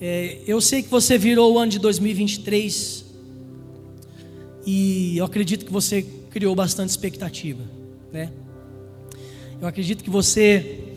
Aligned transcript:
É, 0.00 0.38
eu 0.46 0.60
sei 0.60 0.82
que 0.82 0.88
você 0.88 1.18
virou 1.18 1.52
o 1.54 1.58
ano 1.58 1.72
de 1.72 1.78
2023 1.80 3.04
e 4.64 5.18
eu 5.18 5.24
acredito 5.24 5.64
que 5.64 5.72
você 5.72 6.02
criou 6.30 6.54
bastante 6.54 6.90
expectativa, 6.90 7.64
né? 8.12 8.30
Eu 9.60 9.66
acredito 9.66 10.04
que 10.04 10.10
você, 10.10 10.94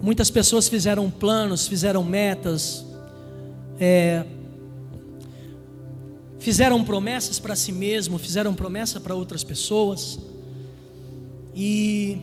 muitas 0.00 0.30
pessoas 0.30 0.68
fizeram 0.68 1.10
planos, 1.10 1.68
fizeram 1.68 2.02
metas, 2.02 2.82
é, 3.78 4.24
fizeram 6.38 6.82
promessas 6.82 7.38
para 7.38 7.54
si 7.54 7.72
mesmo, 7.72 8.16
fizeram 8.16 8.54
promessa 8.54 8.98
para 8.98 9.14
outras 9.14 9.44
pessoas. 9.44 10.18
E 11.54 12.16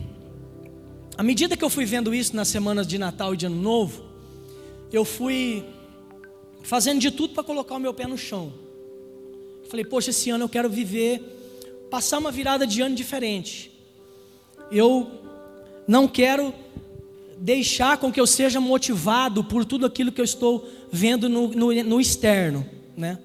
à 1.16 1.22
medida 1.22 1.56
que 1.56 1.64
eu 1.64 1.70
fui 1.70 1.84
vendo 1.84 2.12
isso 2.12 2.34
nas 2.34 2.48
semanas 2.48 2.88
de 2.88 2.98
Natal 2.98 3.34
e 3.34 3.36
de 3.36 3.46
Ano 3.46 3.62
Novo, 3.62 4.02
eu 4.92 5.04
fui 5.04 5.64
fazendo 6.62 7.00
de 7.00 7.10
tudo 7.10 7.34
para 7.34 7.42
colocar 7.42 7.76
o 7.76 7.80
meu 7.80 7.94
pé 7.94 8.06
no 8.06 8.18
chão. 8.18 8.52
Falei, 9.68 9.84
poxa, 9.84 10.10
esse 10.10 10.30
ano 10.30 10.44
eu 10.44 10.48
quero 10.48 10.68
viver, 10.68 11.20
passar 11.90 12.18
uma 12.18 12.30
virada 12.30 12.66
de 12.66 12.80
ano 12.80 12.94
diferente. 12.94 13.70
Eu 14.70 15.10
não 15.86 16.08
quero 16.08 16.52
deixar 17.38 17.96
com 17.98 18.12
que 18.12 18.20
eu 18.20 18.26
seja 18.26 18.60
motivado 18.60 19.44
por 19.44 19.64
tudo 19.64 19.86
aquilo 19.86 20.10
que 20.10 20.20
eu 20.20 20.24
estou 20.24 20.68
vendo 20.90 21.28
no, 21.28 21.48
no, 21.48 21.84
no 21.84 22.00
externo, 22.00 22.66
né? 22.96 23.18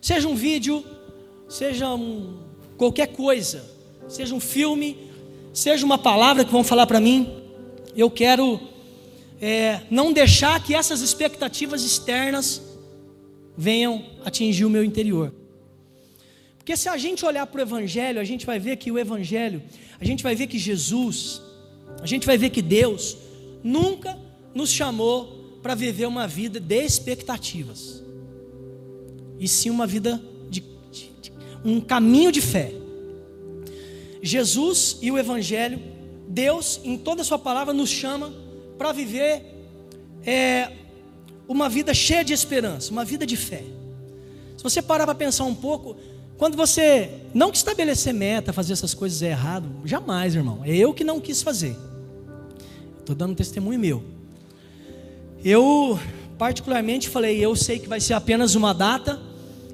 Seja 0.00 0.28
um 0.28 0.34
vídeo, 0.34 0.84
seja 1.48 1.92
um, 1.92 2.38
qualquer 2.76 3.08
coisa, 3.08 3.64
seja 4.08 4.34
um 4.34 4.40
filme, 4.40 4.96
seja 5.52 5.84
uma 5.84 5.98
palavra 5.98 6.44
que 6.44 6.52
vão 6.52 6.64
falar 6.64 6.86
para 6.86 7.00
mim, 7.00 7.28
eu 7.96 8.10
quero 8.10 8.60
é, 9.40 9.80
não 9.90 10.12
deixar 10.12 10.62
que 10.62 10.74
essas 10.74 11.00
expectativas 11.00 11.82
externas 11.82 12.60
venham 13.56 14.04
atingir 14.24 14.64
o 14.64 14.70
meu 14.70 14.84
interior. 14.84 15.32
Porque 16.58 16.76
se 16.76 16.88
a 16.88 16.96
gente 16.98 17.24
olhar 17.24 17.46
para 17.46 17.58
o 17.58 17.62
Evangelho, 17.62 18.20
a 18.20 18.24
gente 18.24 18.44
vai 18.44 18.58
ver 18.58 18.76
que 18.76 18.92
o 18.92 18.98
Evangelho, 18.98 19.62
a 19.98 20.04
gente 20.04 20.22
vai 20.22 20.34
ver 20.34 20.46
que 20.46 20.58
Jesus, 20.58 21.40
a 22.02 22.06
gente 22.06 22.26
vai 22.26 22.36
ver 22.36 22.50
que 22.50 22.60
Deus 22.60 23.16
nunca 23.64 24.18
nos 24.54 24.70
chamou 24.70 25.58
para 25.62 25.74
viver 25.74 26.06
uma 26.06 26.26
vida 26.26 26.60
de 26.60 26.84
expectativas 26.84 28.02
e 29.38 29.48
sim 29.48 29.70
uma 29.70 29.86
vida 29.86 30.22
de, 30.50 30.60
de, 30.60 31.10
de 31.20 31.32
um 31.64 31.80
caminho 31.80 32.30
de 32.30 32.42
fé. 32.42 32.72
Jesus 34.22 34.98
e 35.00 35.10
o 35.10 35.16
Evangelho, 35.16 35.80
Deus 36.28 36.78
em 36.84 36.98
toda 36.98 37.22
a 37.22 37.24
sua 37.24 37.38
palavra 37.38 37.72
nos 37.72 37.88
chama 37.88 38.32
para 38.80 38.92
viver 38.92 39.44
é, 40.24 40.70
uma 41.46 41.68
vida 41.68 41.92
cheia 41.92 42.24
de 42.24 42.32
esperança, 42.32 42.90
uma 42.90 43.04
vida 43.04 43.26
de 43.26 43.36
fé. 43.36 43.62
Se 44.56 44.62
você 44.62 44.80
parar 44.80 45.04
para 45.04 45.14
pensar 45.14 45.44
um 45.44 45.54
pouco, 45.54 45.98
quando 46.38 46.56
você 46.56 47.10
não 47.34 47.50
que 47.50 47.58
estabelecer 47.58 48.14
meta, 48.14 48.54
fazer 48.54 48.72
essas 48.72 48.94
coisas 48.94 49.20
é 49.20 49.32
errado, 49.32 49.68
jamais, 49.84 50.34
irmão. 50.34 50.62
É 50.64 50.74
eu 50.74 50.94
que 50.94 51.04
não 51.04 51.20
quis 51.20 51.42
fazer. 51.42 51.76
Estou 52.98 53.14
dando 53.14 53.32
um 53.32 53.34
testemunho 53.34 53.78
meu. 53.78 54.02
Eu 55.44 56.00
particularmente 56.38 57.06
falei, 57.10 57.38
eu 57.38 57.54
sei 57.54 57.78
que 57.78 57.86
vai 57.86 58.00
ser 58.00 58.14
apenas 58.14 58.54
uma 58.54 58.72
data, 58.72 59.20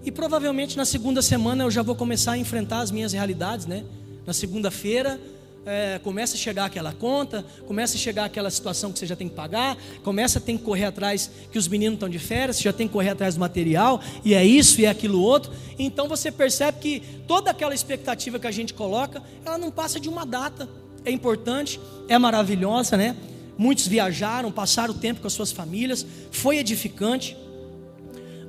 e 0.05 0.11
provavelmente 0.11 0.77
na 0.77 0.85
segunda 0.85 1.23
semana 1.23 1.63
eu 1.63 1.71
já 1.71 1.81
vou 1.81 1.95
começar 1.95 2.33
a 2.33 2.39
enfrentar 2.39 2.81
as 2.81 2.91
minhas 2.91 3.13
realidades, 3.13 3.67
né? 3.67 3.85
Na 4.27 4.33
segunda-feira 4.33 5.21
é, 5.67 5.99
começa 5.99 6.37
a 6.37 6.39
chegar 6.39 6.67
aquela 6.67 6.93
conta, 6.93 7.45
começa 7.67 7.97
a 7.97 7.99
chegar 7.99 8.25
aquela 8.25 8.49
situação 8.51 8.93
que 8.93 9.01
você 9.01 9.07
já 9.07 9.17
tem 9.17 9.29
que 9.29 9.35
pagar, 9.35 9.77
começa 10.05 10.39
a 10.39 10.41
ter 10.41 10.53
que 10.53 10.63
correr 10.63 10.85
atrás 10.85 11.29
que 11.51 11.59
os 11.59 11.67
meninos 11.67 11.95
estão 11.95 12.09
de 12.09 12.21
férias, 12.21 12.57
você 12.57 12.63
já 12.63 12.73
tem 12.73 12.87
que 12.87 12.93
correr 12.93 13.11
atrás 13.11 13.35
do 13.35 13.41
material, 13.41 14.01
e 14.25 14.33
é 14.33 14.45
isso 14.45 14.81
e 14.81 14.85
é 14.85 14.89
aquilo 14.89 15.21
outro. 15.21 15.53
Então 15.77 16.09
você 16.09 16.31
percebe 16.31 16.79
que 16.79 17.01
toda 17.27 17.51
aquela 17.51 17.75
expectativa 17.75 18.39
que 18.39 18.47
a 18.47 18.51
gente 18.53 18.73
coloca, 18.73 19.21
ela 19.45 19.59
não 19.59 19.73
passa 19.73 19.99
de 19.99 20.09
uma 20.09 20.25
data. 20.25 20.69
É 21.05 21.11
importante, 21.11 21.81
é 22.09 22.17
maravilhosa, 22.17 22.97
né? 22.97 23.17
Muitos 23.59 23.89
viajaram, 23.89 24.53
passaram 24.53 24.95
o 24.95 24.97
tempo 24.97 25.21
com 25.21 25.27
as 25.27 25.33
suas 25.33 25.51
famílias, 25.51 26.07
foi 26.31 26.59
edificante. 26.59 27.37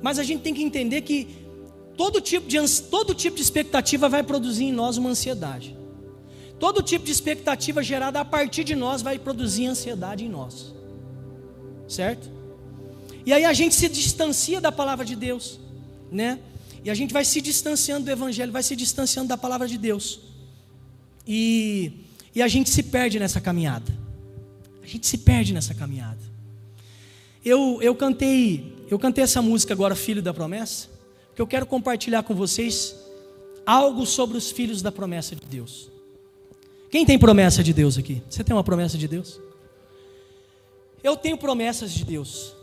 Mas 0.00 0.18
a 0.20 0.22
gente 0.22 0.42
tem 0.42 0.54
que 0.54 0.62
entender 0.62 1.00
que 1.00 1.26
todo 1.96 2.20
tipo 2.20 2.46
de, 2.46 2.58
todo 2.82 3.12
tipo 3.12 3.36
de 3.36 3.42
expectativa 3.42 4.08
vai 4.08 4.22
produzir 4.22 4.64
em 4.64 4.72
nós 4.72 4.96
uma 4.96 5.10
ansiedade. 5.10 5.77
Todo 6.58 6.82
tipo 6.82 7.04
de 7.04 7.12
expectativa 7.12 7.82
gerada 7.82 8.20
a 8.20 8.24
partir 8.24 8.64
de 8.64 8.74
nós 8.74 9.02
vai 9.02 9.18
produzir 9.18 9.66
ansiedade 9.66 10.24
em 10.24 10.28
nós. 10.28 10.74
Certo? 11.86 12.28
E 13.24 13.32
aí 13.32 13.44
a 13.44 13.52
gente 13.52 13.74
se 13.74 13.88
distancia 13.88 14.60
da 14.60 14.72
palavra 14.72 15.04
de 15.04 15.14
Deus, 15.14 15.60
né? 16.10 16.38
E 16.84 16.90
a 16.90 16.94
gente 16.94 17.12
vai 17.12 17.24
se 17.24 17.40
distanciando 17.40 18.06
do 18.06 18.10
evangelho, 18.10 18.52
vai 18.52 18.62
se 18.62 18.74
distanciando 18.74 19.28
da 19.28 19.36
palavra 19.36 19.68
de 19.68 19.76
Deus. 19.76 20.20
E, 21.26 22.04
e 22.34 22.40
a 22.40 22.48
gente 22.48 22.70
se 22.70 22.82
perde 22.82 23.18
nessa 23.18 23.40
caminhada. 23.40 23.92
A 24.82 24.86
gente 24.86 25.06
se 25.06 25.18
perde 25.18 25.52
nessa 25.52 25.74
caminhada. 25.74 26.20
Eu, 27.44 27.78
eu 27.82 27.94
cantei, 27.94 28.86
eu 28.90 28.98
cantei 28.98 29.24
essa 29.24 29.42
música 29.42 29.74
agora, 29.74 29.94
Filho 29.94 30.22
da 30.22 30.32
Promessa 30.32 30.98
que 31.38 31.42
eu 31.42 31.46
quero 31.46 31.66
compartilhar 31.66 32.24
com 32.24 32.34
vocês 32.34 32.96
algo 33.64 34.04
sobre 34.04 34.36
os 34.36 34.50
filhos 34.50 34.82
da 34.82 34.90
promessa 34.90 35.36
de 35.36 35.46
Deus. 35.46 35.88
Quem 36.90 37.04
tem 37.04 37.18
promessa 37.18 37.62
de 37.62 37.72
Deus 37.72 37.98
aqui? 37.98 38.22
Você 38.28 38.42
tem 38.42 38.54
uma 38.54 38.64
promessa 38.64 38.96
de 38.96 39.06
Deus? 39.06 39.40
Eu 41.02 41.16
tenho 41.16 41.36
promessas 41.36 41.92
de 41.92 42.04
Deus. 42.04 42.54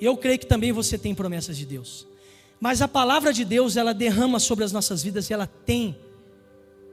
Eu 0.00 0.16
creio 0.16 0.38
que 0.38 0.46
também 0.46 0.72
você 0.72 0.98
tem 0.98 1.14
promessas 1.14 1.56
de 1.56 1.66
Deus. 1.66 2.06
Mas 2.60 2.82
a 2.82 2.88
palavra 2.88 3.32
de 3.32 3.44
Deus, 3.44 3.76
ela 3.76 3.94
derrama 3.94 4.38
sobre 4.38 4.64
as 4.64 4.72
nossas 4.72 5.02
vidas 5.02 5.30
e 5.30 5.32
ela 5.32 5.46
tem 5.46 5.96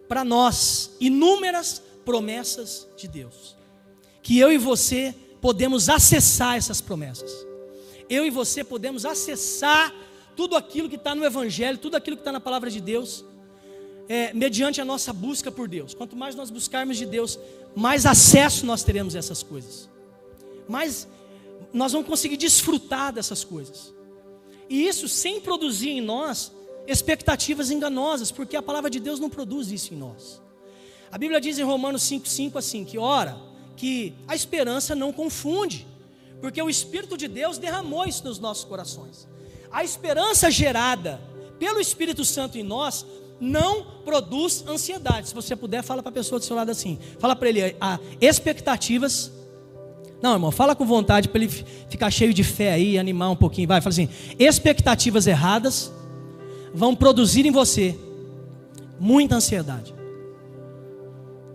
para 0.08 0.24
nós 0.24 0.96
inúmeras 1.00 1.82
promessas 2.06 2.88
de 2.96 3.08
Deus. 3.08 3.56
Que 4.24 4.40
eu 4.40 4.52
e 4.52 4.58
você 4.58 5.14
podemos 5.42 5.90
acessar 5.90 6.56
essas 6.56 6.80
promessas. 6.80 7.46
Eu 8.10 8.26
e 8.26 8.30
você 8.30 8.64
podemos 8.64 9.06
acessar 9.06 9.94
tudo 10.36 10.56
aquilo 10.56 10.88
que 10.88 10.96
está 10.96 11.14
no 11.14 11.26
Evangelho, 11.26 11.78
tudo 11.78 11.96
aquilo 11.96 12.16
que 12.16 12.22
está 12.22 12.32
na 12.32 12.40
palavra 12.40 12.70
de 12.70 12.80
Deus, 12.80 13.26
é, 14.10 14.34
mediante 14.34 14.80
a 14.80 14.86
nossa 14.86 15.12
busca 15.12 15.52
por 15.52 15.68
Deus. 15.68 15.94
Quanto 15.94 16.16
mais 16.16 16.36
nós 16.36 16.50
buscarmos 16.50 16.98
de 16.98 17.06
Deus, 17.06 17.40
mais 17.76 18.06
acesso 18.06 18.66
nós 18.66 18.84
teremos 18.84 19.16
a 19.16 19.20
essas 19.20 19.44
coisas, 19.44 19.90
mais 20.68 21.08
nós 21.74 21.92
vamos 21.92 22.08
conseguir 22.08 22.38
desfrutar 22.38 23.14
dessas 23.14 23.44
coisas. 23.44 23.94
E 24.70 24.88
isso 24.88 25.08
sem 25.08 25.40
produzir 25.40 25.90
em 25.90 26.02
nós 26.02 26.52
expectativas 26.88 27.70
enganosas, 27.70 28.32
porque 28.32 28.56
a 28.56 28.62
palavra 28.62 28.90
de 28.90 29.00
Deus 29.00 29.20
não 29.20 29.30
produz 29.30 29.72
isso 29.72 29.94
em 29.94 29.98
nós. 29.98 30.42
A 31.12 31.18
Bíblia 31.18 31.40
diz 31.40 31.58
em 31.58 31.64
Romanos 31.64 32.04
5,5 32.04 32.58
assim: 32.58 32.84
que 32.84 32.98
ora, 32.98 33.38
que 33.76 34.14
a 34.28 34.36
esperança 34.36 34.96
não 34.96 35.14
confunde, 35.14 35.88
porque 36.42 36.62
o 36.62 36.70
Espírito 36.70 37.18
de 37.18 37.28
Deus 37.28 37.58
derramou 37.58 38.06
isso 38.06 38.24
nos 38.24 38.40
nossos 38.40 38.64
corações. 38.64 39.28
A 39.72 39.84
esperança 39.84 40.50
gerada 40.50 41.22
pelo 41.60 41.80
Espírito 41.80 42.24
Santo 42.24 42.58
em 42.58 42.64
nós 42.64 43.06
não 43.40 43.84
produz 44.04 44.64
ansiedade. 44.68 45.30
Se 45.30 45.36
você 45.36 45.56
puder, 45.56 45.84
fala 45.84 46.02
para 46.02 46.10
a 46.10 46.14
pessoa 46.14 46.40
do 46.40 46.46
seu 46.46 46.56
lado 46.56 46.72
assim. 46.72 46.98
Fala 47.20 47.36
para 47.36 47.50
ele, 47.50 47.76
ah, 47.80 48.00
expectativas. 48.20 49.32
Não, 50.22 50.34
irmão, 50.34 50.52
fala 50.52 50.76
com 50.76 50.86
vontade 50.86 51.30
para 51.30 51.44
ele 51.44 51.66
ficar 51.90 52.10
cheio 52.10 52.34
de 52.34 52.44
fé 52.44 52.74
aí, 52.74 52.98
animar 52.98 53.30
um 53.30 53.36
pouquinho. 53.36 53.68
Vai, 53.68 53.82
fala 53.82 53.94
assim: 53.94 54.10
expectativas 54.40 55.28
erradas 55.28 55.92
vão 56.74 56.96
produzir 56.96 57.46
em 57.46 57.52
você 57.52 57.98
muita 59.00 59.36
ansiedade. 59.36 59.94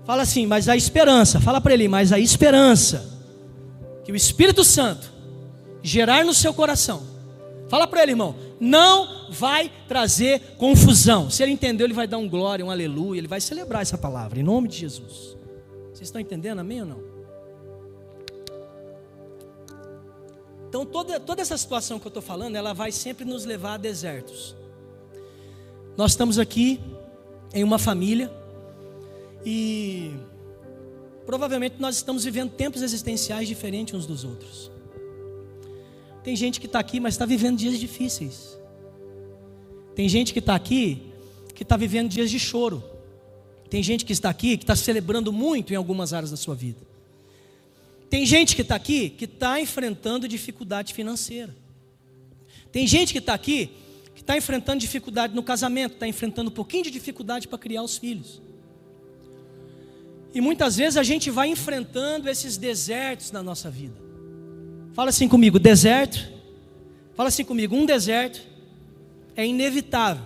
Fala 0.05 0.23
assim, 0.23 0.47
mas 0.47 0.69
a 0.69 0.77
esperança, 0.77 1.41
fala 1.41 1.61
para 1.61 1.75
ele, 1.75 1.87
mas 1.87 2.13
a 2.13 2.19
esperança 2.19 3.09
que 4.05 4.11
o 4.11 4.17
Espírito 4.17 4.65
Santo 4.65 5.13
gerar 5.81 6.25
no 6.25 6.35
seu 6.35 6.53
coração 6.53 7.13
Fala 7.73 7.87
para 7.87 8.03
ele, 8.03 8.13
irmão. 8.13 8.35
Não 8.61 9.22
vai 9.33 9.73
trazer 9.89 10.41
confusão. 10.57 11.31
Se 11.31 11.43
ele 11.43 11.53
entendeu, 11.53 11.87
ele 11.87 11.95
vai 11.95 12.07
dar 12.07 12.19
um 12.19 12.29
glória, 12.29 12.65
um 12.65 12.71
aleluia. 12.71 13.19
Ele 13.19 13.27
vai 13.27 13.41
celebrar 13.41 13.83
essa 13.83 13.99
palavra, 13.99 14.39
em 14.39 14.43
nome 14.43 14.69
de 14.69 14.77
Jesus. 14.77 15.37
Vocês 15.93 16.03
estão 16.03 16.21
entendendo, 16.21 16.61
amém 16.61 16.83
ou 16.83 16.87
não? 16.87 17.13
Então, 20.69 20.87
toda, 20.87 21.21
toda 21.21 21.43
essa 21.43 21.57
situação 21.57 21.99
que 21.99 22.07
eu 22.07 22.11
estou 22.11 22.23
falando, 22.23 22.57
ela 22.57 22.73
vai 22.73 22.91
sempre 22.93 23.25
nos 23.25 23.45
levar 23.45 23.75
a 23.75 23.77
desertos. 23.77 24.57
Nós 25.97 26.13
estamos 26.13 26.39
aqui 26.39 26.81
em 27.53 27.63
uma 27.63 27.79
família 27.79 28.33
e 29.45 30.13
provavelmente 31.27 31.77
nós 31.79 31.97
estamos 31.97 32.25
vivendo 32.25 32.53
tempos 32.53 32.81
existenciais 32.81 33.47
diferentes 33.47 33.93
uns 33.95 34.07
dos 34.07 34.25
outros. 34.25 34.71
Tem 36.25 36.35
gente 36.37 36.61
que 36.61 36.67
está 36.67 36.79
aqui, 36.79 37.01
mas 37.01 37.15
está 37.15 37.27
vivendo 37.27 37.59
dias 37.59 37.79
difíceis. 37.79 38.52
Tem 39.95 40.09
gente 40.09 40.33
que 40.33 40.39
está 40.39 40.55
aqui, 40.55 41.03
que 41.55 41.63
está 41.63 41.77
vivendo 41.77 42.09
dias 42.09 42.31
de 42.31 42.39
choro. 42.39 42.83
Tem 43.69 43.83
gente 43.83 44.05
que 44.05 44.13
está 44.13 44.31
aqui, 44.31 44.57
que 44.57 44.65
está 44.65 44.77
celebrando 44.77 45.33
muito 45.33 45.73
em 45.73 45.77
algumas 45.77 46.13
áreas 46.13 46.31
da 46.31 46.37
sua 46.37 46.55
vida. 46.55 46.81
Tem 48.11 48.27
gente 48.27 48.55
que 48.55 48.63
está 48.63 48.75
aqui, 48.75 49.11
que 49.11 49.25
está 49.25 49.61
enfrentando 49.61 50.29
dificuldade 50.29 50.93
financeira. 50.93 51.55
Tem 52.71 52.87
gente 52.87 53.13
que 53.13 53.19
está 53.19 53.35
aqui 53.35 53.71
que 54.15 54.25
está 54.25 54.37
enfrentando 54.37 54.79
dificuldade 54.79 55.35
no 55.35 55.43
casamento, 55.43 55.95
está 55.95 56.07
enfrentando 56.07 56.49
um 56.49 56.53
pouquinho 56.53 56.85
de 56.85 56.91
dificuldade 56.93 57.49
para 57.49 57.59
criar 57.59 57.83
os 57.83 57.97
filhos. 57.97 58.41
E 60.33 60.41
muitas 60.41 60.77
vezes 60.77 60.97
a 60.97 61.03
gente 61.03 61.29
vai 61.31 61.49
enfrentando 61.49 62.29
esses 62.29 62.57
desertos 62.57 63.33
na 63.33 63.43
nossa 63.43 63.69
vida. 63.69 64.01
Fala 64.93 65.11
assim 65.11 65.29
comigo, 65.29 65.59
deserto. 65.59 66.31
Fala 67.15 67.29
assim 67.29 67.45
comigo, 67.45 67.75
um 67.75 67.85
deserto 67.85 68.41
é 69.37 69.47
inevitável. 69.47 70.25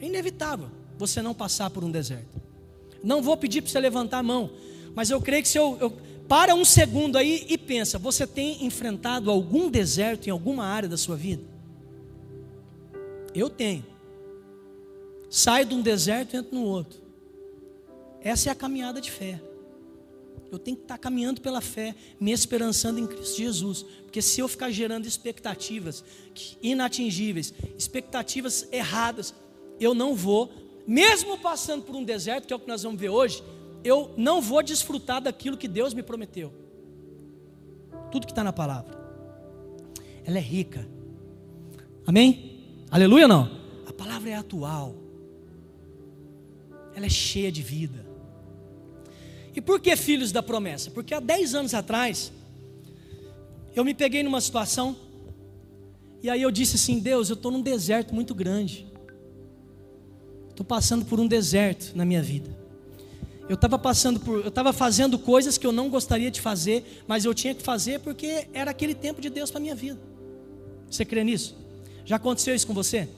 É 0.00 0.06
inevitável 0.06 0.68
você 0.96 1.22
não 1.22 1.34
passar 1.34 1.70
por 1.70 1.84
um 1.84 1.90
deserto. 1.90 2.40
Não 3.02 3.22
vou 3.22 3.36
pedir 3.36 3.62
para 3.62 3.70
você 3.70 3.80
levantar 3.80 4.18
a 4.18 4.22
mão, 4.22 4.50
mas 4.94 5.10
eu 5.10 5.20
creio 5.20 5.42
que 5.42 5.48
se 5.48 5.58
eu, 5.58 5.76
eu 5.80 5.92
para 6.28 6.54
um 6.54 6.64
segundo 6.64 7.16
aí 7.16 7.46
e 7.48 7.56
pensa, 7.56 7.98
você 7.98 8.26
tem 8.26 8.64
enfrentado 8.66 9.30
algum 9.30 9.70
deserto 9.70 10.26
em 10.26 10.30
alguma 10.30 10.66
área 10.66 10.88
da 10.88 10.96
sua 10.96 11.16
vida? 11.16 11.42
Eu 13.34 13.48
tenho. 13.48 13.84
Saio 15.30 15.64
de 15.64 15.74
um 15.74 15.80
deserto 15.80 16.34
e 16.34 16.38
entro 16.38 16.54
no 16.54 16.64
outro. 16.64 17.00
Essa 18.20 18.50
é 18.50 18.52
a 18.52 18.54
caminhada 18.54 19.00
de 19.00 19.10
fé. 19.10 19.40
Eu 20.50 20.58
tenho 20.58 20.76
que 20.76 20.84
estar 20.84 20.98
caminhando 20.98 21.40
pela 21.40 21.60
fé, 21.60 21.94
me 22.18 22.32
esperançando 22.32 22.98
em 22.98 23.06
Cristo 23.06 23.36
Jesus. 23.36 23.82
Porque 24.04 24.22
se 24.22 24.40
eu 24.40 24.48
ficar 24.48 24.70
gerando 24.70 25.06
expectativas 25.06 26.02
inatingíveis, 26.62 27.52
expectativas 27.76 28.66
erradas, 28.72 29.34
eu 29.78 29.94
não 29.94 30.14
vou, 30.14 30.50
mesmo 30.86 31.38
passando 31.38 31.84
por 31.84 31.94
um 31.94 32.02
deserto, 32.02 32.46
que 32.46 32.52
é 32.52 32.56
o 32.56 32.60
que 32.60 32.68
nós 32.68 32.82
vamos 32.82 33.00
ver 33.00 33.10
hoje, 33.10 33.42
eu 33.84 34.12
não 34.16 34.40
vou 34.40 34.62
desfrutar 34.62 35.20
daquilo 35.20 35.56
que 35.56 35.68
Deus 35.68 35.92
me 35.92 36.02
prometeu. 36.02 36.52
Tudo 38.10 38.26
que 38.26 38.32
está 38.32 38.42
na 38.42 38.52
palavra. 38.52 38.98
Ela 40.24 40.38
é 40.38 40.42
rica. 40.42 40.88
Amém? 42.06 42.84
Aleluia 42.90 43.28
não? 43.28 43.50
A 43.86 43.92
palavra 43.92 44.30
é 44.30 44.34
atual. 44.34 44.94
Ela 46.94 47.06
é 47.06 47.10
cheia 47.10 47.52
de 47.52 47.62
vida. 47.62 48.07
E 49.58 49.60
por 49.60 49.80
que 49.80 49.96
filhos 49.96 50.30
da 50.30 50.40
promessa? 50.40 50.88
Porque 50.88 51.12
há 51.12 51.18
10 51.18 51.56
anos 51.56 51.74
atrás, 51.74 52.32
eu 53.74 53.84
me 53.84 53.92
peguei 53.92 54.22
numa 54.22 54.40
situação, 54.40 54.96
e 56.22 56.30
aí 56.30 56.42
eu 56.42 56.50
disse 56.52 56.76
assim: 56.76 57.00
Deus, 57.00 57.28
eu 57.28 57.34
estou 57.34 57.50
num 57.50 57.60
deserto 57.60 58.14
muito 58.14 58.36
grande. 58.36 58.86
Estou 60.48 60.64
passando 60.64 61.04
por 61.06 61.18
um 61.18 61.26
deserto 61.26 61.90
na 61.96 62.04
minha 62.04 62.22
vida. 62.22 62.56
Eu 63.48 63.56
estava 63.56 63.76
passando 63.76 64.20
por, 64.20 64.42
eu 64.42 64.48
estava 64.48 64.72
fazendo 64.72 65.18
coisas 65.18 65.58
que 65.58 65.66
eu 65.66 65.72
não 65.72 65.90
gostaria 65.90 66.30
de 66.30 66.40
fazer, 66.40 67.02
mas 67.08 67.24
eu 67.24 67.34
tinha 67.34 67.52
que 67.52 67.62
fazer 67.64 67.98
porque 67.98 68.46
era 68.52 68.70
aquele 68.70 68.94
tempo 68.94 69.20
de 69.20 69.28
Deus 69.28 69.50
para 69.50 69.58
minha 69.58 69.74
vida. 69.74 69.98
Você 70.88 71.04
crê 71.04 71.24
nisso? 71.24 71.56
Já 72.04 72.14
aconteceu 72.14 72.54
isso 72.54 72.64
com 72.64 72.74
você? 72.74 73.08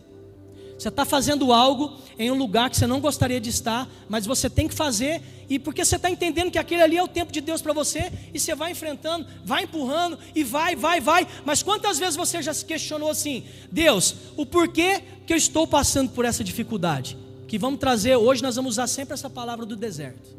Você 0.80 0.88
está 0.88 1.04
fazendo 1.04 1.52
algo 1.52 1.96
em 2.18 2.30
um 2.30 2.34
lugar 2.34 2.70
que 2.70 2.76
você 2.76 2.86
não 2.86 3.00
gostaria 3.00 3.40
de 3.40 3.50
estar, 3.50 3.88
mas 4.08 4.24
você 4.24 4.48
tem 4.48 4.66
que 4.66 4.74
fazer, 4.74 5.22
e 5.48 5.58
porque 5.58 5.84
você 5.84 5.96
está 5.96 6.10
entendendo 6.10 6.50
que 6.50 6.58
aquele 6.58 6.82
ali 6.82 6.96
é 6.96 7.02
o 7.02 7.08
tempo 7.08 7.30
de 7.32 7.40
Deus 7.40 7.60
para 7.60 7.72
você, 7.72 8.10
e 8.32 8.40
você 8.40 8.54
vai 8.54 8.72
enfrentando, 8.72 9.26
vai 9.44 9.64
empurrando, 9.64 10.18
e 10.34 10.42
vai, 10.42 10.74
vai, 10.74 11.00
vai. 11.00 11.26
Mas 11.44 11.62
quantas 11.62 11.98
vezes 11.98 12.16
você 12.16 12.40
já 12.40 12.54
se 12.54 12.64
questionou 12.64 13.10
assim: 13.10 13.44
Deus, 13.70 14.14
o 14.36 14.46
porquê 14.46 15.02
que 15.26 15.32
eu 15.32 15.36
estou 15.36 15.66
passando 15.66 16.10
por 16.10 16.24
essa 16.24 16.42
dificuldade? 16.42 17.16
que 17.50 17.58
vamos 17.58 17.80
trazer, 17.80 18.14
hoje 18.14 18.44
nós 18.44 18.54
vamos 18.54 18.74
usar 18.74 18.86
sempre 18.86 19.12
essa 19.12 19.28
palavra 19.28 19.66
do 19.66 19.74
deserto. 19.74 20.36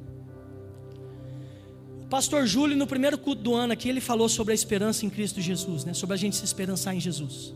O 2.03 2.07
pastor 2.07 2.47
Júlio, 2.47 2.77
no 2.77 2.88
primeiro 2.88 3.17
culto 3.17 3.41
do 3.41 3.53
ano 3.53 3.73
aqui, 3.73 3.89
ele 3.89 3.99
falou 3.99 4.29
sobre 4.29 4.53
a 4.53 4.55
esperança 4.55 5.05
em 5.05 5.09
Cristo 5.09 5.41
Jesus, 5.41 5.83
né? 5.83 5.93
sobre 5.93 6.13
a 6.13 6.17
gente 6.17 6.38
se 6.38 6.45
esperançar 6.45 6.95
em 6.95 7.01
Jesus. 7.01 7.53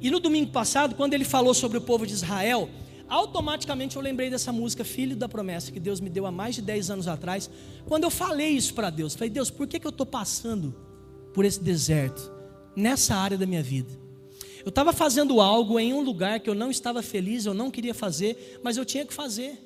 E 0.00 0.10
no 0.10 0.20
domingo 0.20 0.52
passado, 0.52 0.94
quando 0.94 1.14
ele 1.14 1.24
falou 1.24 1.52
sobre 1.52 1.78
o 1.78 1.80
povo 1.80 2.06
de 2.06 2.12
Israel, 2.12 2.68
automaticamente 3.08 3.96
eu 3.96 4.02
lembrei 4.02 4.30
dessa 4.30 4.52
música 4.52 4.84
Filho 4.84 5.16
da 5.16 5.28
Promessa, 5.28 5.72
que 5.72 5.80
Deus 5.80 6.00
me 6.00 6.08
deu 6.08 6.26
há 6.26 6.30
mais 6.30 6.54
de 6.54 6.62
10 6.62 6.90
anos 6.90 7.08
atrás, 7.08 7.50
quando 7.86 8.04
eu 8.04 8.10
falei 8.10 8.50
isso 8.50 8.74
para 8.74 8.90
Deus. 8.90 9.14
Falei, 9.14 9.30
Deus, 9.30 9.50
por 9.50 9.66
que, 9.66 9.80
que 9.80 9.86
eu 9.86 9.90
estou 9.90 10.06
passando 10.06 10.74
por 11.34 11.44
esse 11.44 11.60
deserto, 11.60 12.30
nessa 12.76 13.16
área 13.16 13.36
da 13.36 13.46
minha 13.46 13.62
vida? 13.62 13.92
Eu 14.64 14.68
estava 14.68 14.92
fazendo 14.92 15.40
algo 15.40 15.80
em 15.80 15.92
um 15.94 16.00
lugar 16.00 16.40
que 16.40 16.50
eu 16.50 16.54
não 16.54 16.70
estava 16.70 17.02
feliz, 17.02 17.46
eu 17.46 17.54
não 17.54 17.70
queria 17.70 17.94
fazer, 17.94 18.60
mas 18.62 18.76
eu 18.76 18.84
tinha 18.84 19.04
que 19.04 19.14
fazer. 19.14 19.58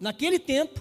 Naquele 0.00 0.38
tempo, 0.38 0.80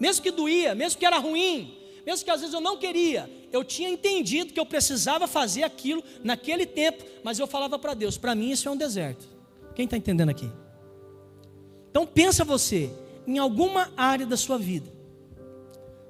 mesmo 0.00 0.22
que 0.22 0.30
doía, 0.30 0.74
mesmo 0.74 0.98
que 0.98 1.06
era 1.06 1.18
ruim, 1.18 1.78
mesmo 2.04 2.24
que 2.24 2.30
às 2.30 2.40
vezes 2.40 2.54
eu 2.54 2.60
não 2.60 2.76
queria, 2.76 3.30
eu 3.52 3.62
tinha 3.62 3.90
entendido 3.90 4.52
que 4.52 4.58
eu 4.58 4.64
precisava 4.64 5.28
fazer 5.28 5.62
aquilo 5.62 6.02
naquele 6.24 6.64
tempo, 6.64 7.04
mas 7.22 7.38
eu 7.38 7.46
falava 7.46 7.78
para 7.78 7.92
Deus, 7.92 8.16
para 8.16 8.34
mim 8.34 8.50
isso 8.50 8.68
é 8.68 8.72
um 8.72 8.76
deserto. 8.76 9.28
Quem 9.74 9.84
está 9.84 9.96
entendendo 9.96 10.30
aqui? 10.30 10.50
Então 11.90 12.06
pensa 12.06 12.44
você, 12.44 12.90
em 13.26 13.38
alguma 13.38 13.92
área 13.96 14.26
da 14.26 14.36
sua 14.36 14.58
vida, 14.58 14.90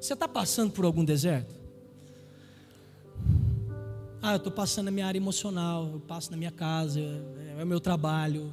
você 0.01 0.13
está 0.13 0.29
passando 0.29 0.73
por 0.73 0.85
algum 0.85 1.05
deserto? 1.05 1.55
Ah, 4.23 4.35
eu 4.35 4.37
estou 4.37 4.53
passando 4.53 4.85
na 4.85 4.91
minha 4.93 5.07
área 5.07 5.19
emocional, 5.19 5.91
eu 5.93 6.01
passo 6.01 6.31
na 6.31 6.37
minha 6.37 6.53
casa, 6.53 7.01
é, 7.01 7.61
é 7.61 7.65
o 7.65 7.67
meu 7.67 7.81
trabalho. 7.81 8.53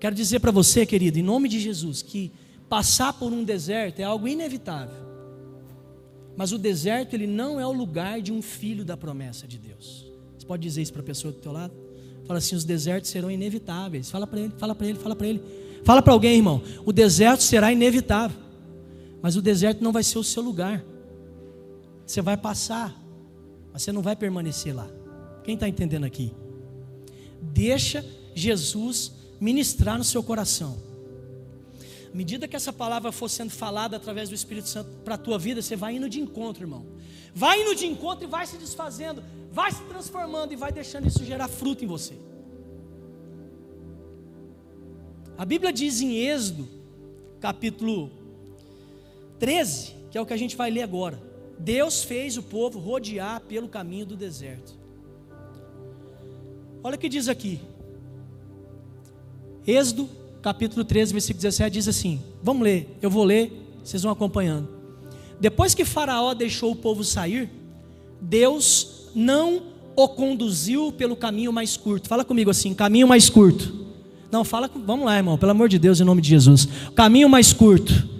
Quero 0.00 0.16
dizer 0.16 0.40
para 0.40 0.50
você, 0.50 0.84
querido, 0.84 1.16
em 1.16 1.22
nome 1.22 1.48
de 1.48 1.60
Jesus, 1.60 2.02
que 2.02 2.32
passar 2.68 3.12
por 3.12 3.32
um 3.32 3.44
deserto 3.44 4.00
é 4.00 4.02
algo 4.02 4.26
inevitável. 4.26 5.11
Mas 6.36 6.52
o 6.52 6.58
deserto 6.58 7.14
ele 7.14 7.26
não 7.26 7.60
é 7.60 7.66
o 7.66 7.72
lugar 7.72 8.20
de 8.20 8.32
um 8.32 8.40
filho 8.40 8.84
da 8.84 8.96
promessa 8.96 9.46
de 9.46 9.58
Deus. 9.58 10.06
Você 10.38 10.46
pode 10.46 10.62
dizer 10.62 10.82
isso 10.82 10.92
para 10.92 11.02
a 11.02 11.04
pessoa 11.04 11.32
do 11.32 11.38
teu 11.38 11.52
lado? 11.52 11.74
Fala 12.24 12.38
assim, 12.38 12.56
os 12.56 12.64
desertos 12.64 13.10
serão 13.10 13.30
inevitáveis. 13.30 14.10
Fala 14.10 14.26
para 14.26 14.40
ele, 14.40 14.52
fala 14.56 14.74
para 14.74 14.86
ele, 14.86 14.98
fala 14.98 15.16
para 15.16 15.26
ele. 15.26 15.42
Fala 15.84 16.02
para 16.02 16.12
alguém, 16.12 16.36
irmão. 16.36 16.62
O 16.84 16.92
deserto 16.92 17.42
será 17.42 17.72
inevitável. 17.72 18.38
Mas 19.20 19.36
o 19.36 19.42
deserto 19.42 19.82
não 19.82 19.92
vai 19.92 20.02
ser 20.02 20.18
o 20.18 20.24
seu 20.24 20.42
lugar. 20.42 20.84
Você 22.06 22.20
vai 22.22 22.36
passar 22.36 23.02
mas 23.72 23.82
você 23.82 23.92
não 23.92 24.02
vai 24.02 24.14
permanecer 24.14 24.74
lá. 24.74 24.88
Quem 25.42 25.54
está 25.54 25.68
entendendo 25.68 26.04
aqui? 26.04 26.32
Deixa 27.40 28.04
Jesus 28.34 29.12
ministrar 29.40 29.96
no 29.96 30.04
seu 30.04 30.22
coração. 30.22 30.76
À 32.12 32.16
medida 32.16 32.46
que 32.46 32.54
essa 32.54 32.72
palavra 32.72 33.10
for 33.10 33.28
sendo 33.28 33.50
falada 33.50 33.96
através 33.96 34.28
do 34.28 34.34
Espírito 34.34 34.68
Santo 34.68 34.90
para 35.02 35.14
a 35.14 35.18
tua 35.18 35.38
vida, 35.38 35.62
você 35.62 35.74
vai 35.74 35.96
indo 35.96 36.10
de 36.10 36.20
encontro, 36.20 36.62
irmão. 36.62 36.84
Vai 37.34 37.62
indo 37.62 37.74
de 37.74 37.86
encontro 37.86 38.24
e 38.24 38.26
vai 38.26 38.46
se 38.46 38.58
desfazendo, 38.58 39.22
vai 39.50 39.72
se 39.72 39.82
transformando 39.84 40.52
e 40.52 40.56
vai 40.56 40.70
deixando 40.70 41.08
isso 41.08 41.24
gerar 41.24 41.48
fruto 41.48 41.82
em 41.82 41.88
você. 41.88 42.14
A 45.38 45.44
Bíblia 45.46 45.72
diz 45.72 46.02
em 46.02 46.18
Êxodo, 46.18 46.68
capítulo 47.40 48.10
13, 49.38 49.94
que 50.10 50.18
é 50.18 50.20
o 50.20 50.26
que 50.26 50.34
a 50.34 50.36
gente 50.36 50.54
vai 50.54 50.70
ler 50.70 50.82
agora. 50.82 51.18
Deus 51.58 52.04
fez 52.04 52.36
o 52.36 52.42
povo 52.42 52.78
rodear 52.78 53.40
pelo 53.40 53.68
caminho 53.68 54.04
do 54.04 54.16
deserto. 54.16 54.74
Olha 56.82 56.96
o 56.96 56.98
que 56.98 57.08
diz 57.08 57.26
aqui. 57.26 57.58
Êxodo, 59.66 60.08
capítulo 60.42 60.84
13, 60.84 61.12
versículo 61.12 61.40
17, 61.40 61.72
diz 61.72 61.88
assim: 61.88 62.20
Vamos 62.42 62.62
ler, 62.64 62.98
eu 63.00 63.08
vou 63.08 63.24
ler, 63.24 63.52
vocês 63.82 64.02
vão 64.02 64.12
acompanhando. 64.12 64.68
Depois 65.40 65.74
que 65.74 65.84
Faraó 65.84 66.34
deixou 66.34 66.72
o 66.72 66.76
povo 66.76 67.04
sair, 67.04 67.48
Deus 68.20 69.08
não 69.14 69.62
o 69.94 70.08
conduziu 70.08 70.92
pelo 70.92 71.14
caminho 71.14 71.52
mais 71.52 71.76
curto. 71.76 72.08
Fala 72.08 72.24
comigo 72.24 72.50
assim: 72.50 72.74
caminho 72.74 73.06
mais 73.06 73.30
curto. 73.30 73.80
Não, 74.30 74.44
fala, 74.44 74.70
vamos 74.74 75.04
lá, 75.04 75.16
irmão, 75.16 75.36
pelo 75.36 75.52
amor 75.52 75.68
de 75.68 75.78
Deus, 75.78 76.00
em 76.00 76.04
nome 76.04 76.22
de 76.22 76.30
Jesus. 76.30 76.66
Caminho 76.94 77.28
mais 77.28 77.52
curto 77.52 78.10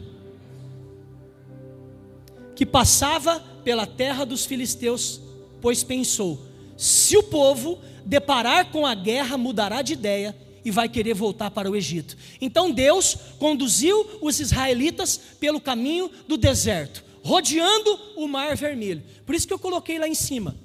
que 2.54 2.66
passava 2.66 3.40
pela 3.64 3.86
terra 3.86 4.24
dos 4.24 4.44
filisteus, 4.44 5.20
pois 5.60 5.82
pensou: 5.82 6.40
se 6.76 7.16
o 7.16 7.22
povo 7.24 7.78
deparar 8.04 8.70
com 8.70 8.86
a 8.86 8.94
guerra, 8.94 9.36
mudará 9.36 9.82
de 9.82 9.94
ideia 9.94 10.36
e 10.64 10.70
vai 10.70 10.88
querer 10.88 11.14
voltar 11.14 11.50
para 11.50 11.70
o 11.70 11.76
Egito. 11.76 12.16
Então 12.40 12.70
Deus 12.70 13.16
conduziu 13.38 14.06
os 14.20 14.40
israelitas 14.40 15.16
pelo 15.40 15.60
caminho 15.60 16.10
do 16.26 16.36
deserto, 16.36 17.04
rodeando 17.22 17.98
o 18.16 18.26
Mar 18.28 18.56
Vermelho. 18.56 19.02
Por 19.26 19.34
isso 19.34 19.46
que 19.46 19.52
eu 19.52 19.58
coloquei 19.58 19.98
lá 19.98 20.08
em 20.08 20.14
cima. 20.14 20.56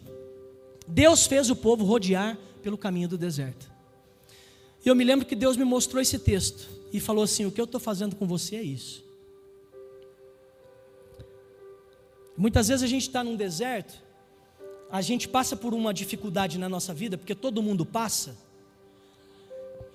Deus 0.88 1.26
fez 1.26 1.50
o 1.50 1.56
povo 1.56 1.84
rodear 1.84 2.38
pelo 2.62 2.78
caminho 2.78 3.08
do 3.08 3.18
deserto. 3.18 3.70
E 4.86 4.90
eu 4.90 4.96
me 4.96 5.04
lembro 5.04 5.26
que 5.26 5.36
Deus 5.36 5.58
me 5.58 5.66
mostrou 5.66 6.02
esse 6.02 6.18
texto 6.18 6.70
e 6.94 7.00
falou 7.00 7.24
assim: 7.24 7.46
O 7.46 7.52
que 7.52 7.60
eu 7.60 7.66
estou 7.66 7.80
fazendo 7.80 8.16
com 8.16 8.26
você 8.26 8.56
é 8.56 8.64
isso. 8.64 9.04
Muitas 12.38 12.68
vezes 12.68 12.84
a 12.84 12.88
gente 12.88 13.02
está 13.02 13.24
num 13.24 13.36
deserto, 13.36 13.96
a 14.92 15.02
gente 15.02 15.28
passa 15.28 15.56
por 15.56 15.74
uma 15.74 15.94
dificuldade 15.94 16.58
na 16.60 16.70
nossa 16.70 16.94
vida, 16.94 17.18
porque 17.18 17.34
todo 17.34 17.64
mundo 17.64 17.86
passa, 17.86 18.38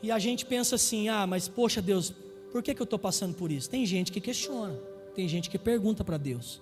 e 0.03 0.11
a 0.11 0.19
gente 0.19 0.45
pensa 0.45 0.75
assim: 0.75 1.09
ah, 1.09 1.27
mas 1.27 1.49
poxa 1.49 1.81
Deus, 1.81 2.13
por 2.51 2.63
que, 2.63 2.75
que 2.75 2.83
eu 2.83 2.85
estou 2.85 2.99
passando 2.99 3.35
por 3.35 3.51
isso? 3.51 3.71
Tem 3.71 3.87
gente 3.87 4.11
que 4.11 4.21
questiona, 4.21 4.79
tem 5.15 5.29
gente 5.29 5.49
que 5.49 5.59
pergunta 5.59 6.03
para 6.03 6.17
Deus, 6.17 6.61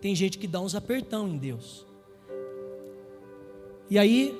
tem 0.00 0.14
gente 0.14 0.38
que 0.38 0.46
dá 0.46 0.60
uns 0.60 0.74
apertão 0.74 1.28
em 1.28 1.36
Deus. 1.36 1.84
E 3.90 3.98
aí, 3.98 4.34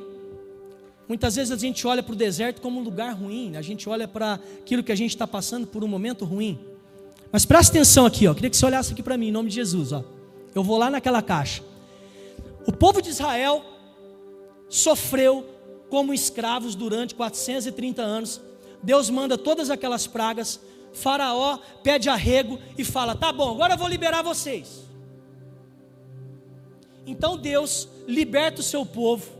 Muitas 1.10 1.34
vezes 1.34 1.50
a 1.50 1.56
gente 1.56 1.84
olha 1.88 2.04
para 2.04 2.12
o 2.12 2.16
deserto 2.16 2.62
como 2.62 2.78
um 2.78 2.84
lugar 2.84 3.12
ruim, 3.16 3.56
a 3.56 3.62
gente 3.62 3.88
olha 3.88 4.06
para 4.06 4.34
aquilo 4.60 4.80
que 4.80 4.92
a 4.92 4.94
gente 4.94 5.10
está 5.10 5.26
passando 5.26 5.66
por 5.66 5.82
um 5.82 5.88
momento 5.88 6.24
ruim. 6.24 6.56
Mas 7.32 7.44
presta 7.44 7.72
atenção 7.72 8.06
aqui, 8.06 8.28
ó. 8.28 8.32
Queria 8.32 8.48
que 8.48 8.56
você 8.56 8.64
olhasse 8.64 8.92
aqui 8.92 9.02
para 9.02 9.16
mim, 9.16 9.26
em 9.26 9.32
nome 9.32 9.48
de 9.48 9.56
Jesus, 9.56 9.90
ó. 9.90 10.04
Eu 10.54 10.62
vou 10.62 10.78
lá 10.78 10.88
naquela 10.88 11.20
caixa. 11.20 11.64
O 12.64 12.70
povo 12.70 13.02
de 13.02 13.08
Israel 13.08 13.60
sofreu 14.68 15.44
como 15.90 16.14
escravos 16.14 16.74
durante 16.74 17.14
430 17.14 18.00
anos. 18.00 18.40
Deus 18.82 19.10
manda 19.10 19.36
todas 19.36 19.68
aquelas 19.68 20.06
pragas. 20.06 20.60
Faraó 20.92 21.58
pede 21.82 22.08
arrego 22.08 22.58
e 22.78 22.84
fala: 22.84 23.14
Tá 23.14 23.32
bom, 23.32 23.50
agora 23.50 23.74
eu 23.74 23.78
vou 23.78 23.88
liberar 23.88 24.22
vocês. 24.22 24.84
Então 27.06 27.36
Deus 27.36 27.88
liberta 28.06 28.60
o 28.60 28.64
seu 28.64 28.86
povo. 28.86 29.30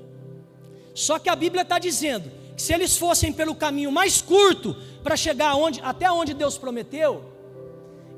Só 0.94 1.18
que 1.18 1.28
a 1.28 1.36
Bíblia 1.36 1.62
está 1.62 1.78
dizendo 1.78 2.30
que 2.56 2.62
se 2.62 2.74
eles 2.74 2.96
fossem 2.96 3.32
pelo 3.32 3.54
caminho 3.54 3.90
mais 3.92 4.20
curto 4.20 4.76
para 5.02 5.16
chegar 5.16 5.54
onde, 5.54 5.80
até 5.80 6.10
onde 6.10 6.34
Deus 6.34 6.58
prometeu, 6.58 7.24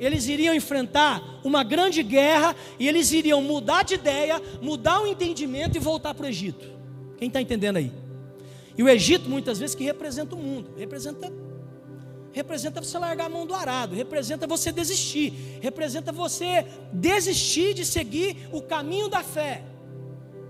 eles 0.00 0.26
iriam 0.26 0.54
enfrentar 0.54 1.22
uma 1.44 1.62
grande 1.62 2.02
guerra 2.02 2.56
e 2.78 2.88
eles 2.88 3.12
iriam 3.12 3.40
mudar 3.40 3.84
de 3.84 3.94
ideia, 3.94 4.42
mudar 4.60 5.00
o 5.00 5.06
entendimento 5.06 5.76
e 5.76 5.80
voltar 5.80 6.14
para 6.14 6.26
o 6.26 6.28
Egito. 6.28 6.66
Quem 7.18 7.28
está 7.28 7.40
entendendo 7.40 7.76
aí? 7.76 7.92
E 8.76 8.82
o 8.82 8.88
Egito, 8.88 9.28
muitas 9.28 9.58
vezes, 9.58 9.74
que 9.74 9.84
representa 9.84 10.34
o 10.34 10.38
mundo, 10.38 10.70
representa, 10.76 11.32
representa 12.32 12.82
você 12.82 12.98
largar 12.98 13.26
a 13.26 13.28
mão 13.28 13.46
do 13.46 13.54
arado, 13.54 13.94
representa 13.94 14.46
você 14.46 14.72
desistir, 14.72 15.58
representa 15.60 16.10
você 16.10 16.66
desistir 16.92 17.74
de 17.74 17.84
seguir 17.84 18.48
o 18.50 18.62
caminho 18.62 19.08
da 19.08 19.22
fé, 19.22 19.62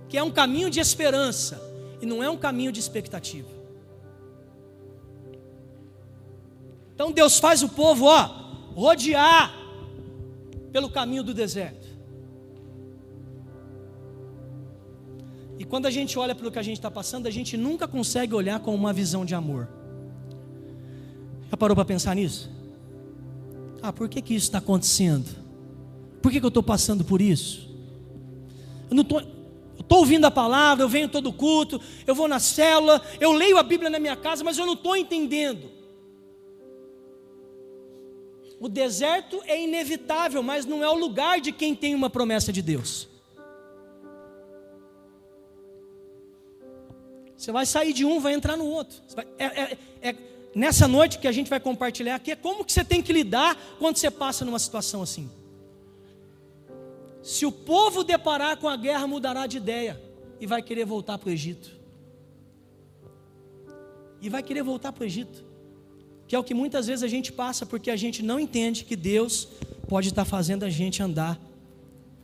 que 0.08 0.16
é 0.16 0.22
um 0.22 0.30
caminho 0.30 0.70
de 0.70 0.78
esperança 0.78 1.60
e 2.00 2.06
não 2.06 2.22
é 2.22 2.30
um 2.30 2.36
caminho 2.36 2.70
de 2.70 2.78
expectativa. 2.78 3.48
Então 6.94 7.10
Deus 7.10 7.38
faz 7.38 7.62
o 7.62 7.68
povo, 7.68 8.04
ó, 8.04 8.22
rodear 8.74 9.52
pelo 10.70 10.88
caminho 10.88 11.22
do 11.22 11.34
deserto. 11.34 11.81
Quando 15.72 15.86
a 15.86 15.90
gente 15.90 16.18
olha 16.18 16.34
pelo 16.34 16.52
que 16.52 16.58
a 16.58 16.62
gente 16.62 16.76
está 16.76 16.90
passando, 16.90 17.26
a 17.26 17.30
gente 17.30 17.56
nunca 17.56 17.88
consegue 17.88 18.34
olhar 18.34 18.60
com 18.60 18.74
uma 18.74 18.92
visão 18.92 19.24
de 19.24 19.34
amor. 19.34 19.70
Já 21.50 21.56
parou 21.56 21.74
para 21.74 21.86
pensar 21.86 22.14
nisso? 22.14 22.50
Ah, 23.80 23.90
por 23.90 24.06
que, 24.06 24.20
que 24.20 24.34
isso 24.34 24.48
está 24.48 24.58
acontecendo? 24.58 25.34
Por 26.20 26.30
que, 26.30 26.40
que 26.40 26.44
eu 26.44 26.48
estou 26.48 26.62
passando 26.62 27.02
por 27.02 27.22
isso? 27.22 27.70
Eu 28.90 28.96
não 28.96 29.02
estou. 29.02 29.22
Estou 29.80 30.00
ouvindo 30.00 30.26
a 30.26 30.30
palavra, 30.30 30.84
eu 30.84 30.90
venho 30.90 31.08
todo 31.08 31.32
culto, 31.32 31.80
eu 32.06 32.14
vou 32.14 32.28
na 32.28 32.38
célula, 32.38 33.00
eu 33.18 33.32
leio 33.32 33.56
a 33.56 33.62
Bíblia 33.62 33.88
na 33.88 33.98
minha 33.98 34.14
casa, 34.14 34.44
mas 34.44 34.58
eu 34.58 34.66
não 34.66 34.74
estou 34.74 34.94
entendendo. 34.94 35.70
O 38.60 38.68
deserto 38.68 39.40
é 39.46 39.58
inevitável, 39.58 40.42
mas 40.42 40.66
não 40.66 40.84
é 40.84 40.88
o 40.90 40.98
lugar 40.98 41.40
de 41.40 41.50
quem 41.50 41.74
tem 41.74 41.94
uma 41.94 42.10
promessa 42.10 42.52
de 42.52 42.60
Deus. 42.60 43.10
Você 47.42 47.50
vai 47.50 47.66
sair 47.66 47.92
de 47.92 48.04
um, 48.04 48.20
vai 48.20 48.34
entrar 48.34 48.56
no 48.56 48.66
outro. 48.66 49.02
É, 49.38 49.44
é, 49.44 49.78
é, 50.00 50.16
nessa 50.54 50.86
noite 50.86 51.18
que 51.18 51.26
a 51.26 51.32
gente 51.32 51.50
vai 51.50 51.58
compartilhar 51.58 52.14
aqui, 52.14 52.30
é 52.30 52.36
como 52.36 52.64
que 52.64 52.72
você 52.72 52.84
tem 52.84 53.02
que 53.02 53.12
lidar 53.12 53.56
quando 53.78 53.96
você 53.96 54.10
passa 54.10 54.44
numa 54.44 54.58
situação 54.58 55.02
assim. 55.02 55.28
Se 57.22 57.44
o 57.44 57.50
povo 57.50 58.04
deparar 58.04 58.56
com 58.58 58.68
a 58.68 58.76
guerra, 58.76 59.06
mudará 59.06 59.46
de 59.46 59.56
ideia 59.56 60.00
e 60.40 60.46
vai 60.46 60.62
querer 60.62 60.84
voltar 60.84 61.18
para 61.18 61.30
o 61.30 61.32
Egito. 61.32 61.72
E 64.20 64.28
vai 64.28 64.42
querer 64.42 64.62
voltar 64.62 64.92
para 64.92 65.02
o 65.02 65.06
Egito 65.06 65.52
que 66.28 66.36
é 66.36 66.38
o 66.38 66.44
que 66.44 66.54
muitas 66.54 66.86
vezes 66.86 67.02
a 67.02 67.08
gente 67.08 67.30
passa 67.30 67.66
porque 67.66 67.90
a 67.90 67.96
gente 67.96 68.22
não 68.22 68.40
entende 68.40 68.84
que 68.84 68.96
Deus 68.96 69.48
pode 69.86 70.08
estar 70.08 70.24
fazendo 70.24 70.64
a 70.64 70.70
gente 70.70 71.02
andar 71.02 71.38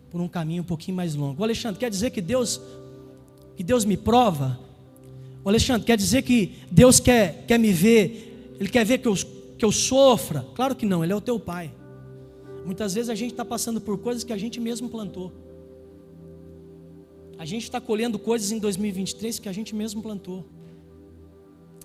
por 0.08 0.18
um 0.18 0.26
caminho 0.26 0.62
um 0.62 0.64
pouquinho 0.64 0.96
mais 0.96 1.14
longo. 1.14 1.42
O 1.42 1.44
Alexandre, 1.44 1.78
quer 1.78 1.90
dizer 1.90 2.08
que 2.08 2.22
Deus 2.22 2.58
que 3.54 3.62
Deus 3.62 3.84
me 3.84 3.98
prova? 3.98 4.67
O 5.44 5.48
Alexandre, 5.48 5.86
quer 5.86 5.96
dizer 5.96 6.22
que 6.22 6.58
Deus 6.70 7.00
quer, 7.00 7.44
quer 7.46 7.58
me 7.58 7.72
ver, 7.72 8.56
Ele 8.58 8.68
quer 8.68 8.84
ver 8.84 8.98
que 8.98 9.08
eu, 9.08 9.14
que 9.56 9.64
eu 9.64 9.72
sofra? 9.72 10.46
Claro 10.54 10.74
que 10.74 10.84
não, 10.84 11.02
Ele 11.02 11.12
é 11.12 11.16
o 11.16 11.20
teu 11.20 11.38
Pai. 11.38 11.72
Muitas 12.64 12.94
vezes 12.94 13.08
a 13.08 13.14
gente 13.14 13.30
está 13.30 13.44
passando 13.44 13.80
por 13.80 13.98
coisas 13.98 14.24
que 14.24 14.32
a 14.32 14.36
gente 14.36 14.60
mesmo 14.60 14.88
plantou. 14.88 15.32
A 17.38 17.44
gente 17.44 17.62
está 17.62 17.80
colhendo 17.80 18.18
coisas 18.18 18.50
em 18.50 18.58
2023 18.58 19.38
que 19.38 19.48
a 19.48 19.52
gente 19.52 19.74
mesmo 19.74 20.02
plantou. 20.02 20.44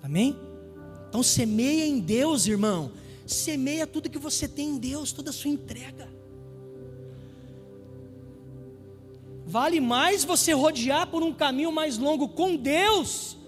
Amém? 0.02 0.36
Então 1.08 1.22
semeia 1.22 1.86
em 1.86 2.00
Deus, 2.00 2.46
irmão. 2.46 2.90
Semeia 3.24 3.86
tudo 3.86 4.10
que 4.10 4.18
você 4.18 4.48
tem 4.48 4.70
em 4.70 4.78
Deus, 4.78 5.12
toda 5.12 5.30
a 5.30 5.32
sua 5.32 5.50
entrega. 5.50 6.08
Vale 9.46 9.80
mais 9.80 10.24
você 10.24 10.52
rodear 10.52 11.06
por 11.06 11.22
um 11.22 11.32
caminho 11.32 11.70
mais 11.70 11.96
longo 11.96 12.28
com 12.28 12.56
Deus 12.56 13.38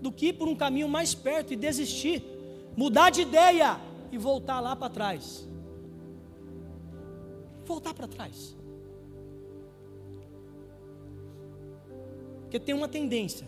do 0.00 0.10
que 0.10 0.32
por 0.32 0.48
um 0.48 0.56
caminho 0.56 0.88
mais 0.88 1.14
perto 1.14 1.52
e 1.52 1.56
desistir, 1.56 2.22
mudar 2.76 3.10
de 3.10 3.22
ideia 3.22 3.78
e 4.10 4.18
voltar 4.18 4.60
lá 4.60 4.74
para 4.74 4.88
trás. 4.88 5.48
Voltar 7.64 7.94
para 7.94 8.08
trás. 8.08 8.56
Porque 12.42 12.58
tem 12.58 12.74
uma 12.74 12.88
tendência. 12.88 13.46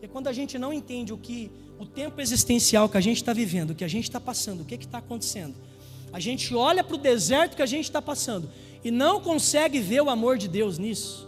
Que 0.00 0.08
quando 0.08 0.28
a 0.28 0.32
gente 0.32 0.58
não 0.58 0.72
entende 0.72 1.12
o 1.12 1.18
que 1.18 1.50
o 1.78 1.86
tempo 1.86 2.20
existencial 2.20 2.88
que 2.88 2.96
a 2.96 3.00
gente 3.00 3.18
está 3.18 3.32
vivendo, 3.32 3.70
o 3.70 3.74
que 3.74 3.84
a 3.84 3.88
gente 3.88 4.04
está 4.04 4.20
passando, 4.20 4.62
o 4.62 4.64
que 4.64 4.74
está 4.74 4.98
acontecendo. 4.98 5.54
A 6.12 6.18
gente 6.18 6.54
olha 6.54 6.82
para 6.82 6.96
o 6.96 6.98
deserto 6.98 7.56
que 7.56 7.62
a 7.62 7.66
gente 7.66 7.84
está 7.84 8.02
passando 8.02 8.50
e 8.82 8.90
não 8.90 9.20
consegue 9.20 9.78
ver 9.80 10.00
o 10.00 10.10
amor 10.10 10.38
de 10.38 10.48
Deus 10.48 10.78
nisso. 10.78 11.27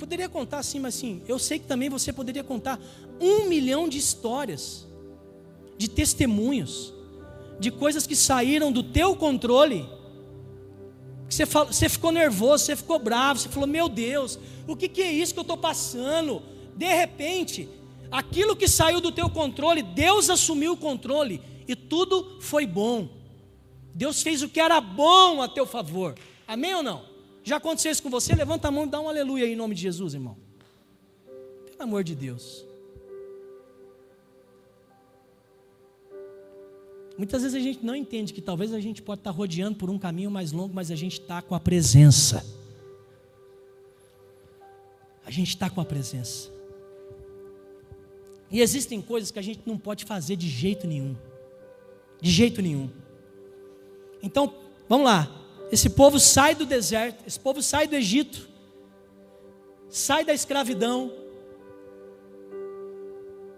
Poderia 0.00 0.28
contar 0.28 0.58
assim, 0.58 0.80
mas 0.80 0.96
assim, 0.96 1.22
eu 1.28 1.38
sei 1.38 1.58
que 1.58 1.66
também 1.66 1.88
você 1.88 2.12
poderia 2.12 2.42
contar 2.42 2.80
um 3.20 3.46
milhão 3.46 3.88
de 3.88 3.98
histórias, 3.98 4.86
de 5.78 5.88
testemunhos, 5.88 6.92
de 7.60 7.70
coisas 7.70 8.06
que 8.06 8.16
saíram 8.16 8.72
do 8.72 8.82
teu 8.82 9.14
controle. 9.14 9.88
Que 11.28 11.34
você, 11.34 11.46
falou, 11.46 11.72
você 11.72 11.88
ficou 11.88 12.10
nervoso, 12.10 12.64
você 12.64 12.74
ficou 12.74 12.98
bravo, 12.98 13.38
você 13.38 13.48
falou: 13.48 13.68
Meu 13.68 13.88
Deus, 13.88 14.38
o 14.66 14.74
que, 14.74 14.88
que 14.88 15.02
é 15.02 15.12
isso 15.12 15.32
que 15.32 15.38
eu 15.38 15.42
estou 15.42 15.56
passando? 15.56 16.42
de 16.80 16.86
repente, 16.86 17.68
aquilo 18.10 18.56
que 18.56 18.66
saiu 18.66 19.02
do 19.02 19.12
teu 19.12 19.28
controle, 19.28 19.82
Deus 19.82 20.30
assumiu 20.30 20.72
o 20.72 20.76
controle 20.78 21.42
e 21.68 21.76
tudo 21.76 22.38
foi 22.40 22.64
bom. 22.64 23.06
Deus 23.94 24.22
fez 24.22 24.42
o 24.42 24.48
que 24.48 24.58
era 24.58 24.80
bom 24.80 25.42
a 25.42 25.48
teu 25.48 25.66
favor. 25.66 26.14
Amém 26.48 26.74
ou 26.74 26.82
não? 26.82 27.09
Já 27.42 27.56
aconteceu 27.56 27.90
isso 27.90 28.02
com 28.02 28.10
você? 28.10 28.34
Levanta 28.34 28.68
a 28.68 28.70
mão 28.70 28.84
e 28.84 28.88
dá 28.88 29.00
um 29.00 29.08
aleluia 29.08 29.44
aí 29.44 29.52
em 29.52 29.56
nome 29.56 29.74
de 29.74 29.82
Jesus, 29.82 30.14
irmão. 30.14 30.36
Pelo 31.66 31.82
amor 31.82 32.04
de 32.04 32.14
Deus. 32.14 32.64
Muitas 37.16 37.42
vezes 37.42 37.56
a 37.56 37.60
gente 37.60 37.84
não 37.84 37.94
entende 37.94 38.32
que 38.32 38.40
talvez 38.40 38.72
a 38.72 38.80
gente 38.80 39.02
pode 39.02 39.20
estar 39.20 39.30
rodeando 39.30 39.76
por 39.76 39.90
um 39.90 39.98
caminho 39.98 40.30
mais 40.30 40.52
longo, 40.52 40.74
mas 40.74 40.90
a 40.90 40.96
gente 40.96 41.20
está 41.20 41.42
com 41.42 41.54
a 41.54 41.60
presença. 41.60 42.44
A 45.24 45.30
gente 45.30 45.48
está 45.48 45.68
com 45.68 45.80
a 45.80 45.84
presença. 45.84 46.50
E 48.50 48.60
existem 48.60 49.00
coisas 49.00 49.30
que 49.30 49.38
a 49.38 49.42
gente 49.42 49.60
não 49.64 49.78
pode 49.78 50.04
fazer 50.04 50.34
de 50.36 50.48
jeito 50.48 50.86
nenhum. 50.86 51.16
De 52.20 52.30
jeito 52.30 52.60
nenhum. 52.60 52.90
Então, 54.22 54.54
vamos 54.88 55.06
lá. 55.06 55.39
Esse 55.70 55.90
povo 55.90 56.18
sai 56.18 56.54
do 56.54 56.66
deserto, 56.66 57.24
esse 57.26 57.38
povo 57.38 57.62
sai 57.62 57.86
do 57.86 57.94
Egito, 57.94 58.48
sai 59.88 60.24
da 60.24 60.34
escravidão, 60.34 61.12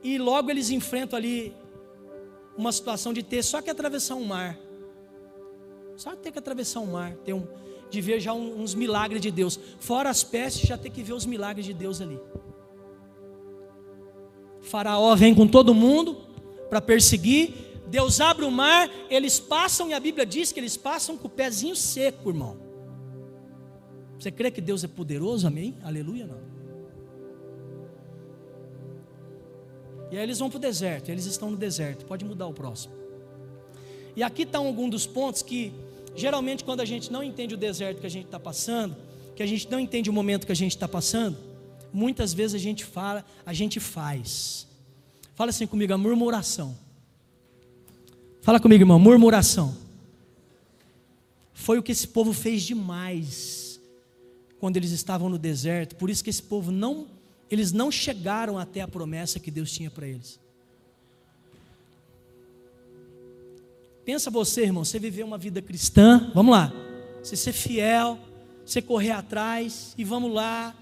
e 0.03 0.19
logo 0.19 0.51
eles 0.51 0.71
enfrentam 0.71 1.17
ali 1.17 1.55
uma 2.57 2.73
situação 2.73 3.13
de 3.13 3.23
ter 3.23 3.43
só 3.43 3.63
que 3.63 3.71
atravessar 3.71 4.17
um 4.17 4.25
mar. 4.25 4.59
Só 5.97 6.17
ter 6.17 6.33
que 6.33 6.39
atravessar 6.39 6.81
um 6.81 6.87
mar, 6.87 7.15
ter 7.25 7.33
um, 7.33 7.47
de 7.89 8.01
ver 8.01 8.19
já 8.19 8.33
uns 8.33 8.75
milagres 8.75 9.21
de 9.21 9.31
Deus. 9.31 9.59
Fora 9.79 10.11
as 10.11 10.25
pestes, 10.25 10.67
já 10.67 10.77
ter 10.77 10.91
que 10.91 11.03
ver 11.03 11.13
os 11.13 11.25
milagres 11.25 11.65
de 11.65 11.73
Deus 11.73 12.01
ali. 12.01 12.19
Faraó 14.61 15.15
vem 15.15 15.35
com 15.35 15.47
todo 15.47 15.75
mundo 15.75 16.17
para 16.69 16.81
perseguir. 16.81 17.72
Deus 17.93 18.23
abre 18.23 18.47
o 18.47 18.51
mar, 18.51 18.91
eles 19.11 19.39
passam, 19.39 19.91
e 19.91 19.93
a 19.93 20.01
Bíblia 20.01 20.25
diz 20.25 20.51
que 20.51 20.59
eles 20.59 20.79
passam 20.79 21.15
com 21.19 21.27
o 21.27 21.31
pezinho 21.31 21.77
seco, 21.77 22.31
irmão. 22.31 22.57
Você 24.19 24.31
crê 24.31 24.51
que 24.51 24.63
Deus 24.63 24.83
é 24.83 24.89
poderoso? 24.89 25.47
Amém? 25.47 25.77
Aleluia, 25.83 26.27
não. 26.27 26.41
E 30.11 30.17
aí 30.17 30.23
eles 30.23 30.39
vão 30.39 30.49
para 30.49 30.57
o 30.57 30.61
deserto, 30.61 31.11
eles 31.11 31.27
estão 31.27 31.51
no 31.51 31.57
deserto. 31.59 32.07
Pode 32.07 32.25
mudar 32.25 32.47
o 32.47 32.55
próximo. 32.55 32.95
E 34.17 34.23
aqui 34.23 34.45
está 34.45 34.57
algum 34.57 34.89
dos 34.89 35.07
pontos 35.07 35.43
que, 35.43 35.71
geralmente, 36.17 36.65
quando 36.65 36.81
a 36.81 36.87
gente 36.87 37.13
não 37.13 37.23
entende 37.23 37.55
o 37.55 37.59
deserto 37.59 38.01
que 38.01 38.07
a 38.07 38.11
gente 38.11 38.25
está 38.25 38.41
passando, 38.41 38.97
que 39.37 39.43
a 39.43 39.47
gente 39.47 39.71
não 39.71 39.79
entende 39.79 40.09
o 40.09 40.15
momento 40.15 40.47
que 40.47 40.53
a 40.53 40.57
gente 40.57 40.73
está 40.73 40.89
passando, 40.89 41.37
muitas 41.93 42.33
vezes 42.33 42.55
a 42.55 42.59
gente 42.59 42.87
fala, 42.87 43.23
a 43.45 43.53
gente 43.53 43.79
faz. 43.79 44.67
Fala 45.35 45.51
assim 45.51 45.67
comigo, 45.67 45.93
a 45.93 45.99
murmuração. 45.99 46.75
Fala 48.43 48.59
comigo, 48.59 48.83
irmão, 48.83 48.99
murmuração. 48.99 49.73
Foi 51.55 51.79
o 51.79 51.83
que 51.83 51.93
esse 51.93 52.09
povo 52.09 52.33
fez 52.33 52.63
demais 52.65 53.81
quando 54.59 54.77
eles 54.77 54.91
estavam 54.91 55.29
no 55.29 55.39
deserto. 55.39 55.95
Por 55.95 56.11
isso 56.11 56.25
que 56.25 56.31
esse 56.31 56.43
povo 56.43 56.73
não, 56.73 57.07
eles 57.49 57.71
não 57.71 57.89
chegaram 57.89 58.59
até 58.59 58.81
a 58.81 58.89
promessa 58.89 59.39
que 59.39 59.49
Deus 59.49 59.71
tinha 59.71 59.89
para 59.93 60.09
eles. 60.09 60.41
Pensa 64.05 64.29
você, 64.29 64.63
irmão, 64.63 64.85
você 64.85 64.99
viver 64.99 65.23
uma 65.23 65.39
vida 65.39 65.63
cristã, 65.63 66.33
vamos 66.35 66.51
lá. 66.51 66.73
Você 67.23 67.37
ser 67.37 67.53
fiel, 67.53 68.19
você 68.67 68.83
correr 68.83 69.13
atrás 69.13 69.95
e 69.97 70.03
vamos 70.03 70.35
lá. 70.35 70.75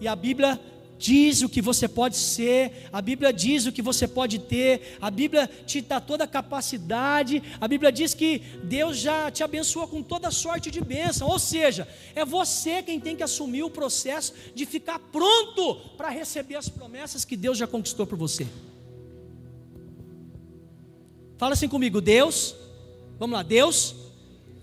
E 0.00 0.08
a 0.08 0.16
Bíblia 0.16 0.60
diz 0.98 1.42
o 1.42 1.48
que 1.48 1.60
você 1.60 1.86
pode 1.86 2.16
ser, 2.16 2.88
a 2.92 3.00
Bíblia 3.00 3.32
diz 3.32 3.66
o 3.66 3.72
que 3.72 3.82
você 3.82 4.08
pode 4.08 4.38
ter, 4.38 4.96
a 5.00 5.10
Bíblia 5.10 5.48
te 5.66 5.80
dá 5.80 6.00
toda 6.00 6.24
a 6.24 6.28
capacidade, 6.28 7.42
a 7.60 7.68
Bíblia 7.68 7.92
diz 7.92 8.14
que 8.14 8.38
Deus 8.64 8.96
já 8.98 9.30
te 9.30 9.42
abençoa 9.42 9.86
com 9.86 10.02
toda 10.02 10.30
sorte 10.30 10.70
de 10.70 10.80
bênção, 10.80 11.28
ou 11.28 11.38
seja, 11.38 11.86
é 12.14 12.24
você 12.24 12.82
quem 12.82 12.98
tem 12.98 13.16
que 13.16 13.22
assumir 13.22 13.62
o 13.62 13.70
processo 13.70 14.32
de 14.54 14.64
ficar 14.64 14.98
pronto 14.98 15.76
para 15.96 16.08
receber 16.08 16.56
as 16.56 16.68
promessas 16.68 17.24
que 17.24 17.36
Deus 17.36 17.58
já 17.58 17.66
conquistou 17.66 18.06
por 18.06 18.16
você. 18.16 18.46
Fala 21.36 21.52
assim 21.52 21.68
comigo, 21.68 22.00
Deus, 22.00 22.56
vamos 23.18 23.36
lá, 23.36 23.42
Deus 23.42 23.94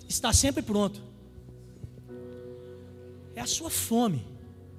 está 0.10 0.34
sempre 0.34 0.64
pronto. 0.64 1.02
É 3.36 3.42
a 3.42 3.48
sua 3.48 3.70
fome, 3.70 4.26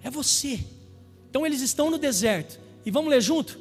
é 0.02 0.10
você. 0.10 0.60
Então 1.34 1.44
eles 1.44 1.62
estão 1.62 1.90
no 1.90 1.98
deserto. 1.98 2.60
E 2.86 2.92
vamos 2.92 3.10
ler 3.10 3.20
junto? 3.20 3.58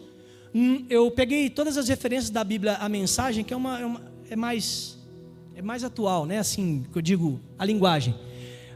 Hum, 0.53 0.85
eu 0.91 1.09
peguei 1.09 1.49
todas 1.49 1.75
as 1.75 1.87
referências 1.87 2.29
da 2.29 2.43
Bíblia, 2.43 2.75
a 2.75 2.87
mensagem, 2.87 3.43
que 3.43 3.51
é, 3.51 3.57
uma, 3.57 3.81
é, 3.81 3.83
uma, 3.83 4.01
é 4.29 4.35
mais 4.35 4.99
é 5.55 5.61
mais 5.63 5.83
atual, 5.83 6.27
né? 6.27 6.37
Assim, 6.37 6.85
que 6.91 6.95
eu 6.95 7.01
digo, 7.01 7.41
a 7.57 7.65
linguagem. 7.65 8.13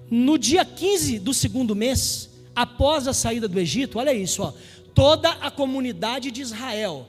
No 0.09 0.35
dia 0.35 0.65
15 0.65 1.19
do 1.19 1.31
segundo 1.31 1.75
mês, 1.75 2.31
após 2.55 3.07
a 3.07 3.13
saída 3.13 3.47
do 3.47 3.59
Egito, 3.59 3.99
olha 3.99 4.11
isso, 4.11 4.41
ó, 4.41 4.51
toda 4.95 5.29
a 5.29 5.51
comunidade 5.51 6.31
de 6.31 6.41
Israel 6.41 7.05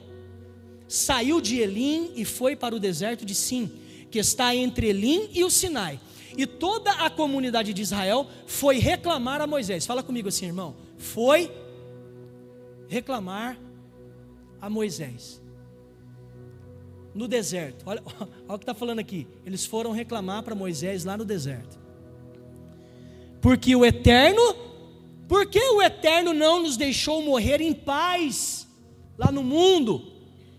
saiu 0.87 1.41
de 1.41 1.57
Elim 1.57 2.11
e 2.15 2.23
foi 2.23 2.55
para 2.55 2.75
o 2.75 2.79
deserto 2.79 3.25
de 3.25 3.33
Sim, 3.33 3.71
que 4.11 4.19
está 4.19 4.55
entre 4.55 4.89
Elim 4.89 5.27
e 5.33 5.43
o 5.43 5.49
Sinai. 5.49 5.99
E 6.37 6.45
toda 6.45 6.91
a 6.91 7.09
comunidade 7.09 7.73
de 7.73 7.81
Israel 7.81 8.27
foi 8.45 8.77
reclamar 8.77 9.41
a 9.41 9.47
Moisés. 9.47 9.87
Fala 9.87 10.03
comigo 10.03 10.27
assim, 10.27 10.45
irmão. 10.45 10.75
Foi 10.95 11.51
reclamar 12.89 13.57
a 14.59 14.69
Moisés. 14.69 15.41
No 17.13 17.27
deserto, 17.27 17.83
olha, 17.85 18.03
olha 18.05 18.55
o 18.55 18.57
que 18.57 18.63
está 18.63 18.73
falando 18.73 18.99
aqui. 18.99 19.27
Eles 19.45 19.65
foram 19.65 19.91
reclamar 19.91 20.43
para 20.43 20.55
Moisés 20.55 21.05
lá 21.05 21.15
no 21.15 21.23
deserto. 21.23 21.79
Porque 23.39 23.73
o 23.75 23.85
Eterno, 23.85 24.41
porque 25.27 25.59
o 25.59 25.81
Eterno 25.81 26.33
não 26.33 26.63
nos 26.63 26.75
deixou 26.75 27.23
morrer 27.23 27.61
em 27.61 27.73
paz 27.73 28.67
lá 29.17 29.31
no 29.31 29.43
mundo, 29.43 30.11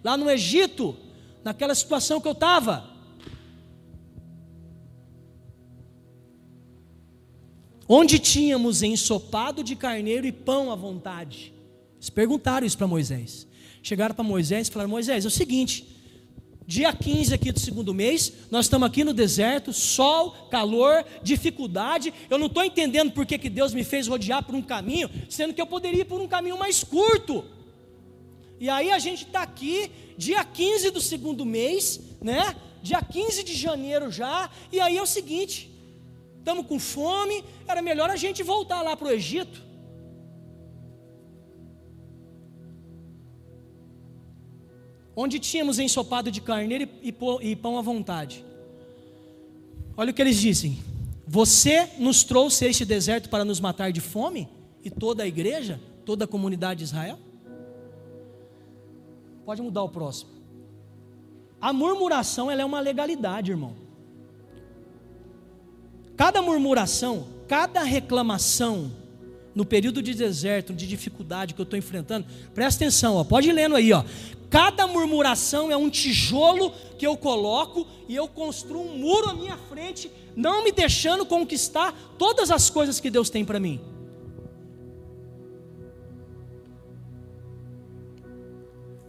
lá 0.02 0.16
no 0.16 0.30
Egito, 0.30 0.96
naquela 1.44 1.74
situação 1.74 2.20
que 2.20 2.28
eu 2.28 2.32
estava. 2.32 2.88
Onde 7.88 8.18
tínhamos 8.20 8.82
ensopado 8.82 9.64
de 9.64 9.74
carneiro 9.74 10.26
e 10.26 10.32
pão 10.32 10.70
à 10.70 10.76
vontade. 10.76 11.52
Eles 12.00 12.08
perguntaram 12.08 12.66
isso 12.66 12.78
para 12.78 12.86
Moisés. 12.86 13.46
Chegaram 13.82 14.14
para 14.14 14.24
Moisés 14.24 14.68
e 14.68 14.70
falaram: 14.70 14.88
Moisés, 14.88 15.26
é 15.26 15.28
o 15.28 15.30
seguinte, 15.30 15.86
dia 16.66 16.90
15 16.94 17.34
aqui 17.34 17.52
do 17.52 17.60
segundo 17.60 17.92
mês, 17.92 18.32
nós 18.50 18.64
estamos 18.64 18.88
aqui 18.88 19.04
no 19.04 19.12
deserto, 19.12 19.70
sol, 19.70 20.48
calor, 20.50 21.04
dificuldade. 21.22 22.12
Eu 22.30 22.38
não 22.38 22.46
estou 22.46 22.64
entendendo 22.64 23.12
por 23.12 23.26
que, 23.26 23.36
que 23.36 23.50
Deus 23.50 23.74
me 23.74 23.84
fez 23.84 24.08
rodear 24.08 24.42
por 24.42 24.54
um 24.54 24.62
caminho, 24.62 25.10
sendo 25.28 25.52
que 25.52 25.60
eu 25.60 25.66
poderia 25.66 26.00
ir 26.00 26.06
por 26.06 26.22
um 26.22 26.26
caminho 26.26 26.58
mais 26.58 26.82
curto. 26.82 27.44
E 28.58 28.70
aí 28.70 28.90
a 28.90 28.98
gente 28.98 29.26
está 29.26 29.42
aqui, 29.42 29.90
dia 30.16 30.42
15 30.42 30.90
do 30.90 31.02
segundo 31.02 31.44
mês, 31.44 32.00
né? 32.22 32.56
Dia 32.82 33.02
15 33.02 33.44
de 33.44 33.54
janeiro 33.54 34.10
já, 34.10 34.48
e 34.72 34.80
aí 34.80 34.96
é 34.96 35.02
o 35.02 35.06
seguinte: 35.06 35.70
estamos 36.38 36.66
com 36.66 36.78
fome, 36.78 37.44
era 37.68 37.82
melhor 37.82 38.08
a 38.08 38.16
gente 38.16 38.42
voltar 38.42 38.80
lá 38.80 38.96
para 38.96 39.08
o 39.08 39.10
Egito. 39.10 39.69
Onde 45.14 45.38
tínhamos 45.38 45.78
ensopado 45.78 46.30
de 46.30 46.40
carneiro 46.40 46.88
e 47.02 47.56
pão 47.56 47.78
à 47.78 47.82
vontade. 47.82 48.44
Olha 49.96 50.10
o 50.10 50.14
que 50.14 50.22
eles 50.22 50.36
dizem: 50.36 50.78
Você 51.26 51.90
nos 51.98 52.24
trouxe 52.24 52.64
este 52.64 52.84
deserto 52.84 53.28
para 53.28 53.44
nos 53.44 53.60
matar 53.60 53.92
de 53.92 54.00
fome? 54.00 54.48
E 54.82 54.90
toda 54.90 55.22
a 55.22 55.26
igreja, 55.26 55.78
toda 56.06 56.24
a 56.24 56.28
comunidade 56.28 56.78
de 56.78 56.84
Israel? 56.84 57.18
Pode 59.44 59.60
mudar 59.60 59.82
o 59.82 59.88
próximo. 59.88 60.30
A 61.60 61.72
murmuração 61.72 62.50
ela 62.50 62.62
é 62.62 62.64
uma 62.64 62.80
legalidade, 62.80 63.50
irmão. 63.50 63.74
Cada 66.16 66.40
murmuração, 66.40 67.26
cada 67.46 67.82
reclamação 67.82 68.90
no 69.60 69.64
período 69.66 70.02
de 70.02 70.14
deserto, 70.14 70.72
de 70.72 70.86
dificuldade 70.86 71.52
que 71.52 71.60
eu 71.60 71.64
estou 71.64 71.78
enfrentando, 71.78 72.26
presta 72.54 72.82
atenção, 72.82 73.16
ó, 73.16 73.24
pode 73.24 73.50
ir 73.50 73.52
lendo 73.52 73.76
aí, 73.76 73.92
ó. 73.92 74.02
Cada 74.48 74.86
murmuração 74.86 75.70
é 75.70 75.76
um 75.76 75.90
tijolo 75.90 76.72
que 76.96 77.06
eu 77.06 77.14
coloco 77.14 77.86
e 78.08 78.16
eu 78.16 78.26
construo 78.26 78.80
um 78.80 78.96
muro 78.96 79.28
à 79.28 79.34
minha 79.34 79.58
frente, 79.68 80.10
não 80.34 80.64
me 80.64 80.72
deixando 80.72 81.26
conquistar 81.26 81.94
todas 82.16 82.50
as 82.50 82.70
coisas 82.70 82.98
que 82.98 83.10
Deus 83.10 83.28
tem 83.28 83.44
para 83.44 83.60
mim. 83.60 83.82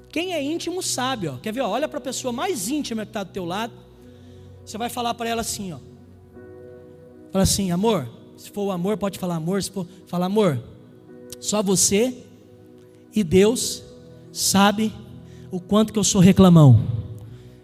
Quem 0.09 0.33
é 0.33 0.43
íntimo 0.43 0.83
sabe, 0.83 1.29
ó. 1.29 1.37
Quer 1.37 1.53
ver? 1.53 1.61
Ó, 1.61 1.69
olha 1.69 1.87
para 1.87 1.99
a 1.99 2.01
pessoa 2.01 2.33
mais 2.33 2.67
íntima 2.67 3.05
que 3.05 3.11
está 3.11 3.23
do 3.23 3.31
teu 3.31 3.45
lado. 3.45 3.71
Você 4.65 4.77
vai 4.77 4.89
falar 4.89 5.13
para 5.13 5.29
ela 5.29 5.39
assim, 5.39 5.71
ó. 5.71 5.79
Fala 7.31 7.43
assim, 7.43 7.71
amor. 7.71 8.19
Se 8.41 8.49
for 8.49 8.63
o 8.63 8.71
amor, 8.71 8.97
pode 8.97 9.19
falar 9.19 9.35
amor. 9.35 9.61
Se 9.61 9.69
for 9.69 9.85
falar 10.07 10.25
amor, 10.25 10.59
só 11.39 11.61
você 11.61 12.25
e 13.15 13.23
Deus 13.23 13.83
sabe 14.31 14.91
o 15.51 15.59
quanto 15.59 15.93
que 15.93 15.99
eu 15.99 16.03
sou 16.03 16.19
reclamão. 16.19 16.83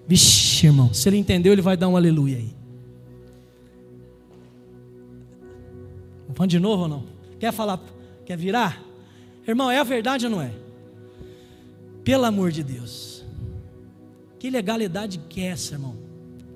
Vixe, 0.07 0.67
irmão, 0.67 0.93
se 0.93 1.09
ele 1.09 1.17
entendeu, 1.17 1.51
ele 1.51 1.63
vai 1.63 1.75
dar 1.75 1.87
um 1.87 1.97
aleluia 1.97 2.37
aí. 2.37 2.55
Vamos 6.29 6.51
de 6.51 6.59
novo 6.59 6.83
ou 6.83 6.87
não? 6.87 7.03
Quer 7.39 7.51
falar? 7.51 7.81
Quer 8.23 8.37
virar? 8.37 8.79
Irmão, 9.47 9.71
é 9.71 9.79
a 9.79 9.83
verdade 9.83 10.25
ou 10.25 10.31
não 10.31 10.41
é? 10.43 10.51
Pelo 12.03 12.25
amor 12.25 12.51
de 12.51 12.61
Deus. 12.61 13.25
Que 14.37 14.51
legalidade 14.51 15.17
que 15.27 15.41
é 15.41 15.47
essa, 15.47 15.73
irmão? 15.73 15.95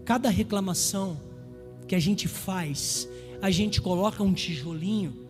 Cada 0.05 0.29
reclamação 0.29 1.19
que 1.87 1.95
a 1.95 1.99
gente 1.99 2.27
faz, 2.27 3.09
a 3.41 3.49
gente 3.49 3.81
coloca 3.81 4.21
um 4.21 4.33
tijolinho 4.33 5.21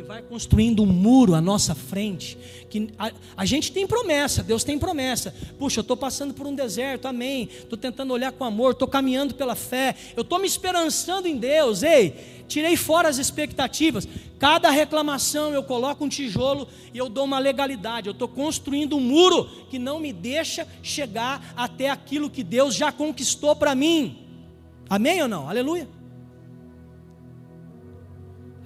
e 0.00 0.02
vai 0.02 0.22
construindo 0.22 0.82
um 0.82 0.86
muro 0.86 1.34
à 1.34 1.40
nossa 1.40 1.74
frente. 1.74 2.36
Que 2.68 2.88
a, 2.98 3.12
a 3.36 3.44
gente 3.44 3.70
tem 3.70 3.86
promessa, 3.86 4.42
Deus 4.42 4.64
tem 4.64 4.78
promessa. 4.78 5.34
Puxa, 5.58 5.80
eu 5.80 5.82
estou 5.82 5.96
passando 5.96 6.34
por 6.34 6.46
um 6.46 6.54
deserto, 6.54 7.06
amém. 7.06 7.48
Estou 7.52 7.78
tentando 7.78 8.12
olhar 8.12 8.32
com 8.32 8.44
amor, 8.44 8.72
estou 8.72 8.88
caminhando 8.88 9.34
pela 9.34 9.54
fé, 9.54 9.94
eu 10.16 10.22
estou 10.22 10.38
me 10.38 10.46
esperançando 10.46 11.28
em 11.28 11.36
Deus. 11.36 11.82
Ei, 11.82 12.44
tirei 12.48 12.76
fora 12.76 13.08
as 13.08 13.18
expectativas. 13.18 14.08
Cada 14.38 14.70
reclamação 14.70 15.52
eu 15.52 15.62
coloco 15.62 16.04
um 16.04 16.08
tijolo 16.08 16.66
e 16.94 16.98
eu 16.98 17.08
dou 17.08 17.24
uma 17.24 17.38
legalidade. 17.38 18.08
Eu 18.08 18.12
estou 18.12 18.28
construindo 18.28 18.96
um 18.96 19.00
muro 19.00 19.44
que 19.68 19.78
não 19.78 20.00
me 20.00 20.12
deixa 20.12 20.66
chegar 20.82 21.52
até 21.56 21.90
aquilo 21.90 22.30
que 22.30 22.42
Deus 22.42 22.74
já 22.74 22.90
conquistou 22.90 23.54
para 23.54 23.74
mim. 23.74 24.18
Amém 24.88 25.22
ou 25.22 25.28
não? 25.28 25.48
Aleluia. 25.48 25.99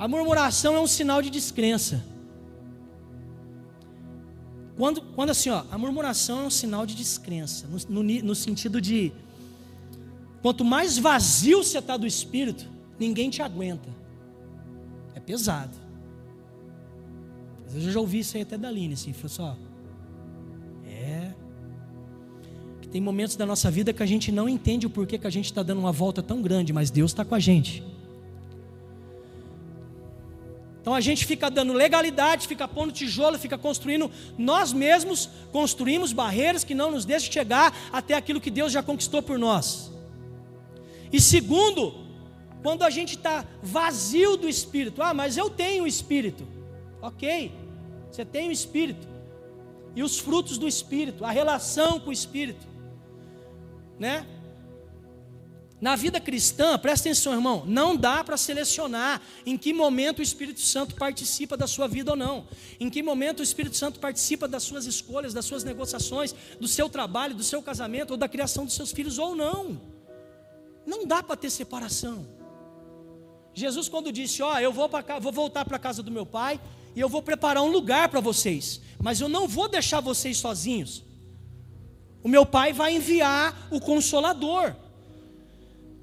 A 0.04 0.08
murmuração 0.08 0.76
é 0.76 0.80
um 0.80 0.86
sinal 0.86 1.22
de 1.22 1.30
descrença. 1.30 2.04
Quando, 4.76 5.00
quando 5.00 5.30
assim, 5.30 5.48
ó, 5.48 5.64
a 5.70 5.78
murmuração 5.78 6.40
é 6.40 6.42
um 6.44 6.50
sinal 6.50 6.84
de 6.84 6.94
descrença, 6.94 7.66
no, 7.88 8.02
no, 8.02 8.22
no 8.22 8.34
sentido 8.34 8.82
de 8.82 9.14
quanto 10.42 10.62
mais 10.62 10.98
vazio 10.98 11.64
você 11.64 11.78
está 11.78 11.96
do 11.96 12.06
espírito, 12.06 12.66
ninguém 13.00 13.30
te 13.30 13.40
aguenta. 13.40 13.88
É 15.14 15.20
pesado. 15.20 15.74
Às 17.66 17.72
vezes 17.72 17.88
eu 17.88 17.94
já 17.94 18.00
ouvi 18.00 18.18
isso 18.18 18.36
aí 18.36 18.42
até 18.42 18.58
da 18.58 18.68
Aline, 18.68 18.92
assim, 18.92 19.14
falou 19.14 19.30
só. 19.30 19.56
É. 20.86 21.32
Que 22.82 22.88
tem 22.88 23.00
momentos 23.00 23.36
da 23.36 23.46
nossa 23.46 23.70
vida 23.70 23.90
que 23.90 24.02
a 24.02 24.06
gente 24.06 24.30
não 24.30 24.50
entende 24.50 24.86
o 24.86 24.90
porquê 24.90 25.16
que 25.16 25.26
a 25.26 25.30
gente 25.30 25.46
está 25.46 25.62
dando 25.62 25.78
uma 25.78 25.92
volta 25.92 26.22
tão 26.22 26.42
grande, 26.42 26.74
mas 26.74 26.90
Deus 26.90 27.12
está 27.12 27.24
com 27.24 27.34
a 27.34 27.40
gente. 27.40 27.93
Então 30.84 30.94
a 30.94 31.00
gente 31.00 31.24
fica 31.24 31.50
dando 31.50 31.72
legalidade, 31.72 32.46
fica 32.46 32.68
pondo 32.68 32.92
tijolo, 32.92 33.38
fica 33.38 33.56
construindo, 33.56 34.10
nós 34.36 34.70
mesmos 34.70 35.30
construímos 35.50 36.12
barreiras 36.12 36.62
que 36.62 36.74
não 36.74 36.90
nos 36.90 37.06
deixam 37.06 37.32
chegar 37.32 37.74
até 37.90 38.12
aquilo 38.12 38.38
que 38.38 38.50
Deus 38.50 38.70
já 38.70 38.82
conquistou 38.82 39.22
por 39.22 39.38
nós. 39.38 39.90
E 41.10 41.18
segundo, 41.22 41.94
quando 42.62 42.82
a 42.82 42.90
gente 42.90 43.16
está 43.16 43.46
vazio 43.62 44.36
do 44.36 44.46
Espírito, 44.46 45.00
ah, 45.02 45.14
mas 45.14 45.38
eu 45.38 45.48
tenho 45.48 45.84
o 45.84 45.86
Espírito, 45.86 46.46
ok, 47.00 47.50
você 48.12 48.22
tem 48.22 48.50
o 48.50 48.52
Espírito, 48.52 49.08
e 49.96 50.02
os 50.02 50.18
frutos 50.18 50.58
do 50.58 50.68
Espírito, 50.68 51.24
a 51.24 51.30
relação 51.30 51.98
com 51.98 52.10
o 52.10 52.12
Espírito, 52.12 52.66
né? 53.98 54.26
Na 55.84 55.96
vida 55.96 56.18
cristã, 56.18 56.78
presta 56.78 57.10
atenção, 57.10 57.34
irmão, 57.34 57.62
não 57.66 57.94
dá 57.94 58.24
para 58.24 58.38
selecionar 58.38 59.20
em 59.44 59.54
que 59.54 59.70
momento 59.74 60.20
o 60.20 60.22
Espírito 60.22 60.62
Santo 60.62 60.94
participa 60.94 61.58
da 61.58 61.66
sua 61.66 61.86
vida 61.86 62.12
ou 62.12 62.16
não, 62.16 62.46
em 62.80 62.88
que 62.88 63.02
momento 63.02 63.40
o 63.40 63.42
Espírito 63.42 63.76
Santo 63.76 64.00
participa 64.00 64.48
das 64.48 64.62
suas 64.62 64.86
escolhas, 64.86 65.34
das 65.34 65.44
suas 65.44 65.62
negociações, 65.62 66.34
do 66.58 66.66
seu 66.66 66.88
trabalho, 66.88 67.34
do 67.34 67.44
seu 67.44 67.60
casamento 67.60 68.12
ou 68.12 68.16
da 68.16 68.26
criação 68.26 68.64
dos 68.64 68.72
seus 68.72 68.92
filhos 68.92 69.18
ou 69.18 69.36
não. 69.36 69.78
Não 70.86 71.06
dá 71.06 71.22
para 71.22 71.36
ter 71.36 71.50
separação. 71.50 72.26
Jesus, 73.52 73.86
quando 73.86 74.10
disse: 74.10 74.40
Ó, 74.42 74.54
oh, 74.54 74.58
eu 74.58 74.72
vou, 74.72 74.88
pra, 74.88 75.18
vou 75.18 75.32
voltar 75.32 75.66
para 75.66 75.76
a 75.76 75.78
casa 75.78 76.02
do 76.02 76.10
meu 76.10 76.24
pai 76.24 76.58
e 76.96 77.00
eu 77.00 77.10
vou 77.10 77.20
preparar 77.20 77.62
um 77.62 77.70
lugar 77.70 78.08
para 78.08 78.20
vocês, 78.20 78.80
mas 78.98 79.20
eu 79.20 79.28
não 79.28 79.46
vou 79.46 79.68
deixar 79.68 80.00
vocês 80.00 80.38
sozinhos. 80.38 81.04
O 82.22 82.28
meu 82.28 82.46
pai 82.46 82.72
vai 82.72 82.96
enviar 82.96 83.68
o 83.70 83.78
consolador 83.78 84.74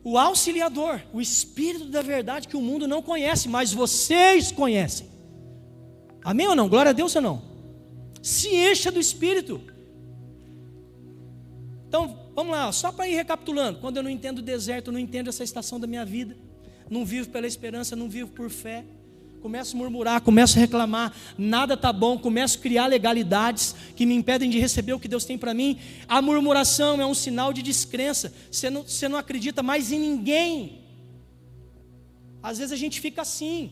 o 0.03 0.17
auxiliador, 0.17 1.01
o 1.13 1.21
Espírito 1.21 1.85
da 1.85 2.01
verdade 2.01 2.47
que 2.47 2.57
o 2.57 2.61
mundo 2.61 2.87
não 2.87 3.01
conhece, 3.01 3.47
mas 3.47 3.71
vocês 3.71 4.51
conhecem. 4.51 5.09
Amém 6.23 6.47
ou 6.47 6.55
não? 6.55 6.69
Glória 6.69 6.89
a 6.89 6.93
Deus 6.93 7.15
ou 7.15 7.21
não? 7.21 7.41
Se 8.21 8.49
encha 8.49 8.91
do 8.91 8.99
Espírito. 8.99 9.61
Então, 11.87 12.31
vamos 12.33 12.53
lá, 12.53 12.71
só 12.71 12.91
para 12.91 13.07
ir 13.07 13.15
recapitulando. 13.15 13.79
Quando 13.79 13.97
eu 13.97 14.03
não 14.03 14.09
entendo 14.09 14.39
o 14.39 14.43
deserto, 14.43 14.91
não 14.91 14.99
entendo 14.99 15.29
essa 15.29 15.43
estação 15.43 15.79
da 15.79 15.87
minha 15.87 16.05
vida, 16.05 16.37
não 16.89 17.05
vivo 17.05 17.29
pela 17.29 17.47
esperança, 17.47 17.95
não 17.95 18.09
vivo 18.09 18.31
por 18.31 18.49
fé 18.49 18.85
começo 19.41 19.75
a 19.75 19.79
murmurar, 19.79 20.21
começo 20.21 20.55
a 20.55 20.61
reclamar, 20.61 21.11
nada 21.35 21.73
está 21.73 21.91
bom, 21.91 22.15
começo 22.15 22.59
a 22.59 22.61
criar 22.61 22.85
legalidades 22.85 23.75
que 23.95 24.05
me 24.05 24.13
impedem 24.13 24.51
de 24.51 24.59
receber 24.59 24.93
o 24.93 24.99
que 24.99 25.07
Deus 25.07 25.25
tem 25.25 25.35
para 25.35 25.51
mim. 25.51 25.79
A 26.07 26.21
murmuração 26.21 27.01
é 27.01 27.05
um 27.05 27.13
sinal 27.15 27.51
de 27.51 27.63
descrença, 27.63 28.31
você 28.51 28.69
não, 28.69 28.83
você 28.83 29.09
não 29.09 29.17
acredita 29.17 29.63
mais 29.63 29.91
em 29.91 29.99
ninguém. 29.99 30.83
Às 32.43 32.59
vezes 32.59 32.71
a 32.71 32.75
gente 32.75 33.01
fica 33.01 33.23
assim, 33.23 33.71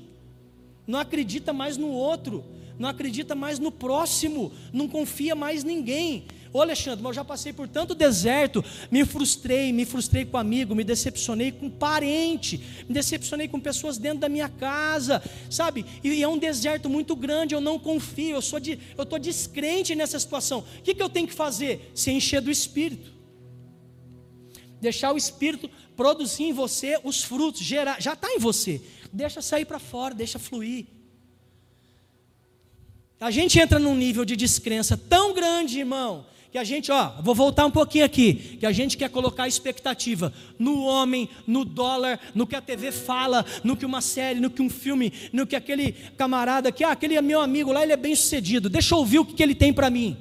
não 0.88 0.98
acredita 0.98 1.54
mais 1.54 1.78
no 1.78 1.90
outro, 1.90 2.44
não 2.80 2.90
acredita 2.90 3.36
mais 3.36 3.60
no 3.60 3.72
próximo, 3.72 4.52
não 4.74 4.88
confia 4.88 5.36
mais 5.36 5.64
ninguém. 5.64 6.26
Ô 6.52 6.62
Alexandre, 6.62 7.04
mas 7.04 7.12
eu 7.12 7.14
já 7.16 7.24
passei 7.24 7.54
por 7.54 7.68
tanto 7.68 7.94
deserto, 7.94 8.66
me 8.90 9.06
frustrei, 9.06 9.72
me 9.72 9.86
frustrei 9.86 10.26
com 10.26 10.36
amigo, 10.36 10.74
me 10.74 10.84
decepcionei 10.84 11.52
com 11.52 11.70
parente, 11.70 12.58
me 12.88 12.94
decepcionei 12.94 13.48
com 13.48 13.60
pessoas 13.60 14.00
dentro 14.00 14.20
da 14.20 14.30
minha 14.30 14.50
casa, 14.50 15.22
sabe? 15.50 15.86
E 16.04 16.24
é 16.24 16.28
um 16.28 16.40
deserto 16.40 16.90
muito 16.90 17.16
grande, 17.16 17.54
eu 17.54 17.62
não 17.62 17.78
confio, 17.78 18.36
eu 18.36 18.42
sou 18.42 18.60
de, 18.60 18.80
eu 18.98 19.04
estou 19.04 19.20
descrente 19.20 19.94
nessa 19.94 20.20
situação. 20.20 20.66
O 20.80 20.82
que, 20.82 20.96
que 20.96 21.04
eu 21.04 21.10
tenho 21.10 21.28
que 21.28 21.34
fazer? 21.34 21.92
Se 21.94 22.10
encher 22.10 22.42
do 22.42 22.50
Espírito. 22.50 23.14
Deixar 24.82 25.14
o 25.14 25.18
Espírito 25.18 25.70
produzir 25.96 26.46
em 26.46 26.54
você 26.54 27.00
os 27.04 27.24
frutos, 27.24 27.62
gerar, 27.62 28.02
já 28.02 28.14
está 28.14 28.32
em 28.32 28.40
você. 28.40 28.82
Deixa 29.14 29.40
sair 29.42 29.66
para 29.66 29.78
fora, 29.78 30.16
deixa 30.16 30.40
fluir. 30.40 30.88
A 33.20 33.30
gente 33.30 33.60
entra 33.60 33.78
num 33.78 33.96
nível 33.96 34.24
de 34.24 34.36
descrença 34.36 34.96
tão 34.98 35.34
grande, 35.34 35.80
irmão, 35.80 36.26
que 36.52 36.58
a 36.58 36.64
gente, 36.64 36.92
ó, 36.92 37.12
vou 37.22 37.36
voltar 37.36 37.66
um 37.66 37.72
pouquinho 37.72 38.06
aqui, 38.06 38.58
que 38.60 38.66
a 38.66 38.72
gente 38.72 38.98
quer 38.98 39.10
colocar 39.10 39.48
expectativa 39.48 40.34
no 40.58 40.84
homem, 40.84 41.30
no 41.46 41.64
dólar, 41.64 42.20
no 42.34 42.48
que 42.48 42.56
a 42.56 42.62
TV 42.62 42.92
fala, 42.92 43.46
no 43.64 43.78
que 43.78 43.86
uma 43.86 44.02
série, 44.02 44.40
no 44.40 44.50
que 44.50 44.62
um 44.62 44.70
filme, 44.70 45.14
no 45.32 45.46
que 45.46 45.56
aquele 45.56 45.92
camarada 46.18 46.72
que, 46.72 46.84
ah, 46.84 46.92
aquele 46.92 47.16
é 47.16 47.22
meu 47.22 47.40
amigo 47.40 47.72
lá, 47.72 47.84
ele 47.84 47.94
é 47.94 47.98
bem 47.98 48.16
sucedido, 48.16 48.68
deixa 48.68 48.96
eu 48.96 49.00
ouvir 49.00 49.20
o 49.20 49.26
que, 49.26 49.36
que 49.36 49.44
ele 49.44 49.54
tem 49.54 49.72
para 49.72 49.92
mim. 49.92 50.18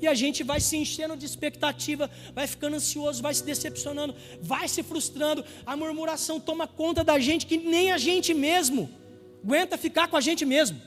E 0.00 0.06
a 0.06 0.14
gente 0.14 0.44
vai 0.44 0.60
se 0.60 0.76
enchendo 0.76 1.16
de 1.16 1.24
expectativa, 1.24 2.10
vai 2.34 2.46
ficando 2.46 2.76
ansioso, 2.76 3.22
vai 3.22 3.32
se 3.32 3.42
decepcionando, 3.42 4.14
vai 4.40 4.68
se 4.68 4.82
frustrando, 4.82 5.42
a 5.64 5.76
murmuração 5.76 6.38
toma 6.38 6.68
conta 6.68 7.02
da 7.02 7.18
gente 7.18 7.46
que 7.46 7.56
nem 7.56 7.90
a 7.90 7.98
gente 7.98 8.34
mesmo 8.34 8.88
aguenta 9.42 9.78
ficar 9.78 10.08
com 10.08 10.16
a 10.16 10.20
gente 10.20 10.44
mesmo. 10.44 10.80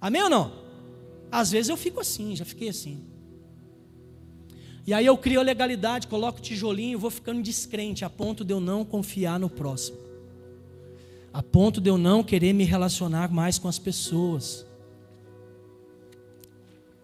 Amém 0.00 0.22
ou 0.22 0.30
não? 0.30 0.67
Às 1.30 1.50
vezes 1.50 1.68
eu 1.68 1.76
fico 1.76 2.00
assim, 2.00 2.34
já 2.34 2.44
fiquei 2.44 2.68
assim. 2.68 2.98
E 4.86 4.94
aí 4.94 5.04
eu 5.04 5.18
crio 5.18 5.40
a 5.40 5.42
legalidade, 5.42 6.06
coloco 6.06 6.38
o 6.38 6.42
tijolinho 6.42 6.92
e 6.92 6.96
vou 6.96 7.10
ficando 7.10 7.42
descrente, 7.42 8.04
a 8.04 8.10
ponto 8.10 8.42
de 8.44 8.54
eu 8.54 8.60
não 8.60 8.84
confiar 8.84 9.38
no 9.38 9.50
próximo. 9.50 9.98
A 11.32 11.42
ponto 11.42 11.80
de 11.80 11.90
eu 11.90 11.98
não 11.98 12.22
querer 12.22 12.54
me 12.54 12.64
relacionar 12.64 13.30
mais 13.30 13.58
com 13.58 13.68
as 13.68 13.78
pessoas. 13.78 14.64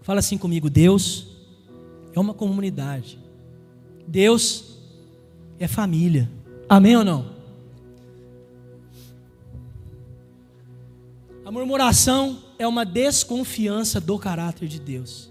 Fala 0.00 0.20
assim 0.20 0.38
comigo, 0.38 0.70
Deus 0.70 1.26
é 2.14 2.18
uma 2.18 2.32
comunidade. 2.32 3.18
Deus 4.06 4.78
é 5.58 5.68
família. 5.68 6.30
Amém 6.68 6.96
ou 6.96 7.04
não? 7.04 7.34
A 11.44 11.50
murmuração 11.50 12.43
é 12.58 12.66
uma 12.66 12.84
desconfiança 12.84 14.00
do 14.00 14.18
caráter 14.18 14.68
de 14.68 14.78
Deus. 14.78 15.30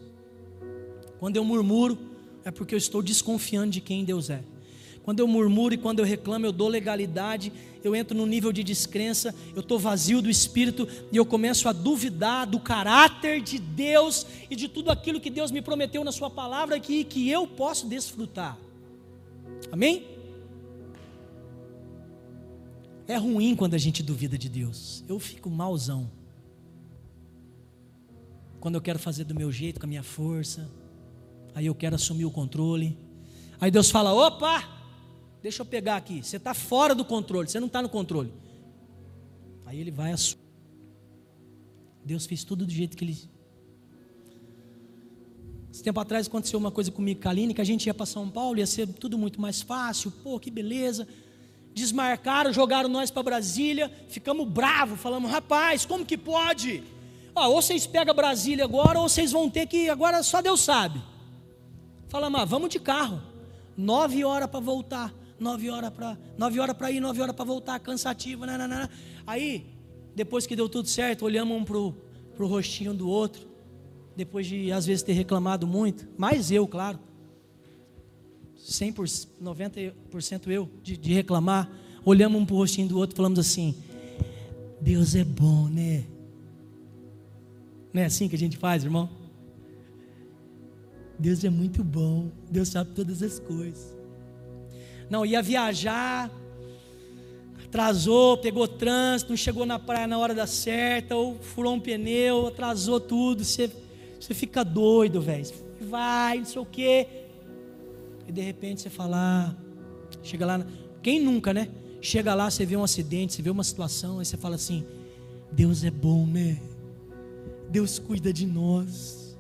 Quando 1.20 1.38
eu 1.38 1.44
murmuro, 1.44 1.98
é 2.44 2.52
porque 2.52 2.76
eu 2.76 2.78
estou 2.78 3.02
desconfiando 3.02 3.72
de 3.72 3.82
quem 3.82 4.04
Deus 4.04 4.30
é. 4.30 4.44
Quando 5.04 5.20
eu 5.20 5.28
murmuro 5.28 5.74
e 5.74 5.78
quando 5.78 6.00
eu 6.00 6.06
reclamo, 6.06 6.46
eu 6.46 6.52
dou 6.52 6.70
legalidade, 6.70 7.52
eu 7.84 7.94
entro 7.94 8.18
no 8.18 8.26
nível 8.26 8.54
de 8.54 8.64
descrença, 8.64 9.36
eu 9.54 9.60
estou 9.60 9.78
vazio 9.78 10.22
do 10.22 10.30
espírito 10.30 10.88
e 11.12 11.18
eu 11.18 11.26
começo 11.26 11.68
a 11.68 11.74
duvidar 11.74 12.48
do 12.48 12.58
caráter 12.58 13.42
de 13.42 13.60
Deus 13.60 14.26
e 14.50 14.56
de 14.56 14.70
tudo 14.70 14.90
aquilo 14.90 15.20
que 15.20 15.30
Deus 15.30 15.52
me 15.52 15.62
prometeu 15.62 16.04
na 16.06 16.12
Sua 16.12 16.30
palavra 16.30 16.80
que, 16.80 17.04
que 17.04 17.30
eu 17.30 17.46
posso 17.46 17.88
desfrutar. 17.88 18.58
Amém? 19.70 20.08
É 23.06 23.18
ruim 23.18 23.56
quando 23.56 23.74
a 23.74 23.78
gente 23.78 24.02
duvida 24.02 24.38
de 24.38 24.48
Deus. 24.48 25.04
Eu 25.08 25.20
fico 25.20 25.50
malzão. 25.50 26.10
Quando 28.64 28.76
eu 28.76 28.82
quero 28.82 28.98
fazer 28.98 29.26
do 29.26 29.36
meu 29.36 29.52
jeito, 29.52 29.78
com 29.78 29.86
a 29.86 29.90
minha 29.90 30.02
força, 30.02 30.72
aí 31.54 31.66
eu 31.66 31.76
quero 31.76 31.96
assumir 31.96 32.24
o 32.24 32.32
controle. 32.32 32.98
Aí 33.60 33.70
Deus 33.70 33.92
fala: 33.92 34.14
opa, 34.14 34.64
deixa 35.42 35.64
eu 35.64 35.66
pegar 35.66 35.98
aqui. 35.98 36.24
Você 36.24 36.38
está 36.38 36.54
fora 36.54 36.96
do 36.96 37.04
controle, 37.04 37.50
você 37.50 37.60
não 37.60 37.68
está 37.68 37.82
no 37.82 37.90
controle. 37.90 38.32
Aí 39.66 39.78
ele 39.82 39.92
vai 39.92 40.14
assumir. 40.14 40.46
Deus 42.06 42.26
fez 42.26 42.46
tudo 42.46 42.66
do 42.66 42.72
jeito 42.72 42.96
que 42.96 43.04
ele. 43.04 43.18
Esse 45.70 45.84
tempo 45.84 46.00
atrás 46.00 46.28
aconteceu 46.28 46.58
uma 46.58 46.72
coisa 46.72 46.90
comigo 46.90 47.20
Kaline, 47.20 47.54
que 47.54 47.60
a 47.60 47.66
gente 47.66 47.88
ia 47.88 47.94
para 47.94 48.06
São 48.06 48.30
Paulo, 48.30 48.60
ia 48.60 48.66
ser 48.66 48.88
tudo 48.88 49.18
muito 49.18 49.42
mais 49.42 49.62
fácil, 49.62 50.10
pô, 50.10 50.40
que 50.40 50.50
beleza 50.50 51.06
desmarcaram, 51.74 52.54
jogaram 52.54 52.88
nós 52.88 53.12
para 53.12 53.24
Brasília, 53.24 53.92
ficamos 54.08 54.48
bravos, 54.48 55.02
falamos, 55.02 55.30
rapaz, 55.30 55.86
como 55.86 56.06
que 56.06 56.18
pode? 56.18 56.84
Ó, 57.36 57.48
ou 57.48 57.62
vocês 57.62 57.88
pegam 57.88 58.14
Brasília 58.14 58.64
agora, 58.64 59.00
ou 59.00 59.10
vocês 59.10 59.32
vão 59.32 59.50
ter 59.50 59.66
que, 59.66 59.90
agora 59.90 60.22
só 60.22 60.42
Deus 60.42 60.62
sabe. 60.62 61.02
Falamos, 62.08 62.42
ah, 62.42 62.46
vamos 62.46 62.70
de 62.70 62.80
carro, 62.80 63.22
nove 63.76 64.24
horas 64.24 64.48
para 64.48 64.60
voltar, 64.60 65.14
nove 65.40 65.70
horas 65.70 65.90
para 65.90 66.18
nove 66.38 66.60
horas 66.60 66.78
para 66.78 66.92
ir, 66.92 67.00
nove 67.00 67.22
horas 67.22 67.36
para 67.36 67.46
voltar, 67.46 67.80
cansativo, 67.80 68.46
nananana. 68.46 68.90
aí, 69.26 69.66
depois 70.16 70.46
que 70.46 70.56
deu 70.56 70.70
tudo 70.70 70.88
certo, 70.88 71.26
olhamos 71.26 71.58
um 71.58 71.64
pro, 71.64 71.96
pro 72.36 72.46
rostinho 72.46 72.94
do 72.94 73.10
outro, 73.10 73.48
depois 74.16 74.46
de 74.46 74.72
às 74.72 74.86
vezes 74.86 75.02
ter 75.02 75.14
reclamado 75.14 75.66
muito, 75.66 76.08
mais 76.18 76.52
eu, 76.52 76.68
claro. 76.68 77.00
100%, 78.64 79.28
90% 79.42 80.48
eu, 80.48 80.70
de, 80.82 80.96
de 80.96 81.14
reclamar, 81.14 81.70
olhamos 82.06 82.40
um 82.40 82.46
para 82.46 82.54
o 82.54 82.58
rostinho 82.58 82.88
do 82.88 82.98
outro 82.98 83.16
falamos 83.16 83.40
assim: 83.40 83.76
Deus 84.80 85.16
é 85.16 85.24
bom, 85.24 85.68
né? 85.68 86.06
Não 87.94 88.02
é 88.02 88.06
assim 88.06 88.28
que 88.28 88.36
a 88.36 88.40
gente 88.40 88.58
faz, 88.58 88.84
irmão? 88.84 89.10
Deus 91.20 91.44
é 91.44 91.50
muito 91.50 91.84
bom, 91.84 92.32
Deus 92.50 92.70
sabe 92.70 92.92
todas 92.92 93.22
as 93.22 93.40
coisas. 93.40 93.96
Não, 95.10 95.26
ia 95.26 95.42
viajar, 95.42 96.32
atrasou, 97.66 98.38
pegou 98.38 98.68
trânsito, 98.68 99.32
não 99.32 99.38
chegou 99.38 99.66
na 99.66 99.78
praia 99.78 100.08
na 100.08 100.18
hora 100.18 100.34
da 100.34 100.48
certa, 100.48 101.16
ou 101.16 101.40
furou 101.40 101.76
um 101.76 101.80
pneu, 101.80 102.48
atrasou 102.48 103.00
tudo, 103.00 103.44
você, 103.44 103.72
você 104.20 104.34
fica 104.34 104.64
doido, 104.64 105.22
velho. 105.22 105.46
Vai, 105.82 106.40
não 106.40 106.46
sei 106.46 106.62
o 106.62 106.66
quê. 106.66 107.08
E 108.28 108.32
de 108.32 108.42
repente 108.42 108.82
você 108.82 108.90
fala, 108.90 109.18
ah, 109.18 109.56
chega 110.24 110.46
lá, 110.46 110.66
quem 111.02 111.20
nunca, 111.20 111.54
né? 111.54 111.70
Chega 112.02 112.34
lá, 112.34 112.50
você 112.50 112.66
vê 112.66 112.76
um 112.76 112.84
acidente, 112.84 113.34
você 113.34 113.42
vê 113.42 113.50
uma 113.50 113.64
situação, 113.64 114.20
aí 114.20 114.26
você 114.26 114.36
fala 114.36 114.56
assim: 114.56 114.86
Deus 115.52 115.84
é 115.84 115.92
bom, 115.92 116.26
né? 116.26 116.60
Deus 117.74 117.98
cuida 117.98 118.32
de 118.32 118.46
nós. 118.46 119.36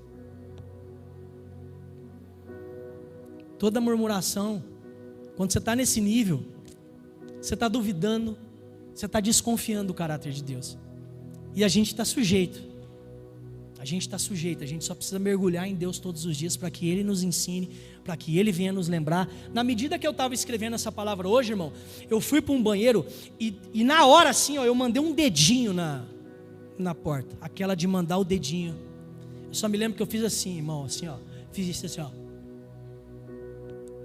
Toda 3.59 3.79
murmuração, 3.79 4.63
quando 5.37 5.51
você 5.51 5.59
está 5.59 5.75
nesse 5.75 6.01
nível, 6.01 6.43
você 7.39 7.53
está 7.53 7.67
duvidando, 7.67 8.35
você 8.91 9.05
está 9.05 9.19
desconfiando 9.19 9.89
do 9.89 9.93
caráter 9.93 10.33
de 10.33 10.43
Deus. 10.43 10.75
E 11.53 11.63
a 11.63 11.67
gente 11.67 11.89
está 11.89 12.03
sujeito. 12.03 12.73
A 13.77 13.85
gente 13.85 14.01
está 14.01 14.17
sujeito, 14.17 14.63
a 14.63 14.67
gente 14.67 14.83
só 14.83 14.95
precisa 14.95 15.19
mergulhar 15.19 15.67
em 15.67 15.75
Deus 15.75 15.99
todos 15.99 16.25
os 16.25 16.35
dias 16.35 16.57
para 16.57 16.71
que 16.71 16.89
Ele 16.89 17.03
nos 17.03 17.21
ensine, 17.21 17.69
para 18.03 18.15
que 18.17 18.39
Ele 18.39 18.51
venha 18.51 18.71
nos 18.71 18.87
lembrar. 18.87 19.29
Na 19.53 19.63
medida 19.63 19.99
que 19.99 20.07
eu 20.07 20.11
estava 20.11 20.33
escrevendo 20.33 20.73
essa 20.73 20.91
palavra 20.91 21.27
hoje, 21.27 21.51
irmão, 21.51 21.71
eu 22.09 22.19
fui 22.21 22.41
para 22.41 22.55
um 22.55 22.63
banheiro 22.63 23.05
e, 23.39 23.53
e, 23.73 23.83
na 23.83 24.05
hora 24.05 24.29
assim, 24.29 24.57
ó, 24.57 24.63
eu 24.63 24.73
mandei 24.73 25.01
um 25.01 25.13
dedinho 25.13 25.73
na, 25.73 26.05
na 26.77 26.95
porta, 26.95 27.35
aquela 27.41 27.75
de 27.75 27.87
mandar 27.87 28.17
o 28.17 28.23
dedinho. 28.23 28.75
Eu 29.47 29.53
só 29.53 29.67
me 29.67 29.77
lembro 29.77 29.95
que 29.95 30.03
eu 30.03 30.07
fiz 30.07 30.23
assim, 30.23 30.57
irmão, 30.57 30.85
assim, 30.85 31.07
ó, 31.07 31.17
fiz 31.51 31.67
isso 31.67 31.85
assim, 31.85 32.01
ó. 32.01 32.09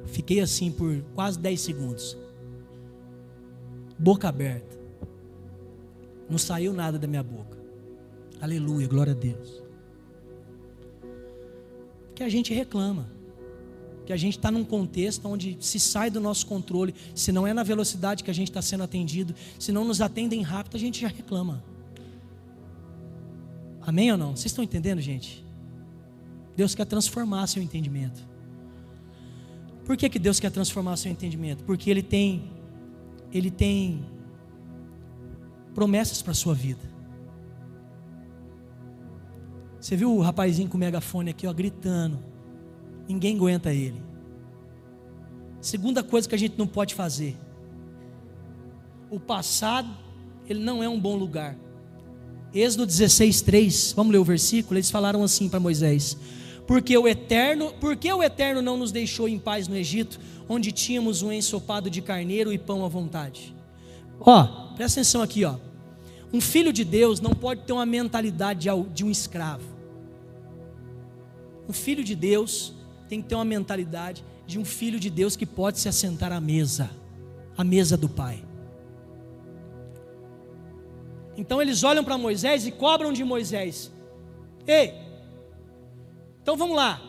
Fiquei 0.06 0.40
assim 0.40 0.70
por 0.70 1.02
quase 1.14 1.38
10 1.38 1.60
segundos, 1.60 2.16
boca 3.98 4.28
aberta, 4.28 4.78
não 6.28 6.38
saiu 6.38 6.72
nada 6.72 6.98
da 6.98 7.06
minha 7.06 7.22
boca. 7.22 7.58
Aleluia, 8.40 8.86
glória 8.86 9.12
a 9.12 9.16
Deus 9.16 9.68
que 12.18 12.24
a 12.24 12.28
gente 12.28 12.52
reclama. 12.52 13.08
Que 14.04 14.12
a 14.12 14.16
gente 14.16 14.36
está 14.36 14.50
num 14.50 14.64
contexto 14.64 15.24
onde 15.28 15.56
se 15.60 15.78
sai 15.78 16.10
do 16.10 16.18
nosso 16.18 16.46
controle, 16.46 16.92
se 17.14 17.30
não 17.30 17.46
é 17.46 17.54
na 17.54 17.62
velocidade 17.62 18.24
que 18.24 18.30
a 18.30 18.34
gente 18.34 18.48
está 18.48 18.60
sendo 18.60 18.82
atendido, 18.82 19.32
se 19.56 19.70
não 19.70 19.84
nos 19.84 20.00
atendem 20.00 20.42
rápido, 20.42 20.76
a 20.76 20.80
gente 20.80 21.00
já 21.00 21.06
reclama. 21.06 21.62
Amém 23.88 24.12
ou 24.12 24.18
não? 24.18 24.36
Vocês 24.36 24.52
estão 24.52 24.62
entendendo, 24.62 25.00
gente? 25.00 25.42
Deus 26.54 26.74
quer 26.74 26.84
transformar 26.84 27.46
seu 27.46 27.62
entendimento. 27.62 28.20
Por 29.82 29.96
que, 29.96 30.10
que 30.10 30.18
Deus 30.18 30.38
quer 30.38 30.50
transformar 30.50 30.94
seu 30.98 31.10
entendimento? 31.10 31.64
Porque 31.64 31.88
Ele 31.88 32.02
tem, 32.02 32.52
Ele 33.32 33.50
tem 33.50 34.04
promessas 35.74 36.20
para 36.20 36.32
a 36.32 36.34
sua 36.34 36.52
vida. 36.52 36.82
Você 39.80 39.96
viu 39.96 40.14
o 40.14 40.20
rapazinho 40.20 40.68
com 40.68 40.76
o 40.76 40.80
megafone 40.80 41.30
aqui, 41.30 41.46
ó, 41.46 41.52
gritando. 41.54 42.18
Ninguém 43.08 43.36
aguenta 43.36 43.72
ele. 43.72 44.02
Segunda 45.62 46.02
coisa 46.02 46.28
que 46.28 46.34
a 46.34 46.38
gente 46.38 46.58
não 46.58 46.66
pode 46.66 46.94
fazer. 46.94 47.38
O 49.10 49.18
passado, 49.18 49.88
ele 50.46 50.60
não 50.60 50.82
é 50.82 50.88
um 50.90 51.00
bom 51.00 51.16
lugar. 51.16 51.56
Êxodo 52.54 52.86
16, 52.86 53.42
3, 53.42 53.92
vamos 53.94 54.12
ler 54.12 54.18
o 54.18 54.24
versículo. 54.24 54.76
Eles 54.76 54.90
falaram 54.90 55.22
assim 55.22 55.48
para 55.48 55.60
Moisés: 55.60 56.16
porque 56.66 56.96
o 56.96 57.06
eterno, 57.06 57.74
porque 57.80 58.12
o 58.12 58.22
eterno 58.22 58.62
não 58.62 58.76
nos 58.76 58.90
deixou 58.90 59.28
em 59.28 59.38
paz 59.38 59.68
no 59.68 59.76
Egito, 59.76 60.18
onde 60.48 60.72
tínhamos 60.72 61.22
um 61.22 61.30
ensopado 61.30 61.90
de 61.90 62.00
carneiro 62.00 62.52
e 62.52 62.58
pão 62.58 62.84
à 62.84 62.88
vontade. 62.88 63.54
Ó, 64.20 64.72
presta 64.74 65.00
atenção 65.00 65.22
aqui, 65.22 65.44
ó. 65.44 65.56
Um 66.32 66.40
filho 66.40 66.72
de 66.72 66.84
Deus 66.84 67.20
não 67.20 67.30
pode 67.30 67.62
ter 67.62 67.72
uma 67.72 67.86
mentalidade 67.86 68.68
de 68.94 69.04
um 69.04 69.10
escravo. 69.10 69.64
Um 71.68 71.72
filho 71.72 72.02
de 72.02 72.14
Deus 72.14 72.74
tem 73.08 73.22
que 73.22 73.28
ter 73.28 73.34
uma 73.34 73.44
mentalidade 73.44 74.24
de 74.46 74.58
um 74.58 74.64
filho 74.64 74.98
de 74.98 75.10
Deus 75.10 75.36
que 75.36 75.46
pode 75.46 75.78
se 75.78 75.88
assentar 75.88 76.32
à 76.32 76.40
mesa, 76.40 76.90
à 77.56 77.62
mesa 77.62 77.96
do 77.96 78.08
Pai. 78.08 78.42
Então 81.38 81.62
eles 81.62 81.84
olham 81.84 82.02
para 82.02 82.18
Moisés 82.18 82.66
e 82.66 82.72
cobram 82.72 83.12
de 83.12 83.22
Moisés: 83.22 83.92
Ei, 84.66 84.92
então 86.42 86.56
vamos 86.56 86.76
lá. 86.76 87.00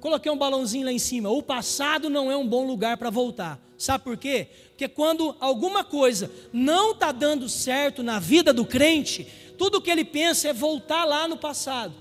Coloquei 0.00 0.32
um 0.32 0.38
balãozinho 0.38 0.86
lá 0.86 0.92
em 0.92 0.98
cima. 0.98 1.28
O 1.28 1.42
passado 1.42 2.08
não 2.08 2.32
é 2.32 2.36
um 2.36 2.48
bom 2.48 2.66
lugar 2.66 2.96
para 2.96 3.10
voltar. 3.10 3.60
Sabe 3.76 4.04
por 4.04 4.16
quê? 4.16 4.48
Porque 4.70 4.88
quando 4.88 5.36
alguma 5.38 5.84
coisa 5.84 6.30
não 6.50 6.92
está 6.92 7.12
dando 7.12 7.46
certo 7.48 8.02
na 8.02 8.18
vida 8.18 8.54
do 8.54 8.64
crente, 8.64 9.26
tudo 9.58 9.82
que 9.82 9.90
ele 9.90 10.04
pensa 10.04 10.48
é 10.48 10.52
voltar 10.52 11.04
lá 11.04 11.28
no 11.28 11.36
passado. 11.36 11.92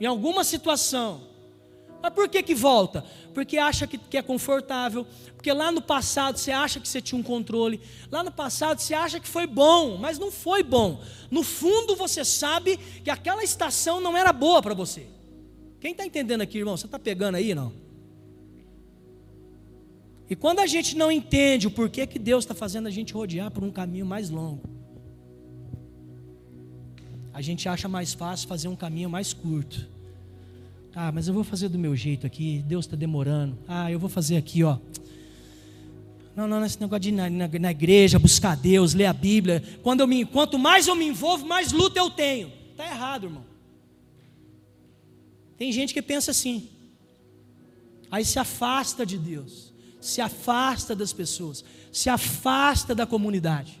Em 0.00 0.06
alguma 0.06 0.44
situação. 0.44 1.31
Mas 2.02 2.12
por 2.12 2.28
que 2.28 2.42
que 2.42 2.54
volta? 2.54 3.04
Porque 3.32 3.56
acha 3.56 3.86
que, 3.86 3.96
que 3.96 4.18
é 4.18 4.22
confortável. 4.22 5.06
Porque 5.36 5.52
lá 5.52 5.70
no 5.70 5.80
passado 5.80 6.36
você 6.36 6.50
acha 6.50 6.80
que 6.80 6.88
você 6.88 7.00
tinha 7.00 7.18
um 7.18 7.22
controle. 7.22 7.80
Lá 8.10 8.24
no 8.24 8.32
passado 8.32 8.80
você 8.80 8.92
acha 8.92 9.20
que 9.20 9.28
foi 9.28 9.46
bom, 9.46 9.96
mas 9.96 10.18
não 10.18 10.32
foi 10.32 10.64
bom. 10.64 11.00
No 11.30 11.44
fundo 11.44 11.94
você 11.94 12.24
sabe 12.24 12.76
que 13.04 13.10
aquela 13.10 13.44
estação 13.44 14.00
não 14.00 14.16
era 14.16 14.32
boa 14.32 14.60
para 14.60 14.74
você. 14.74 15.06
Quem 15.80 15.92
está 15.92 16.04
entendendo 16.04 16.40
aqui, 16.40 16.58
irmão? 16.58 16.76
Você 16.76 16.86
está 16.86 16.98
pegando 16.98 17.36
aí, 17.36 17.54
não? 17.54 17.72
E 20.28 20.34
quando 20.34 20.58
a 20.58 20.66
gente 20.66 20.96
não 20.96 21.12
entende 21.12 21.68
o 21.68 21.70
porquê 21.70 22.06
que 22.06 22.18
Deus 22.18 22.42
está 22.42 22.54
fazendo 22.54 22.88
a 22.88 22.90
gente 22.90 23.12
rodear 23.12 23.50
por 23.50 23.62
um 23.62 23.70
caminho 23.70 24.06
mais 24.06 24.28
longo, 24.28 24.62
a 27.32 27.40
gente 27.40 27.68
acha 27.68 27.86
mais 27.86 28.12
fácil 28.12 28.48
fazer 28.48 28.66
um 28.66 28.76
caminho 28.76 29.08
mais 29.08 29.32
curto. 29.32 29.88
Ah, 30.94 31.10
mas 31.10 31.28
eu 31.28 31.34
vou 31.34 31.44
fazer 31.44 31.68
do 31.68 31.78
meu 31.78 31.96
jeito 31.96 32.26
aqui, 32.26 32.62
Deus 32.66 32.84
está 32.84 32.96
demorando. 32.96 33.58
Ah, 33.66 33.90
eu 33.90 33.98
vou 33.98 34.08
fazer 34.08 34.36
aqui, 34.36 34.62
ó. 34.62 34.78
Não, 36.36 36.46
não, 36.46 36.64
esse 36.64 36.80
negócio 36.80 37.00
de 37.00 37.08
ir 37.10 37.12
na, 37.12 37.28
na, 37.28 37.48
na, 37.48 37.70
igreja, 37.70 38.18
buscar 38.18 38.56
Deus, 38.56 38.94
ler 38.94 39.06
a 39.06 39.12
Bíblia. 39.12 39.62
Quando 39.82 40.00
eu 40.00 40.06
me, 40.06 40.24
quanto 40.24 40.58
mais 40.58 40.86
eu 40.86 40.94
me 40.94 41.06
envolvo, 41.06 41.46
mais 41.46 41.72
luta 41.72 41.98
eu 41.98 42.10
tenho. 42.10 42.52
Está 42.70 42.86
errado, 42.86 43.24
irmão. 43.24 43.44
Tem 45.58 45.70
gente 45.72 45.92
que 45.92 46.00
pensa 46.00 46.30
assim. 46.30 46.68
Aí 48.10 48.24
se 48.24 48.38
afasta 48.38 49.04
de 49.04 49.18
Deus 49.18 49.72
se 50.02 50.20
afasta 50.20 50.94
das 50.96 51.12
pessoas, 51.12 51.64
se 51.92 52.10
afasta 52.10 52.94
da 52.94 53.06
comunidade. 53.06 53.80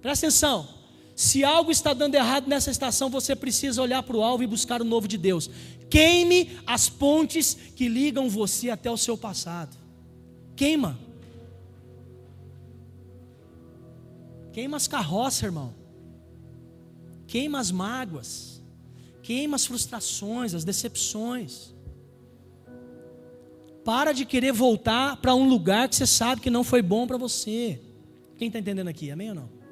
Presta 0.00 0.26
atenção. 0.26 0.75
Se 1.16 1.42
algo 1.42 1.70
está 1.70 1.94
dando 1.94 2.14
errado 2.14 2.46
nessa 2.46 2.70
estação, 2.70 3.08
você 3.08 3.34
precisa 3.34 3.80
olhar 3.80 4.02
para 4.02 4.18
o 4.18 4.22
alvo 4.22 4.44
e 4.44 4.46
buscar 4.46 4.82
o 4.82 4.84
novo 4.84 5.08
de 5.08 5.16
Deus. 5.16 5.48
Queime 5.88 6.58
as 6.66 6.90
pontes 6.90 7.54
que 7.74 7.88
ligam 7.88 8.28
você 8.28 8.68
até 8.68 8.90
o 8.90 8.98
seu 8.98 9.16
passado. 9.16 9.74
Queima. 10.54 10.98
Queima 14.52 14.76
as 14.76 14.86
carroças, 14.86 15.42
irmão. 15.42 15.74
Queima 17.26 17.60
as 17.60 17.70
mágoas. 17.70 18.62
Queima 19.22 19.56
as 19.56 19.64
frustrações, 19.64 20.52
as 20.52 20.64
decepções. 20.64 21.74
Para 23.82 24.12
de 24.12 24.26
querer 24.26 24.52
voltar 24.52 25.16
para 25.16 25.34
um 25.34 25.48
lugar 25.48 25.88
que 25.88 25.96
você 25.96 26.06
sabe 26.06 26.42
que 26.42 26.50
não 26.50 26.62
foi 26.62 26.82
bom 26.82 27.06
para 27.06 27.16
você. 27.16 27.80
Quem 28.36 28.48
está 28.48 28.58
entendendo 28.58 28.88
aqui? 28.88 29.10
Amém 29.10 29.30
ou 29.30 29.34
não? 29.34 29.65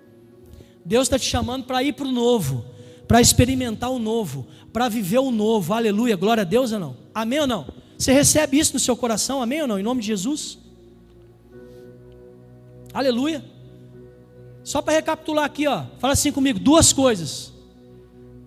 Deus 0.84 1.04
está 1.04 1.18
te 1.18 1.24
chamando 1.24 1.64
para 1.64 1.82
ir 1.82 1.94
para 1.94 2.06
o 2.06 2.12
novo, 2.12 2.64
para 3.08 3.20
experimentar 3.20 3.90
o 3.90 3.98
novo, 3.98 4.46
para 4.72 4.88
viver 4.88 5.18
o 5.18 5.30
novo. 5.30 5.72
Aleluia, 5.72 6.16
glória 6.16 6.42
a 6.42 6.44
Deus 6.44 6.72
ou 6.72 6.78
não? 6.78 6.96
Amém 7.14 7.40
ou 7.40 7.46
não? 7.46 7.66
Você 7.96 8.12
recebe 8.12 8.58
isso 8.58 8.74
no 8.74 8.80
seu 8.80 8.96
coração? 8.96 9.40
Amém 9.40 9.62
ou 9.62 9.68
não? 9.68 9.78
Em 9.78 9.82
nome 9.82 10.00
de 10.00 10.08
Jesus? 10.08 10.58
Aleluia. 12.92 13.44
Só 14.62 14.80
para 14.82 14.94
recapitular 14.94 15.44
aqui, 15.44 15.66
ó. 15.66 15.84
Fala 15.98 16.12
assim 16.12 16.32
comigo, 16.32 16.58
duas 16.58 16.92
coisas. 16.92 17.52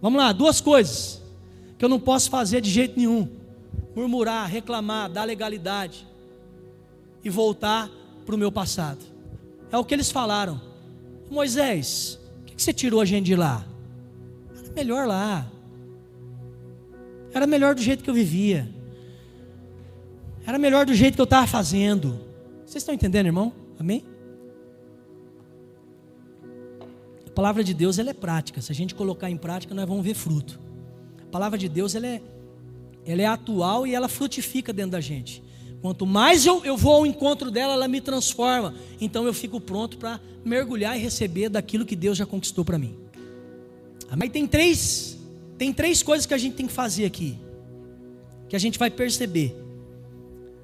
Vamos 0.02 0.20
lá, 0.20 0.32
duas 0.32 0.62
coisas 0.62 1.22
que 1.78 1.86
eu 1.86 1.90
não 1.90 2.00
posso 2.00 2.30
fazer 2.30 2.62
de 2.62 2.70
jeito 2.70 2.98
nenhum 2.98 3.38
murmurar, 3.98 4.48
reclamar, 4.48 5.10
dar 5.10 5.24
legalidade 5.24 6.08
e 7.24 7.32
voltar 7.32 7.90
para 8.26 8.36
o 8.36 8.38
meu 8.38 8.52
passado. 8.52 9.04
É 9.72 9.78
o 9.78 9.84
que 9.84 9.94
eles 9.94 10.12
falaram. 10.12 10.62
Moisés, 11.32 12.17
que 12.58 12.64
você 12.64 12.74
tirou 12.74 13.00
a 13.00 13.06
gente 13.06 13.26
de 13.26 13.36
lá? 13.36 13.64
Era 14.52 14.74
melhor 14.74 15.08
lá. 15.08 15.48
Era 17.32 17.46
melhor 17.46 17.76
do 17.76 17.82
jeito 17.82 18.04
que 18.04 18.10
eu 18.10 18.14
vivia. 18.16 18.68
Era 20.46 20.58
melhor 20.58 20.86
do 20.86 20.94
jeito 20.96 21.14
que 21.14 21.22
eu 21.22 21.26
estava 21.26 21.46
fazendo. 21.46 22.20
Vocês 22.66 22.78
estão 22.78 22.96
entendendo, 22.96 23.28
irmão? 23.28 23.54
Amém? 23.80 24.04
A 27.28 27.30
palavra 27.30 27.64
de 27.64 27.76
Deus 27.76 28.00
ela 28.00 28.10
é 28.10 28.14
prática. 28.14 28.60
Se 28.60 28.72
a 28.72 28.76
gente 28.76 28.96
colocar 28.96 29.30
em 29.30 29.38
prática, 29.38 29.76
nós 29.76 29.88
vamos 29.88 30.04
ver 30.04 30.16
fruto. 30.16 30.60
A 31.22 31.30
palavra 31.30 31.60
de 31.60 31.70
Deus 31.70 31.94
ela 31.94 32.08
é 32.08 32.22
ela 33.06 33.22
é 33.22 33.26
atual 33.26 33.88
e 33.88 33.96
ela 33.96 34.10
frutifica 34.10 34.74
dentro 34.74 34.92
da 34.92 35.00
gente. 35.00 35.42
Quanto 35.82 36.06
mais 36.06 36.46
eu, 36.46 36.66
eu 36.66 36.76
vou 36.76 36.94
ao 36.94 37.06
encontro 37.06 37.52
dela, 37.52 37.74
ela 37.74 37.88
me 37.88 38.02
transforma. 38.02 38.74
Então 39.00 39.26
eu 39.26 39.34
fico 39.34 39.62
pronto 39.62 39.98
para 39.98 40.20
mergulhar 40.44 40.98
e 40.98 41.02
receber 41.02 41.50
daquilo 41.50 41.86
que 41.86 41.96
Deus 41.96 42.18
já 42.18 42.26
conquistou 42.26 42.66
para 42.66 42.78
mim. 42.78 42.98
Mas 44.16 44.30
tem 44.30 44.48
três, 44.48 45.18
tem 45.58 45.74
três 45.74 46.02
coisas 46.02 46.26
que 46.26 46.34
a 46.34 46.38
gente 46.38 46.56
tem 46.56 46.68
que 46.68 46.74
fazer 46.74 47.06
aqui, 47.06 47.38
que 48.48 48.56
a 48.56 48.60
gente 48.60 48.80
vai 48.80 48.90
perceber. 48.90 49.56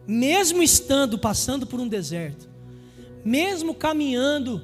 Mesmo 0.08 0.63
estando 0.63 1.17
passando 1.17 1.67
por 1.67 1.80
um 1.80 1.88
deserto, 1.88 2.49
mesmo 3.23 3.73
caminhando 3.73 4.62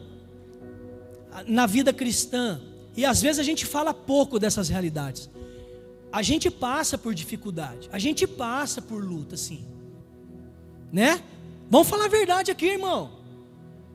na 1.45 1.65
vida 1.65 1.93
cristã, 1.93 2.59
e 2.95 3.05
às 3.05 3.21
vezes 3.21 3.39
a 3.39 3.43
gente 3.43 3.65
fala 3.65 3.93
pouco 3.93 4.39
dessas 4.39 4.67
realidades. 4.67 5.29
A 6.11 6.21
gente 6.21 6.49
passa 6.49 6.97
por 6.97 7.13
dificuldade, 7.13 7.87
a 7.91 7.99
gente 7.99 8.25
passa 8.25 8.81
por 8.81 9.03
luta, 9.03 9.37
sim. 9.37 9.63
Né? 10.91 11.21
Vamos 11.69 11.87
falar 11.87 12.05
a 12.05 12.09
verdade 12.09 12.51
aqui, 12.51 12.65
irmão. 12.65 13.11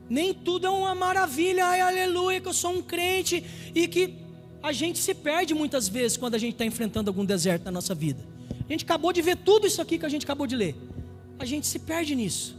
Nem 0.09 0.33
tudo 0.33 0.67
é 0.67 0.69
uma 0.69 0.93
maravilha, 0.93 1.65
ai 1.65 1.81
aleluia, 1.81 2.39
que 2.39 2.47
eu 2.47 2.53
sou 2.53 2.71
um 2.71 2.81
crente 2.81 3.43
e 3.73 3.87
que 3.87 4.13
a 4.61 4.71
gente 4.71 4.99
se 4.99 5.13
perde 5.13 5.53
muitas 5.53 5.87
vezes 5.87 6.17
quando 6.17 6.35
a 6.35 6.37
gente 6.37 6.53
está 6.53 6.65
enfrentando 6.65 7.09
algum 7.09 7.25
deserto 7.25 7.65
na 7.65 7.71
nossa 7.71 7.93
vida. 7.93 8.23
A 8.67 8.71
gente 8.71 8.83
acabou 8.83 9.11
de 9.11 9.21
ver 9.21 9.37
tudo 9.37 9.67
isso 9.67 9.81
aqui 9.81 9.97
que 9.97 10.05
a 10.05 10.09
gente 10.09 10.23
acabou 10.23 10.47
de 10.47 10.55
ler. 10.55 10.75
A 11.37 11.45
gente 11.45 11.67
se 11.67 11.79
perde 11.79 12.15
nisso. 12.15 12.55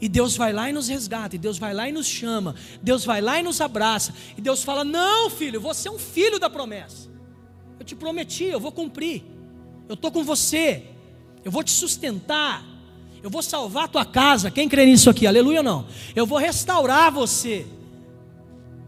E 0.00 0.08
Deus 0.08 0.36
vai 0.36 0.52
lá 0.52 0.70
e 0.70 0.72
nos 0.72 0.88
resgata, 0.88 1.36
e 1.36 1.38
Deus 1.38 1.58
vai 1.58 1.74
lá 1.74 1.88
e 1.88 1.92
nos 1.92 2.06
chama, 2.06 2.54
Deus 2.82 3.04
vai 3.04 3.20
lá 3.20 3.38
e 3.38 3.42
nos 3.42 3.60
abraça, 3.60 4.14
e 4.36 4.40
Deus 4.40 4.62
fala: 4.62 4.82
Não, 4.82 5.28
filho, 5.28 5.60
você 5.60 5.88
é 5.88 5.90
um 5.90 5.98
filho 5.98 6.38
da 6.38 6.48
promessa. 6.48 7.08
Eu 7.78 7.84
te 7.84 7.94
prometi, 7.94 8.44
eu 8.44 8.60
vou 8.60 8.72
cumprir. 8.72 9.22
Eu 9.88 9.94
estou 9.94 10.10
com 10.10 10.24
você, 10.24 10.84
eu 11.44 11.50
vou 11.50 11.62
te 11.62 11.70
sustentar, 11.70 12.64
eu 13.22 13.30
vou 13.30 13.42
salvar 13.42 13.84
a 13.84 13.88
tua 13.88 14.04
casa. 14.04 14.50
Quem 14.50 14.68
crê 14.68 14.86
nisso 14.86 15.10
aqui? 15.10 15.26
Aleluia 15.26 15.58
ou 15.58 15.64
não? 15.64 15.86
Eu 16.14 16.26
vou 16.26 16.38
restaurar 16.38 17.12
você, 17.12 17.66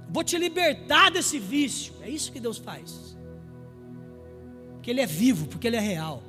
vou 0.08 0.24
te 0.24 0.38
libertar 0.38 1.10
desse 1.10 1.38
vício. 1.38 1.92
É 2.02 2.08
isso 2.08 2.32
que 2.32 2.40
Deus 2.40 2.58
faz. 2.58 3.16
Porque 4.74 4.90
Ele 4.90 5.00
é 5.00 5.06
vivo, 5.06 5.46
porque 5.46 5.66
Ele 5.66 5.76
é 5.76 5.80
real, 5.80 6.22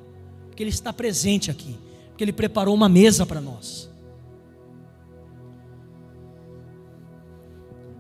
porque 0.48 0.62
Ele 0.62 0.70
está 0.70 0.92
presente 0.92 1.50
aqui, 1.50 1.76
porque 2.10 2.24
Ele 2.24 2.34
preparou 2.34 2.76
uma 2.76 2.89
mesa 2.89 3.26
para 3.26 3.42
nós. 3.42 3.89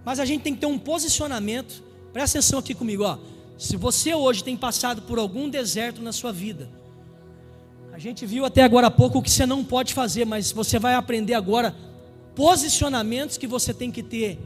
Mas 0.05 0.19
a 0.19 0.25
gente 0.25 0.41
tem 0.41 0.53
que 0.53 0.59
ter 0.59 0.65
um 0.65 0.77
posicionamento. 0.77 1.81
Presta 2.11 2.37
atenção 2.37 2.59
aqui 2.59 2.75
comigo, 2.75 3.03
ó. 3.03 3.17
Se 3.57 3.77
você 3.77 4.13
hoje 4.13 4.43
tem 4.43 4.57
passado 4.57 5.03
por 5.03 5.17
algum 5.17 5.47
deserto 5.47 6.01
na 6.01 6.11
sua 6.11 6.33
vida, 6.33 6.69
a 7.93 7.99
gente 7.99 8.25
viu 8.25 8.43
até 8.43 8.63
agora 8.63 8.87
há 8.87 8.91
pouco 8.91 9.19
o 9.19 9.21
que 9.21 9.29
você 9.29 9.45
não 9.45 9.63
pode 9.63 9.93
fazer, 9.93 10.25
mas 10.25 10.51
você 10.51 10.79
vai 10.79 10.95
aprender 10.95 11.35
agora 11.35 11.75
posicionamentos 12.35 13.37
que 13.37 13.45
você 13.45 13.71
tem 13.71 13.91
que 13.91 14.01
ter 14.01 14.39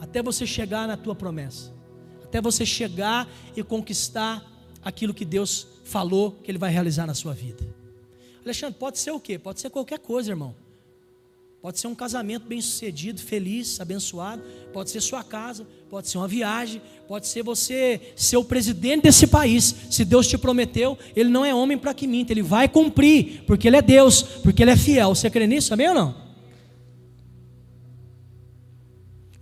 até 0.00 0.20
você 0.20 0.44
chegar 0.44 0.88
na 0.88 0.96
tua 0.96 1.14
promessa, 1.14 1.72
até 2.24 2.40
você 2.40 2.66
chegar 2.66 3.28
e 3.54 3.62
conquistar 3.62 4.44
aquilo 4.82 5.14
que 5.14 5.24
Deus 5.24 5.68
falou 5.84 6.32
que 6.42 6.50
Ele 6.50 6.58
vai 6.58 6.72
realizar 6.72 7.06
na 7.06 7.14
sua 7.14 7.32
vida. 7.32 7.64
Alexandre, 8.44 8.76
pode 8.76 8.98
ser 8.98 9.12
o 9.12 9.20
quê? 9.20 9.38
Pode 9.38 9.60
ser 9.60 9.70
qualquer 9.70 10.00
coisa, 10.00 10.32
irmão. 10.32 10.52
Pode 11.60 11.78
ser 11.78 11.86
um 11.86 11.94
casamento 11.94 12.48
bem 12.48 12.60
sucedido, 12.60 13.20
feliz, 13.22 13.80
abençoado. 13.80 14.42
Pode 14.72 14.90
ser 14.90 15.00
sua 15.00 15.22
casa, 15.22 15.64
pode 15.92 16.08
ser 16.08 16.16
uma 16.16 16.26
viagem, 16.26 16.80
pode 17.06 17.28
ser 17.28 17.42
você 17.42 18.14
ser 18.16 18.38
o 18.38 18.44
presidente 18.44 19.02
desse 19.02 19.26
país. 19.26 19.74
Se 19.90 20.06
Deus 20.06 20.26
te 20.26 20.38
prometeu, 20.38 20.98
Ele 21.14 21.28
não 21.28 21.44
é 21.44 21.54
homem 21.54 21.76
para 21.76 21.92
que 21.92 22.06
minta, 22.06 22.32
Ele 22.32 22.40
vai 22.40 22.66
cumprir, 22.66 23.44
porque 23.46 23.68
Ele 23.68 23.76
é 23.76 23.82
Deus, 23.82 24.22
porque 24.22 24.62
Ele 24.62 24.70
é 24.70 24.76
fiel. 24.76 25.14
Você 25.14 25.28
crê 25.28 25.46
nisso, 25.46 25.74
amém 25.74 25.90
ou 25.90 25.94
não? 25.94 26.14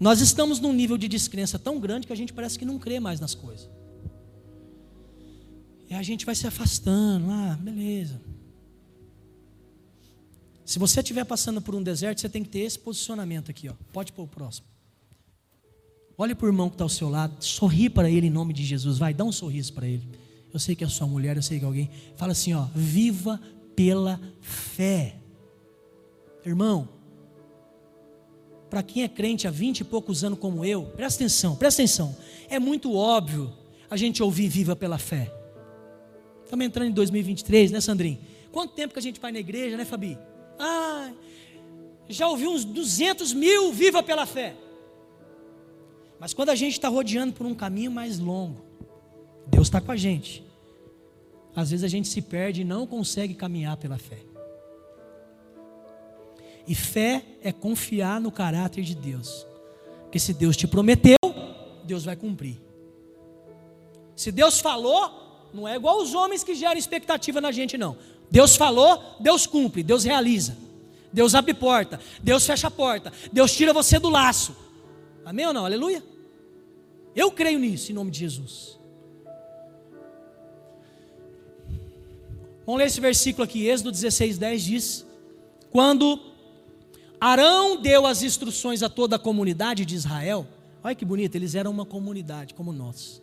Nós 0.01 0.21
estamos 0.21 0.59
num 0.59 0.73
nível 0.73 0.99
de 0.99 1.07
descrença 1.07 1.57
tão 1.57 1.79
grande 1.79 2.09
que 2.09 2.13
a 2.13 2.17
gente 2.17 2.33
parece 2.33 2.59
que 2.59 2.65
não 2.65 2.81
crê 2.81 2.99
mais 2.99 3.21
nas 3.21 3.33
coisas. 3.33 3.71
E 5.89 5.95
a 5.95 6.03
gente 6.03 6.27
vai 6.27 6.35
se 6.35 6.49
afastando, 6.49 7.31
ah, 7.31 7.57
beleza. 7.61 8.21
Se 10.65 10.81
você 10.81 10.99
estiver 10.99 11.25
passando 11.25 11.63
por 11.63 11.77
um 11.77 11.83
deserto, 11.83 12.21
você 12.21 12.29
tem 12.29 12.43
que 12.43 12.49
ter 12.49 12.63
esse 12.63 12.79
posicionamento 12.79 13.53
aqui. 13.53 13.69
Ó. 13.69 13.75
Pode 13.93 14.13
pôr 14.13 14.25
o 14.25 14.27
próximo. 14.27 14.67
Olhe 16.21 16.35
para 16.35 16.45
o 16.45 16.49
irmão 16.51 16.69
que 16.69 16.75
está 16.75 16.85
ao 16.85 16.89
seu 16.91 17.09
lado, 17.09 17.43
sorri 17.43 17.89
para 17.89 18.11
ele 18.11 18.27
em 18.27 18.31
nome 18.31 18.53
de 18.53 18.63
Jesus. 18.63 18.99
Vai, 18.99 19.15
dá 19.15 19.25
um 19.25 19.33
sorriso 19.33 19.73
para 19.73 19.87
ele. 19.87 20.07
Eu 20.53 20.61
sei 20.61 20.77
que 20.77 20.85
é 20.85 20.87
sua 20.87 21.07
mulher, 21.07 21.35
eu 21.35 21.43
sei 21.43 21.59
que 21.59 21.65
é 21.65 21.67
alguém. 21.67 21.89
Fala 22.15 22.33
assim: 22.33 22.53
ó, 22.53 22.67
viva 22.75 23.41
pela 23.75 24.21
fé. 24.39 25.17
Irmão, 26.45 26.91
para 28.69 28.83
quem 28.83 29.03
é 29.03 29.09
crente 29.09 29.49
há 29.49 29.51
vinte 29.51 29.81
e 29.81 29.85
poucos 29.85 30.23
anos 30.23 30.39
como 30.39 30.63
eu, 30.63 30.85
presta 30.95 31.25
atenção, 31.25 31.57
presta 31.57 31.81
atenção. 31.81 32.15
É 32.51 32.59
muito 32.59 32.95
óbvio 32.95 33.51
a 33.89 33.97
gente 33.97 34.23
ouvir 34.23 34.49
viva 34.49 34.77
pela 34.77 34.99
fé. 34.99 35.33
Estamos 36.45 36.67
entrando 36.67 36.91
em 36.91 36.93
2023, 36.93 37.71
né, 37.71 37.81
Sandrinho? 37.81 38.19
Quanto 38.53 38.75
tempo 38.75 38.93
que 38.93 38.99
a 38.99 39.03
gente 39.03 39.19
vai 39.19 39.33
na 39.33 39.39
igreja, 39.39 39.75
né, 39.75 39.87
Fabi? 39.87 40.19
Ah, 40.59 41.13
já 42.11 42.29
ouvi 42.29 42.47
uns 42.47 42.63
200 42.63 43.33
mil, 43.33 43.73
viva 43.73 44.03
pela 44.03 44.27
fé. 44.27 44.55
Mas 46.21 46.35
quando 46.35 46.51
a 46.51 46.55
gente 46.55 46.75
está 46.75 46.89
rodeando 46.89 47.33
por 47.33 47.47
um 47.47 47.55
caminho 47.55 47.91
mais 47.91 48.19
longo, 48.19 48.63
Deus 49.47 49.69
está 49.69 49.81
com 49.81 49.91
a 49.91 49.97
gente. 49.97 50.45
Às 51.57 51.71
vezes 51.71 51.83
a 51.83 51.89
gente 51.89 52.07
se 52.09 52.21
perde 52.21 52.61
e 52.61 52.65
não 52.65 52.87
consegue 52.87 53.35
caminhar 53.35 53.79
pela 53.79 53.97
fé. 53.97 54.19
E 56.69 56.75
fé 56.75 57.25
é 57.43 57.51
confiar 57.51 58.21
no 58.21 58.31
caráter 58.31 58.85
de 58.85 58.95
Deus. 58.95 59.47
Porque 60.03 60.19
se 60.19 60.35
Deus 60.35 60.57
te 60.57 60.67
prometeu, 60.67 61.17
Deus 61.85 62.05
vai 62.05 62.15
cumprir. 62.15 62.61
Se 64.15 64.31
Deus 64.31 64.61
falou, 64.61 65.49
não 65.55 65.67
é 65.67 65.75
igual 65.75 66.03
os 66.03 66.15
homens 66.15 66.45
que 66.45 66.55
geram 66.55 66.79
expectativa 66.79 67.41
na 67.41 67.51
gente, 67.51 67.79
não. 67.79 67.97
Deus 68.31 68.57
falou, 68.57 69.17
Deus 69.19 69.47
cumpre, 69.47 69.83
Deus 69.83 70.05
realiza. 70.05 70.57
Deus 71.13 71.35
abre 71.35 71.55
porta, 71.55 71.99
Deus 72.23 72.47
fecha 72.47 72.69
a 72.69 72.71
porta, 72.71 73.13
Deus 73.33 73.53
tira 73.53 73.73
você 73.73 73.99
do 73.99 74.09
laço. 74.09 74.55
Amém 75.25 75.47
ou 75.47 75.53
não? 75.53 75.65
Aleluia? 75.65 76.03
Eu 77.15 77.31
creio 77.31 77.59
nisso, 77.59 77.91
em 77.91 77.95
nome 77.95 78.11
de 78.11 78.21
Jesus. 78.21 78.79
Vamos 82.65 82.79
ler 82.79 82.87
esse 82.87 83.01
versículo 83.01 83.45
aqui, 83.45 83.67
Êxodo 83.67 83.91
16, 83.91 84.39
10 84.39 84.63
diz: 84.63 85.07
Quando 85.71 86.21
Arão 87.21 87.77
deu 87.77 88.07
as 88.07 88.23
instruções 88.23 88.83
a 88.83 88.89
toda 88.89 89.17
a 89.17 89.19
comunidade 89.19 89.85
de 89.85 89.95
Israel, 89.95 90.47
olha 90.83 90.95
que 90.95 91.05
bonito, 91.05 91.35
eles 91.35 91.55
eram 91.55 91.71
uma 91.71 91.85
comunidade 91.85 92.55
como 92.55 92.73
nós. 92.73 93.21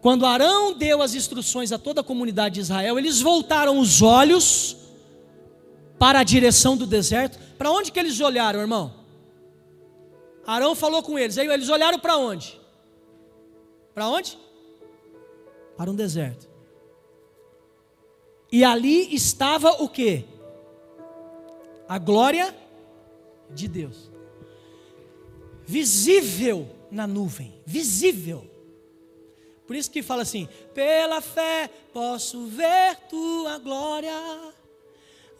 Quando 0.00 0.24
Arão 0.24 0.72
deu 0.72 1.02
as 1.02 1.14
instruções 1.14 1.72
a 1.72 1.78
toda 1.78 2.00
a 2.00 2.04
comunidade 2.04 2.56
de 2.56 2.60
Israel, 2.60 2.98
eles 2.98 3.20
voltaram 3.20 3.78
os 3.78 4.02
olhos 4.02 4.76
para 5.98 6.20
a 6.20 6.24
direção 6.24 6.76
do 6.76 6.86
deserto. 6.86 7.38
Para 7.58 7.70
onde 7.70 7.90
que 7.90 7.98
eles 7.98 8.20
olharam, 8.20 8.60
irmão? 8.60 9.05
Arão 10.46 10.74
falou 10.74 11.02
com 11.02 11.18
eles. 11.18 11.36
Aí 11.36 11.46
eles 11.48 11.68
olharam 11.68 11.98
para 11.98 12.16
onde? 12.16 12.60
Para 13.92 14.08
onde? 14.08 14.38
Para 15.76 15.90
um 15.90 15.94
deserto. 15.94 16.48
E 18.52 18.64
ali 18.64 19.14
estava 19.14 19.82
o 19.82 19.88
que? 19.88 20.24
A 21.88 21.98
glória 21.98 22.56
de 23.50 23.66
Deus. 23.66 24.10
Visível 25.66 26.68
na 26.90 27.06
nuvem, 27.06 27.60
visível. 27.66 28.48
Por 29.66 29.74
isso 29.74 29.90
que 29.90 30.02
fala 30.02 30.22
assim: 30.22 30.48
pela 30.72 31.20
fé 31.20 31.68
posso 31.92 32.46
ver 32.46 32.96
tua 33.08 33.58
glória, 33.58 34.14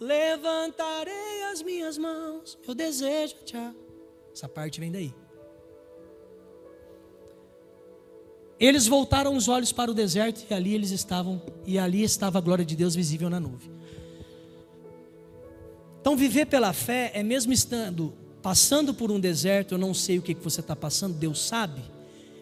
levantarei 0.01 1.45
as 1.53 1.63
minhas 1.63 1.97
mãos, 1.97 2.59
eu 2.67 2.75
desejo 2.75 3.37
te. 3.45 3.57
Essa 4.37 4.47
parte 4.47 4.79
vem 4.79 4.93
daí. 4.93 5.15
Eles 8.61 8.87
voltaram 8.87 9.35
os 9.35 9.49
olhos 9.49 9.73
para 9.73 9.91
o 9.91 9.95
deserto 9.95 10.45
e 10.51 10.53
ali 10.53 10.75
eles 10.75 10.91
estavam, 10.91 11.41
e 11.65 11.79
ali 11.79 12.03
estava 12.03 12.37
a 12.37 12.41
glória 12.43 12.63
de 12.63 12.77
Deus 12.77 12.95
visível 12.95 13.31
na 13.31 13.41
nuvem. 13.41 13.71
Então, 15.99 16.15
viver 16.15 16.45
pela 16.45 16.75
fé 16.75 17.11
é 17.15 17.23
mesmo 17.23 17.51
estando 17.51 18.13
passando 18.43 18.93
por 18.93 19.11
um 19.11 19.19
deserto, 19.19 19.73
eu 19.73 19.79
não 19.79 19.95
sei 19.95 20.19
o 20.19 20.23
que 20.23 20.35
você 20.35 20.61
está 20.61 20.77
passando, 20.77 21.15
Deus 21.15 21.41
sabe. 21.41 21.81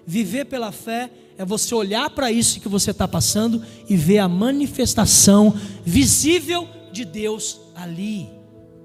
Viver 0.05 0.47
pela 0.47 0.72
fé 0.72 1.12
é 1.38 1.45
você 1.45 1.76
olhar 1.76 2.11
para 2.11 2.30
isso 2.32 2.61
que 2.61 2.68
você 2.68 2.90
está 2.90 3.07
passando 3.07 3.64
e 3.88 3.97
ver 3.97 4.18
a 4.18 4.28
manifestação 4.28 5.55
visível 5.84 6.68
de 6.92 7.05
Deus 7.05 7.61
ali. 7.76 8.28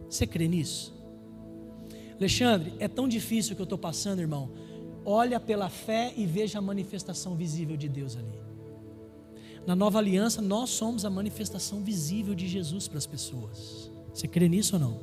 Você 0.08 0.28
crê 0.28 0.48
nisso? 0.48 0.99
Alexandre, 2.20 2.74
é 2.80 2.88
tão 2.88 3.08
difícil 3.08 3.54
o 3.54 3.56
que 3.56 3.62
eu 3.62 3.66
estou 3.66 3.78
passando, 3.78 4.20
irmão. 4.20 4.52
Olha 5.06 5.40
pela 5.40 5.70
fé 5.70 6.14
e 6.16 6.26
veja 6.26 6.60
a 6.60 6.62
manifestação 6.62 7.36
visível 7.36 7.78
de 7.78 7.88
Deus 7.88 8.18
ali. 8.18 8.40
Na 9.66 9.76
nova 9.76 10.00
aliança, 10.00 10.42
nós 10.42 10.70
somos 10.70 11.06
a 11.06 11.10
manifestação 11.10 11.82
visível 11.82 12.36
de 12.36 12.48
Jesus 12.48 12.88
para 12.88 12.98
as 12.98 13.06
pessoas. 13.06 13.90
Você 14.14 14.28
crê 14.28 14.50
nisso 14.50 14.76
ou 14.76 14.80
não? 14.80 15.00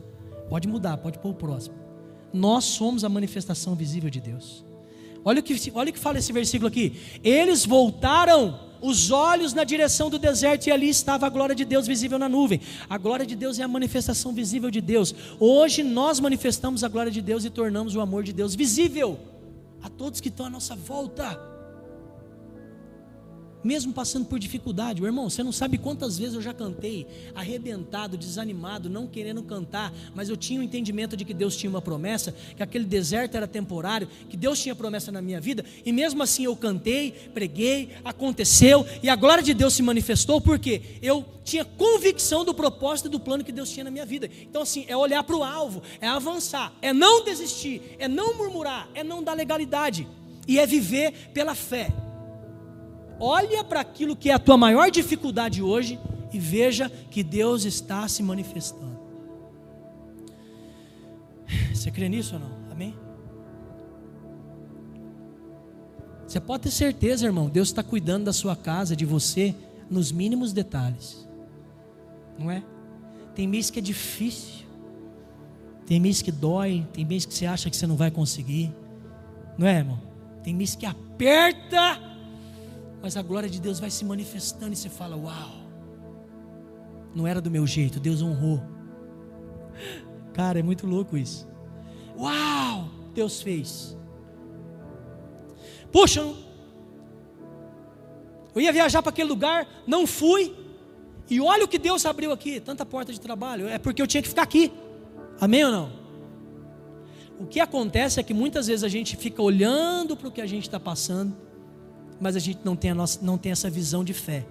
Pode 0.49 0.69
mudar, 0.69 0.99
pode 0.99 1.19
pôr 1.19 1.31
o 1.31 1.35
próximo. 1.35 1.77
Nós 2.33 2.65
somos 2.65 3.03
a 3.03 3.09
manifestação 3.09 3.75
visível 3.75 4.11
de 4.11 4.21
Deus. 4.21 4.65
Olha 5.25 5.41
o 5.41 5.43
que, 5.43 5.73
olha 5.75 5.91
o 5.91 5.93
que 5.93 5.99
fala 5.99 6.19
esse 6.19 6.33
versículo 6.33 6.69
aqui. 6.69 7.01
Eles 7.25 7.65
voltaram 7.65 8.66
os 8.81 9.11
olhos 9.11 9.53
na 9.53 9.65
direção 9.65 10.11
do 10.11 10.19
deserto 10.19 10.67
e 10.67 10.73
ali 10.73 10.89
estava 10.89 11.27
a 11.27 11.29
glória 11.29 11.55
de 11.55 11.65
Deus 11.65 11.87
visível 11.87 12.19
na 12.19 12.29
nuvem. 12.29 12.61
A 12.89 12.99
glória 12.99 13.27
de 13.27 13.35
Deus 13.35 13.59
é 13.59 13.63
a 13.63 13.69
manifestação 13.69 14.33
visível 14.33 14.71
de 14.71 14.81
Deus. 14.81 15.15
Hoje 15.41 15.83
nós 15.83 16.21
manifestamos 16.21 16.85
a 16.85 16.89
glória 16.89 17.11
de 17.11 17.21
Deus 17.21 17.45
e 17.45 17.51
tornamos 17.51 17.95
o 17.95 18.01
amor 18.01 18.23
de 18.23 18.33
Deus 18.33 18.55
visível 18.55 19.19
a 19.83 19.89
todos 19.89 20.21
que 20.21 20.29
estão 20.29 20.47
à 20.47 20.51
nossa 20.51 20.75
volta 20.75 21.56
mesmo 23.67 23.93
passando 23.93 24.25
por 24.25 24.39
dificuldade. 24.39 25.01
Meu 25.01 25.09
irmão, 25.09 25.29
você 25.29 25.43
não 25.43 25.53
sabe 25.53 25.77
quantas 25.77 26.17
vezes 26.17 26.35
eu 26.35 26.41
já 26.41 26.55
cantei, 26.55 27.07
arrebentado, 27.35 28.17
desanimado, 28.17 28.89
não 28.89 29.07
querendo 29.07 29.43
cantar, 29.43 29.93
mas 30.15 30.29
eu 30.29 30.37
tinha 30.37 30.61
o 30.61 30.63
um 30.63 30.65
entendimento 30.65 31.17
de 31.17 31.25
que 31.25 31.35
Deus 31.35 31.57
tinha 31.57 31.69
uma 31.69 31.83
promessa, 31.83 32.35
que 32.57 32.63
aquele 32.63 32.85
deserto 32.85 33.37
era 33.37 33.47
temporário, 33.47 34.09
que 34.31 34.37
Deus 34.37 34.63
tinha 34.63 34.75
promessa 34.75 35.11
na 35.11 35.21
minha 35.21 35.41
vida, 35.41 35.65
e 35.85 35.93
mesmo 35.93 36.23
assim 36.23 36.45
eu 36.45 36.57
cantei, 36.57 37.11
preguei, 37.35 37.91
aconteceu, 38.05 38.87
e 39.03 39.09
a 39.09 39.17
glória 39.17 39.43
de 39.43 39.53
Deus 39.53 39.75
se 39.75 39.83
manifestou, 39.83 40.41
porque 40.41 40.81
eu 41.03 41.25
tinha 41.45 41.65
convicção 41.65 42.45
do 42.45 42.55
propósito 42.55 43.07
e 43.07 43.11
do 43.11 43.21
plano 43.21 43.45
que 43.45 43.53
Deus 43.53 43.71
tinha 43.71 43.85
na 43.85 43.91
minha 43.91 44.07
vida. 44.07 44.29
Então, 44.43 44.63
assim, 44.63 44.85
é 44.89 44.97
olhar 44.97 45.23
para 45.23 45.37
o 45.37 45.45
alvo, 45.45 45.83
é 46.01 46.07
avançar, 46.07 46.73
é 46.81 46.93
não 46.93 47.25
desistir, 47.25 47.83
é 47.99 48.09
não 48.09 48.37
murmurar, 48.37 48.89
é 48.95 49.03
não 49.03 49.23
dar 49.23 49.35
legalidade, 49.35 50.07
e 50.47 50.59
é 50.59 50.67
viver 50.67 51.31
pela 51.33 51.55
fé. 51.55 52.06
Olha 53.19 53.65
para 53.65 53.81
aquilo 53.81 54.15
que 54.15 54.31
é 54.31 54.35
a 54.35 54.39
tua 54.39 54.57
maior 54.57 54.91
dificuldade 54.91 55.63
hoje 55.63 55.99
e 56.33 56.39
veja 56.39 56.91
que 57.11 57.23
Deus 57.23 57.65
está 57.65 58.07
se 58.09 58.23
manifestando. 58.23 58.97
Você 61.73 61.91
crê 61.91 62.09
nisso 62.09 62.35
ou 62.35 62.41
não? 62.41 62.51
Amém? 62.71 62.95
Você 66.27 66.41
pode 66.41 66.65
ter 66.65 66.71
certeza, 66.71 67.25
irmão, 67.25 67.49
Deus 67.49 67.69
está 67.69 67.83
cuidando 67.83 68.25
da 68.25 68.33
sua 68.33 68.57
casa, 68.57 68.97
de 68.97 69.07
você, 69.07 69.55
nos 69.89 70.11
mínimos 70.11 70.53
detalhes. 70.53 71.27
Não 72.39 72.51
é? 72.51 72.63
Tem 73.35 73.47
mês 73.47 73.71
que 73.71 73.79
é 73.79 73.83
difícil. 73.83 74.67
Tem 75.87 76.01
mês 76.01 76.21
que 76.21 76.33
dói, 76.33 76.85
tem 76.93 77.05
mês 77.05 77.25
que 77.25 77.33
você 77.33 77.47
acha 77.47 77.71
que 77.71 77.77
você 77.77 77.87
não 77.87 77.97
vai 77.97 78.11
conseguir. 78.11 78.75
Não 79.57 79.67
é, 79.67 79.79
irmão? 79.79 80.01
Tem 80.43 80.53
mês 80.53 80.75
que 80.75 80.85
aperta 80.85 82.01
mas 83.03 83.17
a 83.17 83.23
glória 83.23 83.49
de 83.49 83.61
Deus 83.61 83.79
vai 83.79 83.91
se 83.91 84.05
manifestando 84.05 84.73
e 84.73 84.77
você 84.77 84.89
fala: 84.89 85.17
Uau, 85.17 85.67
não 87.15 87.27
era 87.27 87.41
do 87.41 87.51
meu 87.51 87.67
jeito, 87.67 88.01
Deus 88.01 88.23
honrou. 88.23 88.63
Cara, 90.33 90.59
é 90.59 90.63
muito 90.63 90.87
louco 90.87 91.17
isso. 91.17 91.49
Uau, 92.19 92.91
Deus 93.15 93.41
fez. 93.41 93.97
Puxa, 95.91 96.21
eu 98.55 98.61
ia 98.61 98.73
viajar 98.73 99.03
para 99.03 99.11
aquele 99.11 99.29
lugar, 99.29 99.67
não 99.87 100.07
fui. 100.07 100.55
E 101.29 101.41
olha 101.41 101.65
o 101.65 101.69
que 101.69 101.79
Deus 101.79 102.07
abriu 102.07 102.33
aqui, 102.33 102.61
tanta 102.61 102.87
porta 102.87 103.13
de 103.13 103.21
trabalho. 103.21 103.69
É 103.69 103.79
porque 103.79 104.01
eu 104.01 104.07
tinha 104.07 104.23
que 104.23 104.29
ficar 104.29 104.43
aqui. 104.43 104.73
Amém 105.41 105.65
ou 105.65 105.73
não? 105.73 105.93
O 107.39 107.47
que 107.47 107.61
acontece 107.61 108.19
é 108.19 108.23
que 108.23 108.33
muitas 108.33 108.67
vezes 108.67 108.83
a 108.83 108.89
gente 108.89 109.17
fica 109.17 109.43
olhando 109.43 110.17
para 110.17 110.29
o 110.29 110.33
que 110.33 110.41
a 110.41 110.47
gente 110.47 110.63
está 110.63 110.81
passando 110.81 111.37
mas 112.21 112.37
a 112.37 112.39
gente 112.39 112.61
não 112.65 112.77
tem, 112.77 112.91
a 112.91 112.95
nossa, 112.95 113.19
não 113.23 113.37
tem 113.37 113.53
essa 113.53 113.69
visão 113.69 114.03
de 114.05 114.13
fé. 114.13 114.47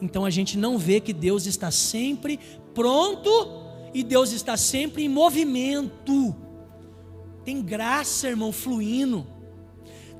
Então 0.00 0.24
a 0.24 0.30
gente 0.30 0.58
não 0.58 0.76
vê 0.78 1.00
que 1.00 1.12
Deus 1.12 1.46
está 1.46 1.70
sempre 1.70 2.38
pronto 2.74 3.30
e 3.94 4.02
Deus 4.02 4.32
está 4.32 4.56
sempre 4.56 5.04
em 5.04 5.08
movimento. 5.08 6.34
Tem 7.44 7.62
graça, 7.62 8.28
irmão, 8.28 8.52
fluindo. 8.52 9.26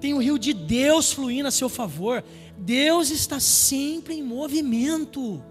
Tem 0.01 0.15
o 0.15 0.19
rio 0.19 0.39
de 0.39 0.53
Deus 0.53 1.13
fluindo 1.13 1.49
a 1.49 1.51
seu 1.51 1.69
favor. 1.69 2.25
Deus 2.57 3.11
está 3.11 3.41
sempre 3.41 4.15
em 4.15 4.23
movimento. 4.23 5.43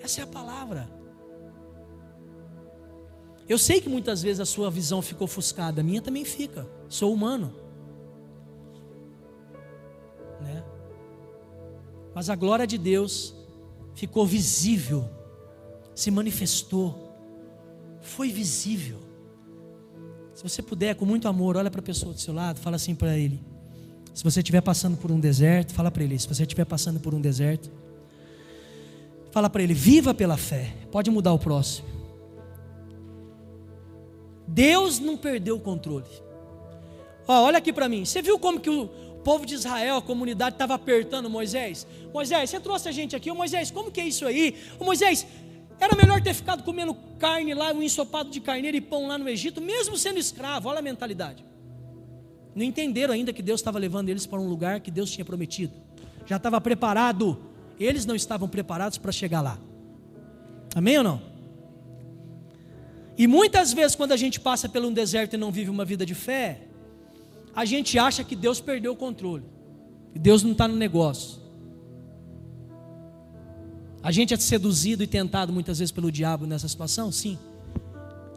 Essa 0.00 0.22
é 0.22 0.24
a 0.24 0.26
palavra. 0.26 0.90
Eu 3.48 3.58
sei 3.58 3.80
que 3.80 3.88
muitas 3.88 4.22
vezes 4.22 4.40
a 4.40 4.46
sua 4.46 4.70
visão 4.70 5.00
ficou 5.00 5.24
ofuscada, 5.24 5.80
a 5.80 5.84
minha 5.84 6.02
também 6.02 6.24
fica. 6.24 6.68
Sou 6.88 7.12
humano. 7.12 7.67
Mas 12.18 12.28
a 12.28 12.34
glória 12.34 12.66
de 12.66 12.76
Deus 12.76 13.32
ficou 13.94 14.26
visível, 14.26 15.08
se 15.94 16.10
manifestou, 16.10 17.14
foi 18.00 18.28
visível. 18.28 18.98
Se 20.34 20.42
você 20.42 20.60
puder, 20.60 20.96
com 20.96 21.04
muito 21.04 21.28
amor, 21.28 21.56
olha 21.56 21.70
para 21.70 21.78
a 21.78 21.82
pessoa 21.82 22.12
do 22.12 22.18
seu 22.18 22.34
lado, 22.34 22.58
fala 22.58 22.74
assim 22.74 22.92
para 22.92 23.16
ele. 23.16 23.40
Se 24.12 24.24
você 24.24 24.40
estiver 24.40 24.60
passando 24.60 24.96
por 24.96 25.12
um 25.12 25.20
deserto, 25.20 25.72
fala 25.72 25.92
para 25.92 26.02
ele. 26.02 26.18
Se 26.18 26.26
você 26.26 26.42
estiver 26.42 26.64
passando 26.64 26.98
por 26.98 27.14
um 27.14 27.20
deserto, 27.20 27.70
fala 29.30 29.48
para 29.48 29.62
ele: 29.62 29.72
viva 29.72 30.12
pela 30.12 30.36
fé. 30.36 30.74
Pode 30.90 31.12
mudar 31.12 31.32
o 31.32 31.38
próximo. 31.38 31.86
Deus 34.44 34.98
não 34.98 35.16
perdeu 35.16 35.54
o 35.54 35.60
controle. 35.60 36.10
Ó, 37.28 37.44
olha 37.44 37.58
aqui 37.58 37.72
para 37.72 37.88
mim. 37.88 38.04
Você 38.04 38.20
viu 38.20 38.40
como 38.40 38.58
que 38.58 38.70
o, 38.70 38.90
povo 39.18 39.44
de 39.44 39.54
Israel, 39.54 39.96
a 39.96 40.02
comunidade 40.02 40.54
estava 40.54 40.74
apertando 40.74 41.28
Moisés. 41.28 41.86
Moisés, 42.12 42.50
você 42.50 42.60
trouxe 42.60 42.88
a 42.88 42.92
gente 42.92 43.14
aqui, 43.14 43.30
Ô, 43.30 43.34
Moisés, 43.34 43.70
como 43.70 43.90
que 43.90 44.00
é 44.00 44.06
isso 44.06 44.26
aí? 44.26 44.56
Ô, 44.78 44.84
Moisés, 44.84 45.26
era 45.80 45.94
melhor 45.94 46.20
ter 46.20 46.34
ficado 46.34 46.62
comendo 46.62 46.94
carne 47.18 47.54
lá, 47.54 47.72
um 47.72 47.82
ensopado 47.82 48.30
de 48.30 48.40
carneiro 48.40 48.76
e 48.76 48.80
pão 48.80 49.06
lá 49.06 49.16
no 49.16 49.28
Egito, 49.28 49.60
mesmo 49.60 49.96
sendo 49.96 50.18
escravo. 50.18 50.68
Olha 50.68 50.80
a 50.80 50.82
mentalidade. 50.82 51.44
Não 52.54 52.64
entenderam 52.64 53.14
ainda 53.14 53.32
que 53.32 53.42
Deus 53.42 53.60
estava 53.60 53.78
levando 53.78 54.08
eles 54.08 54.26
para 54.26 54.40
um 54.40 54.48
lugar 54.48 54.80
que 54.80 54.90
Deus 54.90 55.10
tinha 55.10 55.24
prometido. 55.24 55.72
Já 56.26 56.36
estava 56.36 56.60
preparado. 56.60 57.40
Eles 57.78 58.04
não 58.04 58.16
estavam 58.16 58.48
preparados 58.48 58.98
para 58.98 59.12
chegar 59.12 59.40
lá. 59.40 59.58
Amém 60.74 60.98
ou 60.98 61.04
não? 61.04 61.22
E 63.16 63.26
muitas 63.26 63.72
vezes, 63.72 63.96
quando 63.96 64.12
a 64.12 64.16
gente 64.16 64.38
passa 64.40 64.68
por 64.68 64.84
um 64.84 64.92
deserto 64.92 65.34
e 65.34 65.36
não 65.36 65.50
vive 65.50 65.70
uma 65.70 65.84
vida 65.84 66.04
de 66.04 66.14
fé, 66.14 66.67
a 67.58 67.64
gente 67.64 67.98
acha 67.98 68.22
que 68.22 68.36
Deus 68.36 68.60
perdeu 68.60 68.92
o 68.92 68.96
controle, 68.96 69.42
que 70.12 70.18
Deus 70.20 70.44
não 70.44 70.52
está 70.52 70.68
no 70.68 70.76
negócio. 70.76 71.40
A 74.00 74.12
gente 74.12 74.32
é 74.32 74.36
seduzido 74.36 75.02
e 75.02 75.08
tentado 75.08 75.52
muitas 75.52 75.80
vezes 75.80 75.90
pelo 75.90 76.12
diabo 76.12 76.46
nessa 76.46 76.68
situação? 76.68 77.10
Sim. 77.10 77.36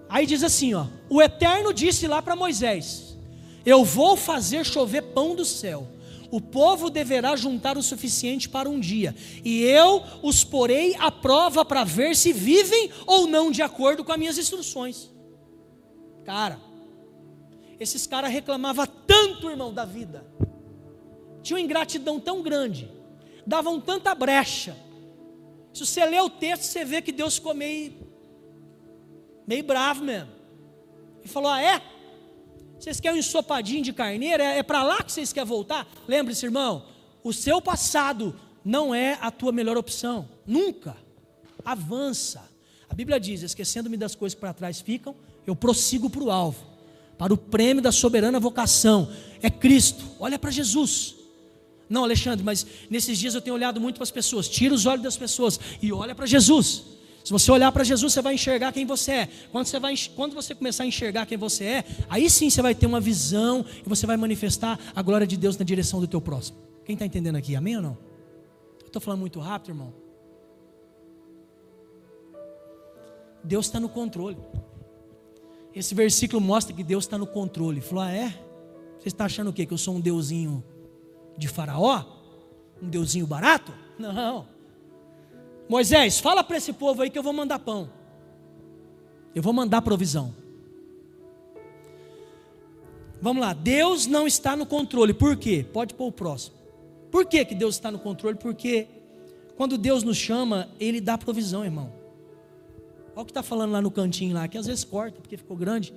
Aí 0.10 0.26
diz 0.26 0.42
assim: 0.42 0.74
ó, 0.74 0.88
o 1.08 1.22
Eterno 1.22 1.72
disse 1.72 2.08
lá 2.08 2.20
para 2.20 2.36
Moisés: 2.36 3.16
Eu 3.64 3.86
vou 3.86 4.18
fazer 4.18 4.66
chover 4.66 5.04
pão 5.14 5.36
do 5.36 5.46
céu. 5.46 5.88
O 6.32 6.42
povo 6.42 6.90
deverá 6.90 7.36
juntar 7.36 7.78
o 7.78 7.84
suficiente 7.84 8.50
para 8.50 8.68
um 8.68 8.80
dia, 8.80 9.16
e 9.46 9.62
eu 9.62 10.02
os 10.24 10.44
porei 10.44 10.96
à 10.96 11.12
prova 11.12 11.64
para 11.64 11.84
ver 11.84 12.16
se 12.16 12.34
vivem 12.34 12.90
ou 13.06 13.28
não 13.28 13.52
de 13.52 13.62
acordo 13.62 14.04
com 14.04 14.12
as 14.12 14.18
minhas 14.18 14.40
instruções. 14.40 15.12
Cara, 16.26 16.71
esses 17.82 18.06
caras 18.06 18.32
reclamavam 18.32 18.86
tanto, 19.08 19.50
irmão, 19.50 19.74
da 19.74 19.84
vida. 19.84 20.24
Tinham 21.42 21.58
ingratidão 21.58 22.20
tão 22.20 22.44
grande. 22.44 22.88
Davam 23.46 23.82
tanta 23.82 24.14
brecha. 24.14 24.78
Se 25.74 25.84
você 25.84 26.06
lê 26.06 26.20
o 26.20 26.30
texto, 26.30 26.62
você 26.62 26.86
vê 26.86 27.02
que 27.02 27.12
Deus 27.12 27.38
ficou 27.38 27.56
meio, 27.56 28.08
meio 29.48 29.64
bravo 29.64 30.04
mesmo. 30.04 30.30
E 31.24 31.28
falou: 31.28 31.50
Ah, 31.50 31.60
é? 31.60 31.82
Vocês 32.80 33.00
querem 33.00 33.18
um 33.18 33.20
ensopadinho 33.20 33.84
de 33.84 33.94
carneiro? 33.94 34.44
É, 34.44 34.60
é 34.60 34.64
para 34.64 34.84
lá 34.84 35.02
que 35.02 35.12
vocês 35.12 35.34
querem 35.34 35.48
voltar? 35.48 35.88
Lembre-se, 36.08 36.46
irmão, 36.46 36.86
o 37.24 37.34
seu 37.34 37.60
passado 37.60 38.40
não 38.64 38.94
é 38.94 39.18
a 39.22 39.32
tua 39.32 39.52
melhor 39.52 39.76
opção. 39.76 40.30
Nunca. 40.46 40.96
Avança. 41.66 42.48
A 42.88 42.94
Bíblia 42.94 43.20
diz: 43.20 43.42
esquecendo-me 43.42 43.98
das 43.98 44.14
coisas 44.14 44.38
para 44.38 44.54
trás 44.54 44.80
ficam, 44.80 45.16
eu 45.48 45.56
prossigo 45.56 46.12
para 46.12 46.24
o 46.24 46.30
alvo 46.30 46.71
para 47.22 47.36
o 47.36 47.38
prêmio 47.38 47.84
da 47.84 47.92
soberana 47.92 48.40
vocação. 48.40 49.08
É 49.44 49.50
Cristo. 49.52 50.04
Olha 50.20 50.40
para 50.40 50.50
Jesus. 50.50 51.14
Não, 51.88 52.04
Alexandre, 52.04 52.44
mas 52.44 52.66
nesses 52.90 53.16
dias 53.20 53.36
eu 53.36 53.42
tenho 53.42 53.56
olhado 53.56 53.80
muito 53.80 53.98
para 53.98 54.04
as 54.04 54.10
pessoas. 54.10 54.50
Tira 54.50 54.74
os 54.74 54.88
olhos 54.88 55.04
das 55.04 55.18
pessoas 55.18 55.60
e 55.84 55.94
olha 55.94 56.16
para 56.16 56.26
Jesus. 56.26 56.84
Se 57.24 57.32
você 57.32 57.52
olhar 57.52 57.72
para 57.72 57.84
Jesus, 57.84 58.12
você 58.12 58.24
vai 58.24 58.34
enxergar 58.34 58.72
quem 58.72 58.88
você 58.88 59.12
é. 59.12 59.30
Quando 59.52 59.68
você, 59.68 59.80
vai, 59.80 59.94
quando 60.16 60.34
você 60.34 60.56
começar 60.56 60.82
a 60.82 60.88
enxergar 60.88 61.28
quem 61.28 61.38
você 61.38 61.64
é, 61.64 61.86
aí 62.10 62.28
sim 62.28 62.50
você 62.50 62.60
vai 62.60 62.74
ter 62.74 62.88
uma 62.88 63.00
visão 63.00 63.64
e 63.86 63.88
você 63.88 64.08
vai 64.08 64.18
manifestar 64.18 64.80
a 64.96 65.02
glória 65.04 65.28
de 65.28 65.38
Deus 65.38 65.56
na 65.56 65.64
direção 65.64 66.00
do 66.00 66.08
teu 66.08 66.20
próximo. 66.20 66.58
Quem 66.84 66.94
está 66.94 67.06
entendendo 67.06 67.36
aqui? 67.36 67.56
Amém 67.56 67.76
ou 67.76 67.84
não? 67.84 67.98
Estou 68.84 69.00
falando 69.00 69.20
muito 69.20 69.40
rápido, 69.40 69.74
irmão. 69.74 69.94
Deus 73.44 73.68
está 73.68 73.80
no 73.80 73.90
controle. 73.90 74.40
Esse 75.74 75.96
versículo 75.96 76.42
mostra 76.42 76.76
que 76.76 76.84
Deus 76.84 77.06
está 77.06 77.18
no 77.18 77.28
controle. 77.28 77.82
Falou: 77.82 78.04
Ah, 78.04 78.12
é? 78.12 78.30
Você 79.00 79.08
está 79.08 79.26
achando 79.26 79.50
o 79.50 79.54
quê? 79.54 79.66
Que 79.66 79.74
eu 79.74 79.78
sou 79.78 79.96
um 79.96 80.00
deusinho 80.00 80.64
de 81.38 81.48
Faraó? 81.48 82.04
Um 82.82 82.90
deusinho 82.90 83.26
barato? 83.26 83.74
Não. 83.98 84.48
Moisés, 85.68 86.20
fala 86.20 86.44
para 86.44 86.58
esse 86.58 86.74
povo 86.74 87.02
aí 87.02 87.10
que 87.10 87.18
eu 87.18 87.24
vou 87.24 87.34
mandar 87.34 87.60
pão. 87.60 87.90
Eu 89.34 89.42
vou 89.42 89.54
mandar 89.54 89.82
provisão. 89.82 90.34
Vamos 93.22 93.42
lá, 93.42 93.54
Deus 93.54 94.08
não 94.08 94.26
está 94.26 94.56
no 94.56 94.66
controle. 94.66 95.14
Por 95.14 95.38
quê? 95.38 95.64
Pode 95.72 95.94
pôr 95.94 96.08
o 96.08 96.12
próximo. 96.12 96.56
Por 97.12 97.26
que, 97.26 97.46
que 97.46 97.54
Deus 97.54 97.76
está 97.76 97.92
no 97.92 98.00
controle? 98.00 98.36
Porque 98.36 98.88
quando 99.56 99.78
Deus 99.78 100.02
nos 100.02 100.18
chama, 100.18 100.70
Ele 100.80 101.00
dá 101.00 101.18
provisão, 101.18 101.64
irmão. 101.64 102.01
Olha 103.22 103.24
o 103.24 103.26
que 103.28 103.32
está 103.32 103.44
falando 103.44 103.72
lá 103.74 103.82
no 103.84 103.92
cantinho 103.92 104.34
lá, 104.34 104.48
que 104.48 104.58
às 104.58 104.66
vezes 104.66 104.84
corta, 104.84 105.22
porque 105.22 105.38
ficou 105.38 105.56
grande. 105.56 105.94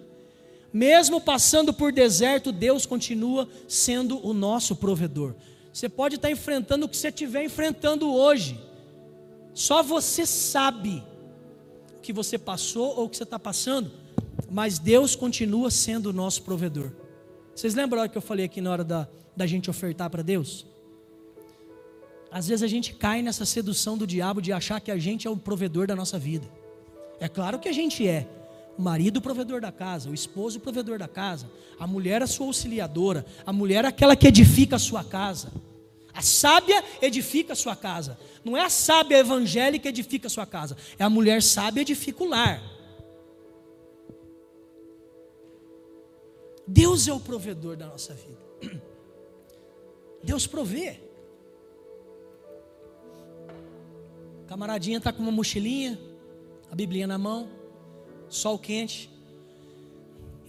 Mesmo 0.70 1.22
passando 1.22 1.72
por 1.72 1.90
deserto, 1.90 2.52
Deus 2.52 2.84
continua 2.84 3.48
sendo 3.66 4.24
o 4.26 4.34
nosso 4.34 4.76
provedor. 4.76 5.34
Você 5.72 5.88
pode 5.88 6.16
estar 6.16 6.30
enfrentando 6.30 6.84
o 6.84 6.88
que 6.88 6.94
você 6.94 7.08
estiver 7.08 7.42
enfrentando 7.42 8.12
hoje. 8.12 8.60
Só 9.54 9.82
você 9.82 10.26
sabe 10.26 11.02
o 11.96 12.00
que 12.02 12.12
você 12.12 12.36
passou 12.36 12.94
ou 12.98 13.06
o 13.06 13.08
que 13.08 13.16
você 13.16 13.22
está 13.22 13.38
passando, 13.38 13.90
mas 14.50 14.78
Deus 14.78 15.16
continua 15.16 15.70
sendo 15.70 16.10
o 16.10 16.12
nosso 16.12 16.42
provedor. 16.42 16.92
Vocês 17.54 17.74
lembram 17.74 18.06
que 18.06 18.18
eu 18.18 18.22
falei 18.22 18.44
aqui 18.44 18.60
na 18.60 18.70
hora 18.70 18.84
da, 18.84 19.08
da 19.34 19.46
gente 19.46 19.70
ofertar 19.70 20.10
para 20.10 20.20
Deus? 20.20 20.66
Às 22.30 22.48
vezes 22.48 22.62
a 22.62 22.68
gente 22.68 22.92
cai 22.92 23.22
nessa 23.22 23.46
sedução 23.46 23.96
do 23.96 24.06
diabo 24.06 24.42
de 24.42 24.52
achar 24.52 24.78
que 24.78 24.90
a 24.90 24.98
gente 24.98 25.26
é 25.26 25.30
o 25.30 25.38
provedor 25.38 25.86
da 25.86 25.96
nossa 25.96 26.18
vida. 26.18 26.46
É 27.20 27.28
claro 27.28 27.58
que 27.58 27.68
a 27.68 27.72
gente 27.72 28.06
é. 28.06 28.26
O 28.76 28.82
marido 28.82 29.18
o 29.18 29.20
provedor 29.20 29.60
da 29.60 29.70
casa, 29.70 30.10
o 30.10 30.14
esposo 30.14 30.58
o 30.58 30.60
provedor 30.60 30.98
da 30.98 31.06
casa, 31.06 31.48
a 31.78 31.86
mulher 31.86 32.22
a 32.22 32.26
sua 32.26 32.46
auxiliadora, 32.46 33.24
a 33.46 33.52
mulher 33.52 33.84
aquela 33.84 34.16
que 34.16 34.26
edifica 34.26 34.76
a 34.76 34.78
sua 34.80 35.04
casa. 35.04 35.52
A 36.12 36.22
sábia 36.22 36.82
edifica 37.02 37.52
a 37.52 37.56
sua 37.56 37.74
casa. 37.74 38.18
Não 38.44 38.56
é 38.56 38.62
a 38.62 38.70
sábia 38.70 39.18
evangélica 39.18 39.82
que 39.82 39.88
edifica 39.88 40.26
a 40.26 40.30
sua 40.30 40.46
casa, 40.46 40.76
é 40.98 41.04
a 41.04 41.10
mulher 41.10 41.42
sábia 41.42 41.82
edifica 41.82 42.22
o 42.22 42.28
lar. 42.28 42.62
Deus 46.66 47.06
é 47.06 47.12
o 47.12 47.20
provedor 47.20 47.76
da 47.76 47.86
nossa 47.86 48.14
vida. 48.14 48.38
Deus 50.22 50.46
provê. 50.46 50.98
Camaradinha 54.46 54.98
está 54.98 55.12
com 55.12 55.22
uma 55.22 55.32
mochilinha, 55.32 55.98
a 56.74 56.76
Bíblia 56.76 57.06
na 57.06 57.16
mão, 57.16 57.46
sol 58.28 58.58
quente. 58.58 59.08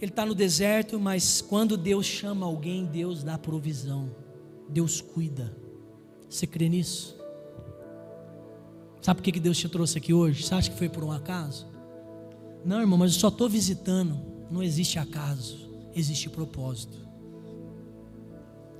Ele 0.02 0.10
está 0.10 0.26
no 0.26 0.34
deserto, 0.34 0.98
mas 0.98 1.40
quando 1.40 1.76
Deus 1.76 2.04
chama 2.04 2.44
alguém, 2.44 2.84
Deus 2.84 3.22
dá 3.22 3.38
provisão. 3.38 4.10
Deus 4.68 5.00
cuida. 5.00 5.56
Você 6.28 6.44
crê 6.44 6.68
nisso? 6.68 7.16
Sabe 9.00 9.22
por 9.22 9.32
que 9.32 9.38
Deus 9.38 9.56
te 9.56 9.68
trouxe 9.68 9.98
aqui 9.98 10.12
hoje? 10.12 10.42
Você 10.42 10.52
acha 10.52 10.68
que 10.68 10.76
foi 10.76 10.88
por 10.88 11.04
um 11.04 11.12
acaso? 11.12 11.64
Não, 12.64 12.80
irmão, 12.80 12.98
mas 12.98 13.14
eu 13.14 13.20
só 13.20 13.28
estou 13.28 13.48
visitando. 13.48 14.20
Não 14.50 14.64
existe 14.64 14.98
acaso, 14.98 15.70
existe 15.94 16.28
propósito. 16.28 16.98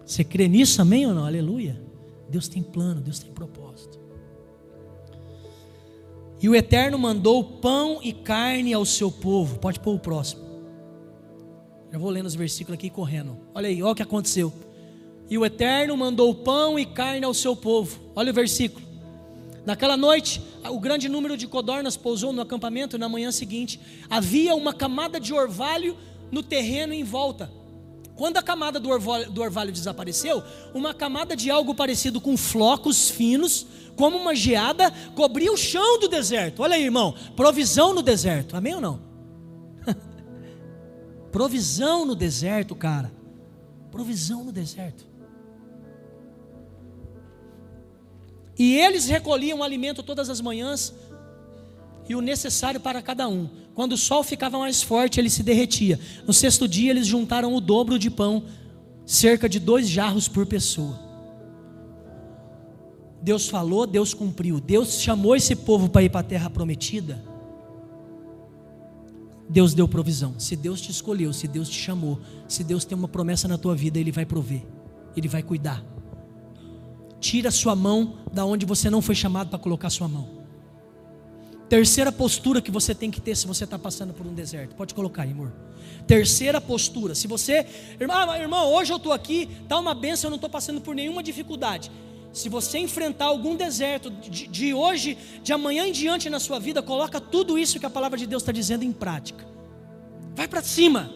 Você 0.04 0.24
crê 0.24 0.48
nisso, 0.48 0.82
amém 0.82 1.06
ou 1.06 1.14
não? 1.14 1.24
Aleluia. 1.24 1.80
Deus 2.28 2.48
tem 2.48 2.60
plano, 2.60 3.00
Deus 3.00 3.20
tem 3.20 3.32
propósito. 3.32 3.95
E 6.40 6.48
o 6.48 6.54
Eterno 6.54 6.98
mandou 6.98 7.42
pão 7.42 7.98
e 8.02 8.12
carne 8.12 8.72
ao 8.74 8.84
seu 8.84 9.10
povo. 9.10 9.58
Pode 9.58 9.80
pôr 9.80 9.94
o 9.94 9.98
próximo. 9.98 10.44
Já 11.90 11.98
vou 11.98 12.10
lendo 12.10 12.26
os 12.26 12.34
versículos 12.34 12.74
aqui 12.78 12.90
correndo. 12.90 13.38
Olha 13.54 13.68
aí, 13.68 13.82
olha 13.82 13.92
o 13.92 13.94
que 13.94 14.02
aconteceu. 14.02 14.52
E 15.30 15.38
o 15.38 15.44
Eterno 15.44 15.96
mandou 15.96 16.34
pão 16.34 16.78
e 16.78 16.84
carne 16.84 17.24
ao 17.24 17.32
seu 17.32 17.56
povo. 17.56 17.98
Olha 18.14 18.30
o 18.30 18.34
versículo. 18.34 18.84
Naquela 19.64 19.96
noite, 19.96 20.40
o 20.70 20.78
grande 20.78 21.08
número 21.08 21.36
de 21.36 21.48
codornas 21.48 21.96
pousou 21.96 22.32
no 22.32 22.42
acampamento. 22.42 22.98
Na 22.98 23.08
manhã 23.08 23.32
seguinte, 23.32 23.80
havia 24.08 24.54
uma 24.54 24.72
camada 24.72 25.18
de 25.18 25.32
orvalho 25.32 25.96
no 26.30 26.42
terreno 26.42 26.92
em 26.92 27.02
volta. 27.02 27.50
Quando 28.16 28.38
a 28.38 28.42
camada 28.42 28.80
do 28.80 28.88
orvalho, 28.88 29.30
do 29.30 29.42
orvalho 29.42 29.70
desapareceu, 29.70 30.42
uma 30.72 30.94
camada 30.94 31.36
de 31.36 31.50
algo 31.50 31.74
parecido 31.74 32.20
com 32.20 32.36
flocos 32.36 33.10
finos 33.10 33.66
como 33.94 34.16
uma 34.16 34.34
geada, 34.34 34.90
cobria 35.14 35.52
o 35.52 35.56
chão 35.56 35.98
do 36.00 36.08
deserto. 36.08 36.62
Olha 36.62 36.76
aí, 36.76 36.84
irmão, 36.84 37.14
provisão 37.36 37.94
no 37.94 38.02
deserto. 38.02 38.56
Amém 38.56 38.74
ou 38.74 38.80
não? 38.80 39.00
provisão 41.30 42.06
no 42.06 42.14
deserto, 42.14 42.74
cara. 42.74 43.12
Provisão 43.90 44.44
no 44.44 44.52
deserto. 44.52 45.06
E 48.58 48.76
eles 48.76 49.06
recolhiam 49.06 49.62
alimento 49.62 50.02
todas 50.02 50.30
as 50.30 50.40
manhãs 50.40 50.94
e 52.08 52.14
o 52.14 52.22
necessário 52.22 52.80
para 52.80 53.02
cada 53.02 53.28
um. 53.28 53.65
Quando 53.76 53.92
o 53.92 53.98
sol 53.98 54.24
ficava 54.24 54.58
mais 54.58 54.82
forte, 54.82 55.20
ele 55.20 55.28
se 55.28 55.42
derretia. 55.42 56.00
No 56.26 56.32
sexto 56.32 56.66
dia, 56.66 56.90
eles 56.90 57.06
juntaram 57.06 57.54
o 57.54 57.60
dobro 57.60 57.98
de 57.98 58.08
pão, 58.08 58.44
cerca 59.04 59.50
de 59.50 59.60
dois 59.60 59.86
jarros 59.86 60.26
por 60.26 60.46
pessoa. 60.46 60.98
Deus 63.20 63.50
falou, 63.50 63.86
Deus 63.86 64.14
cumpriu. 64.14 64.60
Deus 64.60 64.98
chamou 65.02 65.36
esse 65.36 65.54
povo 65.54 65.90
para 65.90 66.02
ir 66.02 66.08
para 66.08 66.20
a 66.20 66.24
terra 66.24 66.48
prometida. 66.48 67.22
Deus 69.46 69.74
deu 69.74 69.86
provisão. 69.86 70.40
Se 70.40 70.56
Deus 70.56 70.80
te 70.80 70.90
escolheu, 70.90 71.30
se 71.34 71.46
Deus 71.46 71.68
te 71.68 71.78
chamou, 71.78 72.18
se 72.48 72.64
Deus 72.64 72.86
tem 72.86 72.96
uma 72.96 73.08
promessa 73.08 73.46
na 73.46 73.58
tua 73.58 73.76
vida, 73.76 73.98
Ele 73.98 74.10
vai 74.10 74.24
prover, 74.24 74.64
Ele 75.14 75.28
vai 75.28 75.42
cuidar. 75.42 75.84
Tira 77.20 77.50
sua 77.50 77.76
mão 77.76 78.20
da 78.32 78.46
onde 78.46 78.64
você 78.64 78.88
não 78.88 79.02
foi 79.02 79.14
chamado 79.14 79.50
para 79.50 79.58
colocar 79.58 79.90
sua 79.90 80.08
mão. 80.08 80.35
Terceira 81.68 82.12
postura 82.12 82.60
que 82.60 82.70
você 82.70 82.94
tem 82.94 83.10
que 83.10 83.20
ter 83.20 83.36
se 83.36 83.46
você 83.46 83.64
está 83.64 83.78
passando 83.78 84.14
por 84.14 84.26
um 84.26 84.34
deserto. 84.34 84.74
Pode 84.76 84.94
colocar 84.94 85.22
aí, 85.22 85.32
amor. 85.32 85.52
Terceira 86.06 86.60
postura. 86.60 87.14
Se 87.14 87.26
você, 87.26 87.66
irmão, 88.00 88.36
irmão 88.36 88.72
hoje 88.72 88.92
eu 88.92 88.96
estou 88.96 89.12
aqui, 89.12 89.48
está 89.62 89.78
uma 89.78 89.94
benção, 89.94 90.28
eu 90.28 90.30
não 90.30 90.36
estou 90.36 90.50
passando 90.50 90.80
por 90.80 90.94
nenhuma 90.94 91.22
dificuldade. 91.22 91.90
Se 92.32 92.48
você 92.48 92.78
enfrentar 92.78 93.24
algum 93.24 93.56
deserto 93.56 94.10
de, 94.10 94.46
de, 94.46 94.74
hoje, 94.74 95.18
de 95.42 95.52
amanhã 95.52 95.86
em 95.86 95.92
diante 95.92 96.30
na 96.30 96.38
sua 96.38 96.60
vida, 96.60 96.82
coloca 96.82 97.20
tudo 97.20 97.58
isso 97.58 97.80
que 97.80 97.86
a 97.86 97.90
palavra 97.90 98.18
de 98.18 98.26
Deus 98.26 98.42
está 98.42 98.52
dizendo 98.52 98.84
em 98.84 98.92
prática. 98.92 99.44
Vai 100.34 100.46
para 100.46 100.62
cima. 100.62 101.10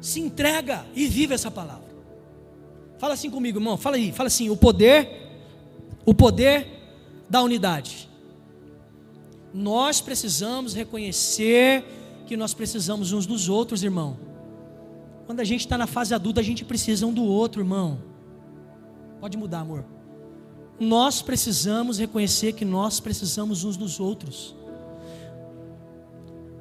Se 0.00 0.20
entrega 0.20 0.84
e 0.94 1.06
vive 1.06 1.34
essa 1.34 1.50
palavra. 1.50 1.86
Fala 2.98 3.14
assim 3.14 3.30
comigo, 3.30 3.58
irmão. 3.58 3.76
Fala 3.76 3.96
aí. 3.96 4.12
Fala 4.12 4.26
assim: 4.26 4.50
o 4.50 4.56
poder, 4.56 5.08
o 6.04 6.12
poder 6.12 6.66
da 7.30 7.40
unidade. 7.42 8.08
Nós 9.56 10.02
precisamos 10.02 10.74
reconhecer 10.74 11.82
que 12.26 12.36
nós 12.36 12.52
precisamos 12.52 13.12
uns 13.12 13.24
dos 13.24 13.48
outros, 13.48 13.82
irmão. 13.82 14.18
Quando 15.24 15.40
a 15.40 15.44
gente 15.44 15.60
está 15.60 15.78
na 15.78 15.86
fase 15.86 16.12
adulta, 16.12 16.42
a 16.42 16.44
gente 16.44 16.62
precisa 16.62 17.06
um 17.06 17.12
do 17.12 17.24
outro, 17.24 17.62
irmão. 17.62 17.98
Pode 19.18 19.38
mudar, 19.38 19.60
amor. 19.60 19.86
Nós 20.78 21.22
precisamos 21.22 21.96
reconhecer 21.98 22.52
que 22.52 22.66
nós 22.66 23.00
precisamos 23.00 23.64
uns 23.64 23.78
dos 23.78 23.98
outros. 23.98 24.54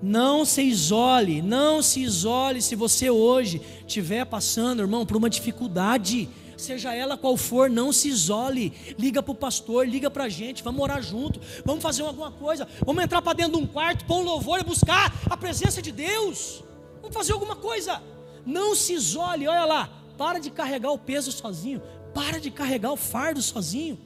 Não 0.01 0.45
se 0.45 0.61
isole, 0.61 1.41
não 1.41 1.81
se 1.81 2.01
isole 2.01 2.61
se 2.61 2.77
você 2.77 3.09
hoje 3.09 3.61
estiver 3.85 4.25
passando, 4.25 4.81
irmão, 4.81 5.05
por 5.05 5.17
uma 5.17 5.29
dificuldade, 5.29 6.29
seja 6.57 6.93
ela 6.93 7.17
qual 7.17 7.35
for, 7.37 7.69
não 7.69 7.91
se 7.91 8.09
isole. 8.09 8.73
Liga 8.97 9.21
para 9.21 9.31
o 9.31 9.35
pastor, 9.35 9.87
liga 9.87 10.09
para 10.09 10.25
a 10.25 10.29
gente, 10.29 10.63
vamos 10.63 10.81
orar 10.81 11.01
junto, 11.01 11.39
vamos 11.63 11.81
fazer 11.81 12.03
alguma 12.03 12.31
coisa, 12.31 12.67
vamos 12.85 13.03
entrar 13.03 13.21
para 13.21 13.33
dentro 13.33 13.57
de 13.57 13.63
um 13.63 13.67
quarto, 13.67 14.05
pôr 14.05 14.19
um 14.19 14.23
louvor 14.23 14.59
e 14.59 14.63
buscar 14.63 15.13
a 15.29 15.37
presença 15.37 15.81
de 15.81 15.91
Deus. 15.91 16.63
Vamos 17.01 17.15
fazer 17.15 17.33
alguma 17.33 17.55
coisa. 17.55 18.01
Não 18.45 18.75
se 18.75 18.93
isole, 18.93 19.47
olha 19.47 19.65
lá, 19.65 19.89
para 20.17 20.39
de 20.39 20.49
carregar 20.49 20.91
o 20.91 20.97
peso 20.97 21.31
sozinho, 21.31 21.81
para 22.13 22.39
de 22.39 22.51
carregar 22.51 22.91
o 22.91 22.97
fardo 22.97 23.41
sozinho. 23.41 23.97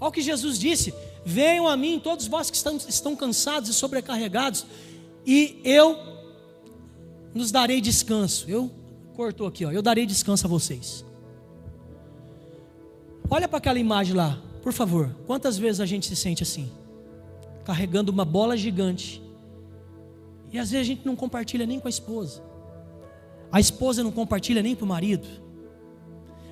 Olha 0.00 0.08
o 0.08 0.12
que 0.12 0.22
Jesus 0.22 0.58
disse: 0.58 0.94
Venham 1.24 1.66
a 1.68 1.76
mim, 1.76 2.00
todos 2.02 2.26
vós 2.26 2.50
que 2.50 2.56
estão, 2.56 2.76
estão 2.76 3.16
cansados 3.16 3.68
e 3.68 3.74
sobrecarregados, 3.74 4.66
e 5.26 5.60
eu 5.64 5.98
nos 7.34 7.50
darei 7.50 7.80
descanso. 7.80 8.48
Eu 8.48 8.70
cortou 9.14 9.46
aqui, 9.46 9.64
ó. 9.64 9.70
Eu 9.70 9.80
darei 9.80 10.04
descanso 10.04 10.46
a 10.46 10.48
vocês. 10.48 11.04
Olha 13.30 13.48
para 13.48 13.58
aquela 13.58 13.78
imagem 13.78 14.14
lá, 14.14 14.38
por 14.62 14.72
favor. 14.72 15.14
Quantas 15.26 15.56
vezes 15.56 15.80
a 15.80 15.86
gente 15.86 16.06
se 16.06 16.16
sente 16.16 16.42
assim, 16.42 16.70
carregando 17.64 18.12
uma 18.12 18.24
bola 18.24 18.56
gigante, 18.56 19.22
e 20.52 20.58
às 20.58 20.70
vezes 20.70 20.86
a 20.86 20.88
gente 20.88 21.06
não 21.06 21.16
compartilha 21.16 21.66
nem 21.66 21.80
com 21.80 21.88
a 21.88 21.90
esposa. 21.90 22.42
A 23.50 23.58
esposa 23.58 24.04
não 24.04 24.12
compartilha 24.12 24.62
nem 24.62 24.76
para 24.76 24.84
o 24.84 24.88
marido. 24.88 25.26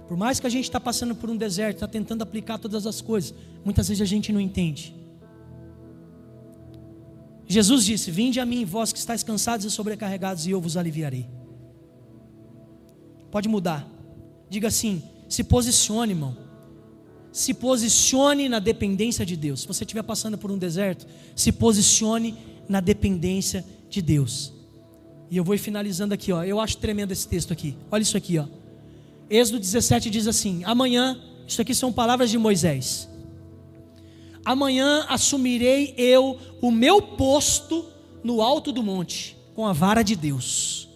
Por 0.09 0.17
mais 0.17 0.41
que 0.41 0.47
a 0.47 0.51
gente 0.51 0.65
está 0.65 0.81
passando 0.81 1.15
por 1.15 1.31
um 1.31 1.37
deserto, 1.37 1.77
está 1.77 1.89
tentando 1.89 2.23
aplicar 2.23 2.59
todas 2.59 2.87
as 2.87 3.01
coisas, 3.01 3.35
muitas 3.65 3.89
vezes 3.89 4.03
a 4.03 4.07
gente 4.07 4.33
não 4.33 4.41
entende. 4.41 4.95
Jesus 7.47 7.85
disse: 7.85 8.11
Vinde 8.11 8.41
a 8.41 8.47
mim, 8.47 8.65
vós 8.65 8.93
que 8.93 8.99
estáis 8.99 9.23
cansados 9.23 9.67
e 9.67 9.71
sobrecarregados, 9.71 10.47
e 10.47 10.51
eu 10.51 10.61
vos 10.61 10.77
aliviarei. 10.77 11.29
Pode 13.33 13.49
mudar. 13.49 13.89
Diga 14.49 14.69
assim: 14.69 15.03
se 15.29 15.43
posicione, 15.43 16.13
irmão. 16.13 16.37
Se 17.33 17.55
posicione 17.55 18.47
na 18.47 18.59
dependência 18.59 19.25
de 19.25 19.35
Deus. 19.35 19.63
Se 19.63 19.67
você 19.67 19.85
estiver 19.85 20.03
passando 20.03 20.37
por 20.37 20.53
um 20.53 20.59
deserto, 20.59 21.07
se 21.35 21.51
posicione 21.51 22.37
na 22.69 22.79
dependência 22.79 23.65
de 23.89 24.03
Deus. 24.03 24.53
E 25.31 25.39
eu 25.39 25.43
vou 25.43 25.57
finalizando 25.57 26.13
aqui, 26.13 26.31
ó. 26.31 26.45
Eu 26.45 26.61
acho 26.61 26.77
tremendo 26.77 27.11
esse 27.11 27.27
texto 27.27 27.51
aqui. 27.51 27.75
Olha 27.91 28.03
isso 28.03 28.19
aqui, 28.19 28.39
ó. 28.39 28.45
Êxodo 29.31 29.59
17 29.59 30.11
diz 30.11 30.27
assim: 30.27 30.63
Amanhã, 30.65 31.19
isso 31.49 31.63
aqui 31.63 31.75
são 31.75 31.91
palavras 31.91 32.31
de 32.31 32.37
Moisés. 32.37 33.09
Amanhã 34.45 35.07
assumirei 35.09 35.95
eu 35.97 36.39
o 36.61 36.71
meu 36.71 37.01
posto 37.01 37.87
no 38.23 38.43
alto 38.43 38.71
do 38.73 38.83
monte, 38.83 39.35
com 39.55 39.67
a 39.67 39.73
vara 39.73 40.03
de 40.03 40.15
Deus. 40.15 40.92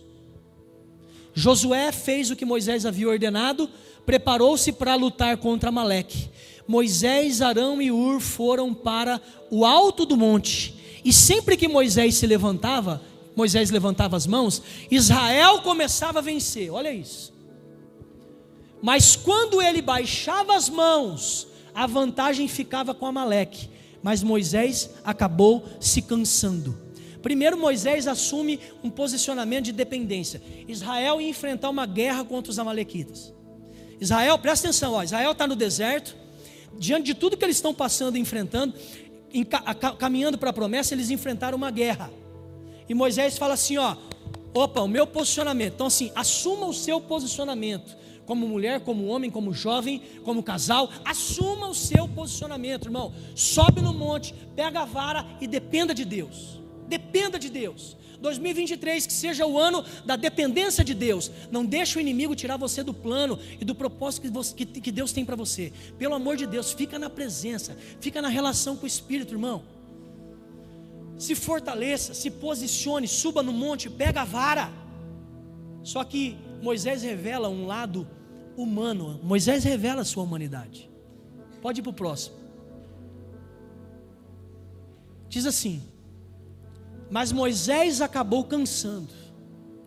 Josué 1.39 1.93
fez 1.93 2.31
o 2.31 2.35
que 2.35 2.47
Moisés 2.47 2.87
havia 2.87 3.11
ordenado, 3.11 3.69
preparou-se 4.07 4.73
para 4.73 4.95
lutar 4.95 5.37
contra 5.37 5.69
Amaleque. 5.69 6.31
Moisés, 6.67 7.43
Arão 7.43 7.81
e 7.83 7.93
Ur 7.93 8.21
foram 8.21 8.73
para 8.73 9.21
o 9.51 9.67
alto 9.67 10.07
do 10.07 10.17
monte. 10.17 10.75
E 11.05 11.13
sempre 11.13 11.55
que 11.59 11.69
Moisés 11.69 12.15
se 12.15 12.27
levantava, 12.27 13.03
Moisés 13.37 13.71
levantava 13.71 14.17
as 14.17 14.27
mãos, 14.27 14.63
Israel 14.91 15.61
começava 15.61 16.21
a 16.21 16.23
vencer. 16.23 16.73
Olha 16.73 16.91
isso. 16.91 17.35
Mas 18.81 19.15
quando 19.15 19.61
ele 19.61 19.83
baixava 19.83 20.57
as 20.57 20.71
mãos, 20.71 21.47
a 21.75 21.87
vantagem 21.87 22.49
ficava 22.49 22.95
com 22.95 23.05
Amaleque. 23.05 23.69
Mas 24.03 24.23
Moisés 24.23 24.89
acabou 25.05 25.67
se 25.79 26.01
cansando. 26.01 26.86
Primeiro, 27.27 27.59
Moisés 27.59 28.07
assume 28.07 28.61
um 28.85 28.89
posicionamento 28.89 29.65
de 29.65 29.73
dependência. 29.73 30.41
Israel 30.69 31.21
ia 31.21 31.29
enfrentar 31.29 31.71
uma 31.71 31.85
guerra 31.85 32.25
contra 32.25 32.53
os 32.53 32.59
Amalequitas. 32.61 33.35
Israel, 34.01 34.39
presta 34.39 34.69
atenção, 34.69 34.93
ó, 34.93 35.03
Israel 35.03 35.33
está 35.33 35.45
no 35.45 35.57
deserto, 35.57 36.17
diante 36.79 37.07
de 37.07 37.15
tudo 37.15 37.37
que 37.37 37.45
eles 37.45 37.57
estão 37.57 37.75
passando 37.75 38.17
e 38.17 38.21
enfrentando, 38.21 38.75
em, 39.35 39.45
caminhando 39.99 40.39
para 40.39 40.51
a 40.51 40.53
promessa, 40.53 40.95
eles 40.95 41.11
enfrentaram 41.11 41.57
uma 41.57 41.69
guerra. 41.69 42.13
E 42.89 42.95
Moisés 42.95 43.37
fala 43.37 43.55
assim: 43.55 43.77
ó, 43.77 43.97
opa, 44.55 44.81
o 44.81 44.87
meu 44.87 45.05
posicionamento. 45.05 45.75
Então, 45.75 45.89
assim, 45.89 46.13
assuma 46.15 46.67
o 46.67 46.73
seu 46.73 47.01
posicionamento. 47.01 47.97
Como 48.25 48.47
mulher, 48.47 48.83
como 48.83 49.05
homem, 49.09 49.33
como 49.33 49.53
jovem, 49.53 50.01
como 50.23 50.45
casal, 50.45 50.89
assuma 51.05 51.67
o 51.67 51.75
seu 51.75 52.07
posicionamento, 52.07 52.85
irmão. 52.85 53.13
Sobe 53.35 53.81
no 53.81 53.93
monte, 53.93 54.33
pega 54.55 54.83
a 54.83 54.85
vara 54.85 55.27
e 55.41 55.49
dependa 55.49 55.93
de 55.93 56.05
Deus. 56.05 56.56
Dependa 56.89 57.39
de 57.39 57.51
Deus. 57.51 57.97
2023 58.21 59.07
que 59.07 59.13
seja 59.13 59.47
o 59.47 59.59
ano 59.59 59.85
da 60.05 60.17
dependência 60.17 60.85
de 60.85 60.95
Deus. 60.95 61.31
Não 61.51 61.65
deixe 61.65 61.99
o 61.99 62.01
inimigo 62.01 62.35
tirar 62.35 62.57
você 62.57 62.83
do 62.83 62.95
plano 62.95 63.39
e 63.61 63.65
do 63.65 63.75
propósito 63.75 64.23
que, 64.23 64.29
você, 64.29 64.55
que, 64.55 64.65
que 64.67 64.93
Deus 64.93 65.13
tem 65.13 65.25
para 65.25 65.37
você. 65.37 65.73
Pelo 65.99 66.15
amor 66.15 66.37
de 66.37 66.47
Deus, 66.47 66.73
fica 66.73 66.99
na 66.99 67.11
presença, 67.11 67.77
fica 68.01 68.23
na 68.23 68.29
relação 68.29 68.77
com 68.77 68.85
o 68.85 68.87
Espírito, 68.87 69.35
irmão. 69.35 69.63
Se 71.19 71.35
fortaleça, 71.35 72.13
se 72.15 72.31
posicione, 72.31 73.09
suba 73.09 73.43
no 73.43 73.53
monte, 73.53 73.89
pega 73.89 74.23
a 74.23 74.25
vara. 74.25 74.71
Só 75.83 76.05
que 76.05 76.37
Moisés 76.61 77.03
revela 77.03 77.49
um 77.49 77.67
lado 77.67 78.07
humano. 78.57 79.21
Moisés 79.23 79.65
revela 79.65 80.03
a 80.03 80.05
sua 80.05 80.23
humanidade. 80.23 80.91
Pode 81.63 81.81
ir 81.81 81.83
para 81.83 81.91
o 81.91 81.95
próximo. 81.95 82.37
Diz 85.29 85.47
assim: 85.47 85.83
mas 87.11 87.33
Moisés 87.33 88.01
acabou 88.01 88.45
cansando. 88.45 89.13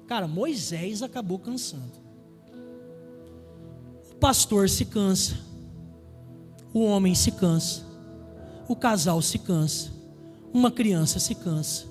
Cara, 0.08 0.28
Moisés 0.28 1.04
acabou 1.04 1.38
cansando. 1.38 1.94
O 4.12 4.16
pastor 4.16 4.70
se 4.70 4.86
cansa. 4.86 5.38
O 6.74 6.84
homem 6.84 7.14
se 7.14 7.32
cansa. 7.32 7.84
O 8.68 8.76
casal 8.76 9.22
se 9.22 9.40
cansa. 9.40 9.92
Uma 10.54 10.72
criança 10.72 11.20
se 11.20 11.36
cansa. 11.36 11.86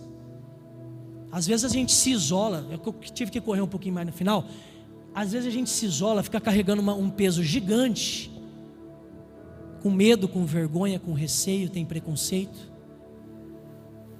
Às 1.31 1.47
vezes 1.47 1.65
a 1.65 1.69
gente 1.69 1.93
se 1.93 2.11
isola. 2.11 2.67
É 2.71 2.75
eu 2.75 2.93
tive 3.13 3.31
que 3.31 3.41
correr 3.41 3.61
um 3.61 3.69
pouquinho 3.69 3.95
mais 3.95 4.07
no 4.07 4.13
final. 4.13 4.47
Às 5.15 5.33
vezes 5.33 5.49
a 5.49 5.51
gente 5.51 5.71
se 5.71 5.85
isola, 5.87 6.23
fica 6.23 6.41
carregando 6.41 6.81
uma, 6.81 6.95
um 6.95 7.11
peso 7.11 7.43
gigante. 7.43 8.31
Com 9.83 9.91
medo, 9.91 10.29
com 10.29 10.45
vergonha, 10.45 10.99
com 10.99 11.13
receio, 11.13 11.69
tem 11.69 11.85
preconceito. 11.85 12.78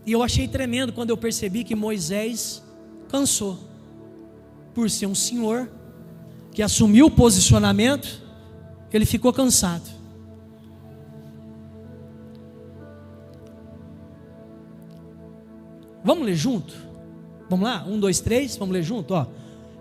E 0.07 0.13
eu 0.13 0.23
achei 0.23 0.49
tremendo 0.49 0.93
quando 0.93 1.11
eu 1.11 1.17
percebi 1.17 1.65
que 1.65 1.75
Moisés 1.75 2.63
cansou, 3.09 3.59
por 4.75 4.89
ser 4.89 5.07
um 5.07 5.15
senhor 5.15 5.71
que 6.53 6.63
assumiu 6.63 7.07
o 7.07 7.11
posicionamento, 7.11 8.23
ele 8.93 9.05
ficou 9.05 9.33
cansado. 9.33 9.99
Vamos 16.03 16.25
ler 16.25 16.37
junto? 16.37 16.75
Vamos 17.51 17.65
lá? 17.69 17.85
Um, 17.87 17.99
dois, 17.99 18.21
três, 18.21 18.57
vamos 18.57 18.73
ler 18.73 18.83
junto? 18.83 19.15
Ó. 19.15 19.27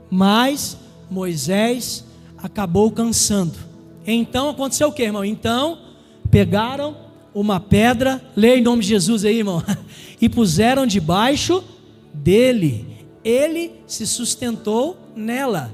Mas 0.09 0.77
Moisés 1.09 2.05
acabou 2.37 2.91
cansando. 2.91 3.57
Então 4.05 4.49
aconteceu 4.49 4.89
o 4.89 4.91
que, 4.91 5.03
irmão? 5.03 5.23
Então 5.23 5.79
pegaram 6.29 6.97
uma 7.33 7.59
pedra, 7.59 8.21
lê 8.35 8.57
em 8.57 8.61
nome 8.61 8.81
de 8.81 8.89
Jesus 8.89 9.23
aí, 9.23 9.37
irmão, 9.37 9.63
e 10.19 10.27
puseram 10.27 10.85
debaixo 10.85 11.63
dele. 12.13 13.05
Ele 13.23 13.73
se 13.85 14.05
sustentou 14.07 14.97
nela. 15.15 15.71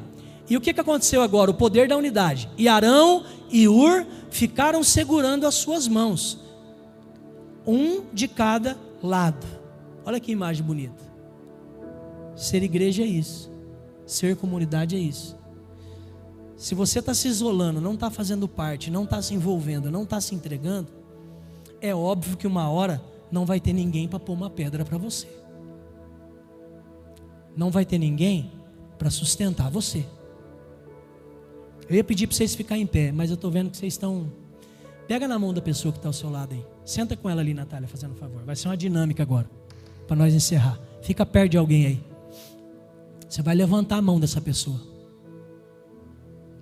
E 0.50 0.58
o 0.58 0.62
que, 0.62 0.74
que 0.74 0.82
aconteceu 0.82 1.22
agora? 1.22 1.52
O 1.52 1.54
poder 1.54 1.88
da 1.88 1.98
unidade. 1.98 2.50
E 2.58 2.68
Arão 2.68 3.26
e 3.50 3.68
Ur 3.68 4.06
ficaram 4.30 4.84
segurando 4.84 5.46
as 5.46 5.56
suas 5.56 5.88
mãos, 5.88 6.40
um 7.66 8.02
de 8.12 8.28
cada 8.28 8.78
lado. 9.02 9.46
Olha 10.06 10.20
que 10.20 10.32
imagem 10.32 10.66
bonita. 10.66 11.04
Ser 12.36 12.64
igreja 12.64 13.04
é 13.04 13.06
isso, 13.06 13.52
ser 14.06 14.36
comunidade 14.36 14.96
é 14.96 15.00
isso. 15.00 15.38
Se 16.58 16.74
você 16.74 17.00
está 17.00 17.14
se 17.14 17.28
isolando, 17.28 17.80
não 17.80 17.94
está 17.94 18.10
fazendo 18.10 18.48
parte, 18.48 18.90
não 18.90 19.04
está 19.04 19.22
se 19.22 19.34
envolvendo, 19.34 19.92
não 19.92 20.04
está 20.04 20.20
se 20.20 20.34
entregando, 20.34 20.88
é 21.80 21.94
óbvio 21.94 22.38
que 22.38 22.48
uma 22.48 22.70
hora 22.70 23.02
não 23.34 23.48
vai 23.48 23.60
ter 23.60 23.74
ninguém 23.74 24.08
para 24.08 24.20
pôr 24.20 24.34
uma 24.34 24.48
pedra 24.48 24.86
para 24.86 24.96
você. 24.96 25.28
Não 27.58 27.72
vai 27.72 27.84
ter 27.84 27.98
ninguém 27.98 28.52
para 29.00 29.10
sustentar 29.10 29.72
você. 29.72 30.06
Eu 31.90 31.96
ia 31.96 32.04
pedir 32.04 32.28
para 32.28 32.36
vocês 32.36 32.54
ficarem 32.54 32.84
em 32.84 32.88
pé, 32.88 33.12
mas 33.12 33.32
eu 33.32 33.34
estou 33.34 33.50
vendo 33.50 33.72
que 33.72 33.78
vocês 33.78 33.94
estão. 33.94 34.32
Pega 35.08 35.28
na 35.28 35.40
mão 35.40 35.52
da 35.52 35.64
pessoa 35.64 35.92
que 35.92 35.98
está 35.98 36.10
ao 36.10 36.14
seu 36.14 36.30
lado 36.30 36.54
aí. 36.54 36.64
Senta 36.86 37.18
com 37.18 37.28
ela 37.28 37.42
ali, 37.42 37.56
Natália, 37.56 37.88
fazendo 37.88 38.12
um 38.12 38.16
favor. 38.16 38.44
Vai 38.44 38.56
ser 38.56 38.68
uma 38.68 38.78
dinâmica 38.78 39.24
agora, 39.24 39.50
para 40.06 40.16
nós 40.16 40.32
encerrar. 40.32 40.80
Fica 41.02 41.26
perto 41.26 41.52
de 41.54 41.58
alguém 41.58 41.88
aí. 41.88 42.04
Você 43.28 43.42
vai 43.42 43.56
levantar 43.56 43.98
a 43.98 44.02
mão 44.02 44.20
dessa 44.20 44.40
pessoa. 44.40 44.80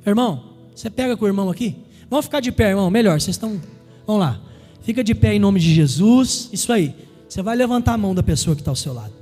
Irmão, 0.07 0.55
você 0.73 0.89
pega 0.89 1.17
com 1.17 1.25
o 1.25 1.27
irmão 1.27 1.49
aqui? 1.49 1.83
Vamos 2.09 2.25
ficar 2.27 2.39
de 2.39 2.49
pé, 2.49 2.69
irmão. 2.69 2.89
Melhor, 2.89 3.19
vocês 3.19 3.35
estão. 3.35 3.61
Vamos 4.07 4.21
lá. 4.21 4.50
Fica 4.81 5.03
de 5.03 5.13
pé 5.13 5.35
em 5.35 5.39
nome 5.39 5.59
de 5.59 5.73
Jesus. 5.73 6.49
Isso 6.51 6.71
aí. 6.73 6.95
Você 7.27 7.41
vai 7.41 7.55
levantar 7.55 7.93
a 7.93 7.97
mão 7.97 8.13
da 8.13 8.23
pessoa 8.23 8.55
que 8.55 8.61
está 8.61 8.71
ao 8.71 8.75
seu 8.75 8.93
lado. 8.93 9.13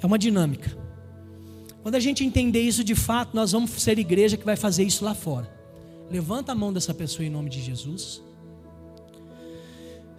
É 0.00 0.06
uma 0.06 0.18
dinâmica. 0.18 0.76
Quando 1.82 1.96
a 1.96 2.00
gente 2.00 2.24
entender 2.24 2.60
isso 2.60 2.84
de 2.84 2.94
fato, 2.94 3.34
nós 3.34 3.52
vamos 3.52 3.70
ser 3.72 3.98
igreja 3.98 4.36
que 4.36 4.44
vai 4.44 4.56
fazer 4.56 4.84
isso 4.84 5.04
lá 5.04 5.14
fora. 5.14 5.50
Levanta 6.10 6.52
a 6.52 6.54
mão 6.54 6.72
dessa 6.72 6.94
pessoa 6.94 7.26
em 7.26 7.30
nome 7.30 7.50
de 7.50 7.60
Jesus. 7.60 8.22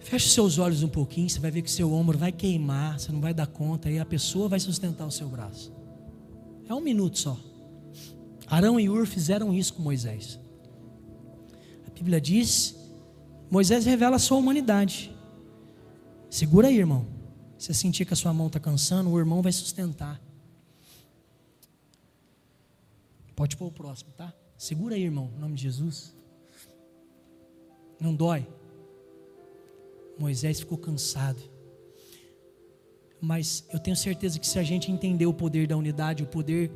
Feche 0.00 0.28
seus 0.28 0.58
olhos 0.58 0.82
um 0.82 0.88
pouquinho, 0.88 1.30
você 1.30 1.40
vai 1.40 1.50
ver 1.50 1.62
que 1.62 1.70
seu 1.70 1.90
ombro 1.90 2.18
vai 2.18 2.30
queimar, 2.30 3.00
você 3.00 3.10
não 3.10 3.20
vai 3.20 3.32
dar 3.32 3.46
conta, 3.46 3.90
e 3.90 3.98
a 3.98 4.04
pessoa 4.04 4.48
vai 4.48 4.60
sustentar 4.60 5.06
o 5.06 5.10
seu 5.10 5.28
braço. 5.28 5.72
É 6.68 6.74
um 6.74 6.80
minuto 6.80 7.18
só. 7.18 7.38
Arão 8.46 8.78
e 8.78 8.90
Ur 8.90 9.06
fizeram 9.06 9.54
isso 9.54 9.72
com 9.72 9.82
Moisés. 9.82 10.38
A 11.86 11.90
Bíblia 11.90 12.20
diz 12.20 12.76
Moisés 13.50 13.84
revela 13.84 14.16
a 14.16 14.18
sua 14.18 14.38
humanidade. 14.38 15.14
Segura 16.28 16.68
aí, 16.68 16.78
irmão. 16.78 17.06
Se 17.58 17.66
você 17.66 17.74
sentir 17.74 18.04
que 18.04 18.12
a 18.12 18.16
sua 18.16 18.32
mão 18.32 18.48
está 18.48 18.58
cansando, 18.58 19.10
o 19.10 19.18
irmão 19.18 19.40
vai 19.40 19.52
sustentar. 19.52 20.20
Pode 23.36 23.56
pôr 23.56 23.66
o 23.66 23.72
próximo, 23.72 24.10
tá? 24.16 24.32
Segura 24.56 24.94
aí, 24.94 25.02
irmão, 25.02 25.30
em 25.36 25.40
nome 25.40 25.54
de 25.54 25.62
Jesus. 25.62 26.14
Não 28.00 28.14
dói. 28.14 28.46
Moisés 30.18 30.60
ficou 30.60 30.78
cansado. 30.78 31.40
Mas 33.20 33.64
eu 33.72 33.78
tenho 33.78 33.96
certeza 33.96 34.38
que 34.38 34.46
se 34.46 34.58
a 34.58 34.62
gente 34.62 34.90
entender 34.90 35.26
o 35.26 35.32
poder 35.32 35.66
da 35.66 35.76
unidade, 35.76 36.22
o 36.22 36.26
poder 36.26 36.70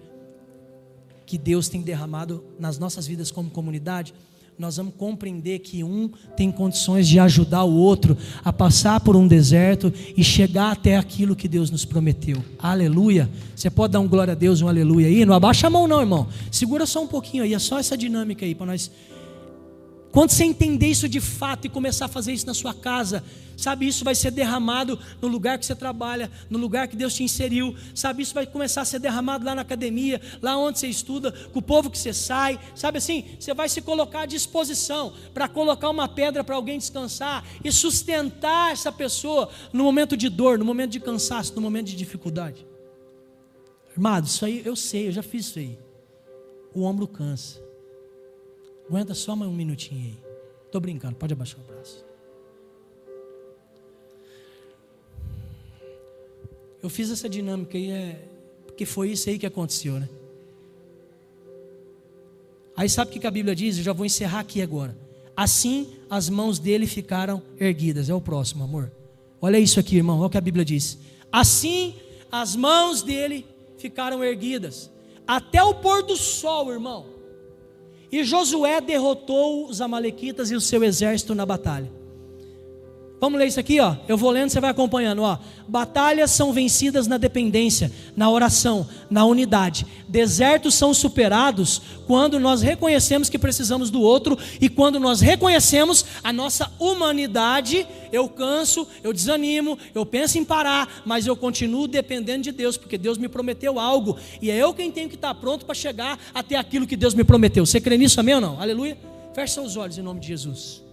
que 1.27 1.37
Deus 1.37 1.69
tem 1.69 1.83
derramado 1.83 2.43
nas 2.59 2.79
nossas 2.79 3.07
vidas 3.07 3.31
como 3.31 3.51
comunidade, 3.51 4.15
nós 4.59 4.77
vamos 4.77 4.95
compreender 4.97 5.61
que 5.61 5.85
um 5.85 6.11
tem 6.37 6.51
condições 6.51 7.07
de 7.07 7.21
ajudar 7.21 7.63
o 7.63 7.77
outro 7.77 8.17
a 8.45 8.53
passar 8.53 8.99
por 8.99 9.15
um 9.15 9.29
deserto 9.29 9.93
e 10.17 10.25
chegar 10.25 10.73
até 10.73 10.97
aquilo 10.97 11.37
que 11.37 11.47
Deus 11.47 11.71
nos 11.71 11.85
prometeu. 11.85 12.45
Aleluia. 12.59 13.31
Você 13.55 13.71
pode 13.71 13.93
dar 13.93 14.01
um 14.01 14.09
glória 14.09 14.33
a 14.33 14.35
Deus, 14.35 14.61
um 14.61 14.67
aleluia 14.67 15.07
aí? 15.07 15.25
Não 15.25 15.33
abaixa 15.33 15.69
a 15.69 15.71
mão, 15.71 15.87
não, 15.87 16.01
irmão. 16.01 16.27
Segura 16.51 16.87
só 16.87 17.03
um 17.03 17.07
pouquinho 17.07 17.45
aí, 17.45 17.55
é 17.55 17.59
só 17.59 17.79
essa 17.79 17.97
dinâmica 17.97 18.45
aí 18.45 18.55
para 18.55 18.67
nós 18.67 18.91
Quando 20.11 20.31
você 20.31 20.45
entender 20.45 20.87
isso 20.87 21.09
de 21.09 21.21
fato 21.21 21.67
e 21.67 21.69
começar 21.69 22.07
a 22.07 22.09
fazer 22.09 22.33
isso 22.33 22.47
na 22.47 22.55
sua 22.55 22.73
casa, 22.73 23.23
sabe, 23.57 23.87
isso 23.87 24.05
vai 24.05 24.15
ser 24.15 24.31
derramado 24.31 24.99
no 25.21 25.29
lugar 25.29 25.59
que 25.59 25.67
você 25.67 25.75
trabalha, 25.75 26.31
no 26.49 26.59
lugar 26.59 26.89
que 26.89 26.97
Deus 26.97 27.15
te 27.15 27.23
inseriu, 27.23 27.77
sabe, 27.95 28.23
isso 28.23 28.33
vai 28.33 28.47
começar 28.47 28.83
a 28.83 28.85
ser 28.85 29.01
derramado 29.01 29.45
lá 29.45 29.55
na 29.55 29.63
academia, 29.63 30.21
lá 30.41 30.57
onde 30.57 30.79
você 30.79 30.87
estuda, 30.87 31.31
com 31.53 31.59
o 31.59 31.63
povo 31.63 31.91
que 31.91 31.99
você 31.99 32.15
sai, 32.15 32.59
sabe 32.75 32.99
assim, 32.99 33.37
você 33.39 33.53
vai 33.53 33.69
se 33.69 33.83
colocar 33.83 34.23
à 34.23 34.27
disposição 34.27 35.13
para 35.35 35.47
colocar 35.47 35.91
uma 35.91 36.09
pedra 36.09 36.43
para 36.43 36.57
alguém 36.57 36.79
descansar 36.79 37.45
e 37.63 37.71
sustentar 37.71 38.73
essa 38.73 38.91
pessoa 38.91 39.51
no 39.73 39.85
momento 39.85 40.17
de 40.17 40.31
dor, 40.31 40.59
no 40.59 40.65
momento 40.65 40.93
de 40.93 41.01
cansaço, 41.01 41.55
no 41.55 41.61
momento 41.61 41.89
de 41.89 41.97
dificuldade. 41.97 42.67
Irmão, 43.93 44.21
isso 44.21 44.45
aí 44.45 44.63
eu 44.65 44.75
sei, 44.75 45.09
eu 45.09 45.13
já 45.13 45.23
fiz 45.23 45.47
isso 45.47 45.59
aí. 45.59 45.79
O 46.73 46.85
ombro 46.85 47.07
cansa. 47.07 47.68
Aguenta 48.89 49.13
só 49.13 49.37
mais 49.37 49.51
um 49.51 49.55
minutinho 49.55 50.01
aí. 50.01 50.19
Estou 50.65 50.81
brincando, 50.81 51.15
pode 51.15 51.35
abaixar 51.35 51.61
o 51.61 51.65
braço. 51.65 52.05
Eu 56.83 56.89
fiz 56.89 57.11
essa 57.11 57.29
dinâmica 57.29 57.77
aí, 57.77 57.91
é, 57.91 58.29
porque 58.67 58.87
foi 58.87 59.11
isso 59.11 59.29
aí 59.29 59.39
que 59.39 59.45
aconteceu, 59.45 60.01
né? 60.01 60.09
Aí 62.75 62.89
sabe 62.89 63.11
o 63.11 63.21
que 63.21 63.27
a 63.27 63.31
Bíblia 63.31 63.55
diz? 63.55 63.77
Eu 63.77 63.85
já 63.85 63.93
vou 63.93 64.07
encerrar 64.07 64.41
aqui 64.41 64.63
agora. 64.63 64.97
Assim 65.37 65.95
as 66.09 66.31
mãos 66.31 66.59
dele 66.59 66.87
ficaram 66.87 67.43
erguidas. 67.61 68.09
É 68.09 68.15
o 68.15 68.21
próximo, 68.21 68.65
amor. 68.65 68.91
Olha 69.41 69.59
isso 69.59 69.79
aqui, 69.79 69.97
irmão. 69.97 70.19
Olha 70.19 70.29
o 70.29 70.31
que 70.31 70.39
a 70.39 70.41
Bíblia 70.41 70.65
diz. 70.65 70.97
Assim 71.31 71.95
as 72.33 72.57
mãos 72.57 73.03
dele 73.03 73.45
ficaram 73.77 74.25
erguidas. 74.25 74.91
Até 75.27 75.63
o 75.63 75.75
pôr 75.75 76.03
do 76.05 76.17
sol, 76.17 76.73
irmão. 76.73 77.18
E 78.11 78.25
Josué 78.25 78.81
derrotou 78.81 79.67
os 79.67 79.81
Amalequitas 79.81 80.51
e 80.51 80.55
o 80.55 80.61
seu 80.61 80.83
exército 80.83 81.35
na 81.35 81.45
batalha. 81.45 81.91
Vamos 83.21 83.39
ler 83.39 83.49
isso 83.49 83.59
aqui, 83.59 83.81
ó. 83.81 83.97
Eu 84.07 84.17
vou 84.17 84.31
lendo, 84.31 84.51
você 84.51 84.61
vai 84.61 84.71
acompanhando, 84.71 85.23
ó. 85.23 85.39
Batalhas 85.67 86.31
são 86.31 86.53
vencidas 86.53 87.09
na 87.09 87.19
dependência, 87.19 87.91
na 88.17 88.31
oração, 88.31 88.87
na 89.11 89.25
unidade. 89.25 89.85
Desertos 90.09 90.77
são 90.77 90.95
superados 90.95 91.83
quando 92.07 92.39
nós 92.39 92.63
reconhecemos 92.63 93.29
que 93.29 93.39
precisamos 93.39 93.91
do 93.91 94.01
outro 94.01 94.39
e 94.61 94.69
quando 94.69 95.01
nós 95.01 95.21
reconhecemos 95.21 96.05
a 96.23 96.33
nossa 96.33 96.71
humanidade. 96.79 97.85
Eu 98.13 98.29
canso, 98.29 98.87
eu 99.03 99.13
desanimo, 99.13 99.77
eu 99.93 100.07
penso 100.07 100.39
em 100.39 100.45
parar, 100.45 101.03
mas 101.05 101.27
eu 101.27 101.35
continuo 101.35 101.89
dependendo 101.89 102.45
de 102.45 102.53
Deus, 102.53 102.77
porque 102.77 102.97
Deus 102.97 103.19
me 103.19 103.29
prometeu 103.29 103.81
algo 103.81 104.17
e 104.41 104.49
é 104.49 104.57
eu 104.57 104.73
quem 104.73 104.93
tenho 104.93 105.09
que 105.09 105.17
estar 105.17 105.35
pronto 105.35 105.67
para 105.67 105.75
chegar 105.75 106.19
até 106.33 106.55
aquilo 106.55 106.87
que 106.87 106.97
Deus 106.97 107.15
me 107.15 107.25
prometeu. 107.25 107.67
Você 107.67 107.81
crê 107.81 107.99
nisso, 107.99 108.21
amém 108.21 108.37
ou 108.37 108.41
não? 108.41 108.61
Aleluia. 108.61 108.97
Feche 109.35 109.55
seus 109.55 109.77
olhos 109.77 109.99
em 109.99 110.03
nome 110.03 110.21
de 110.21 110.29
Jesus. 110.29 110.88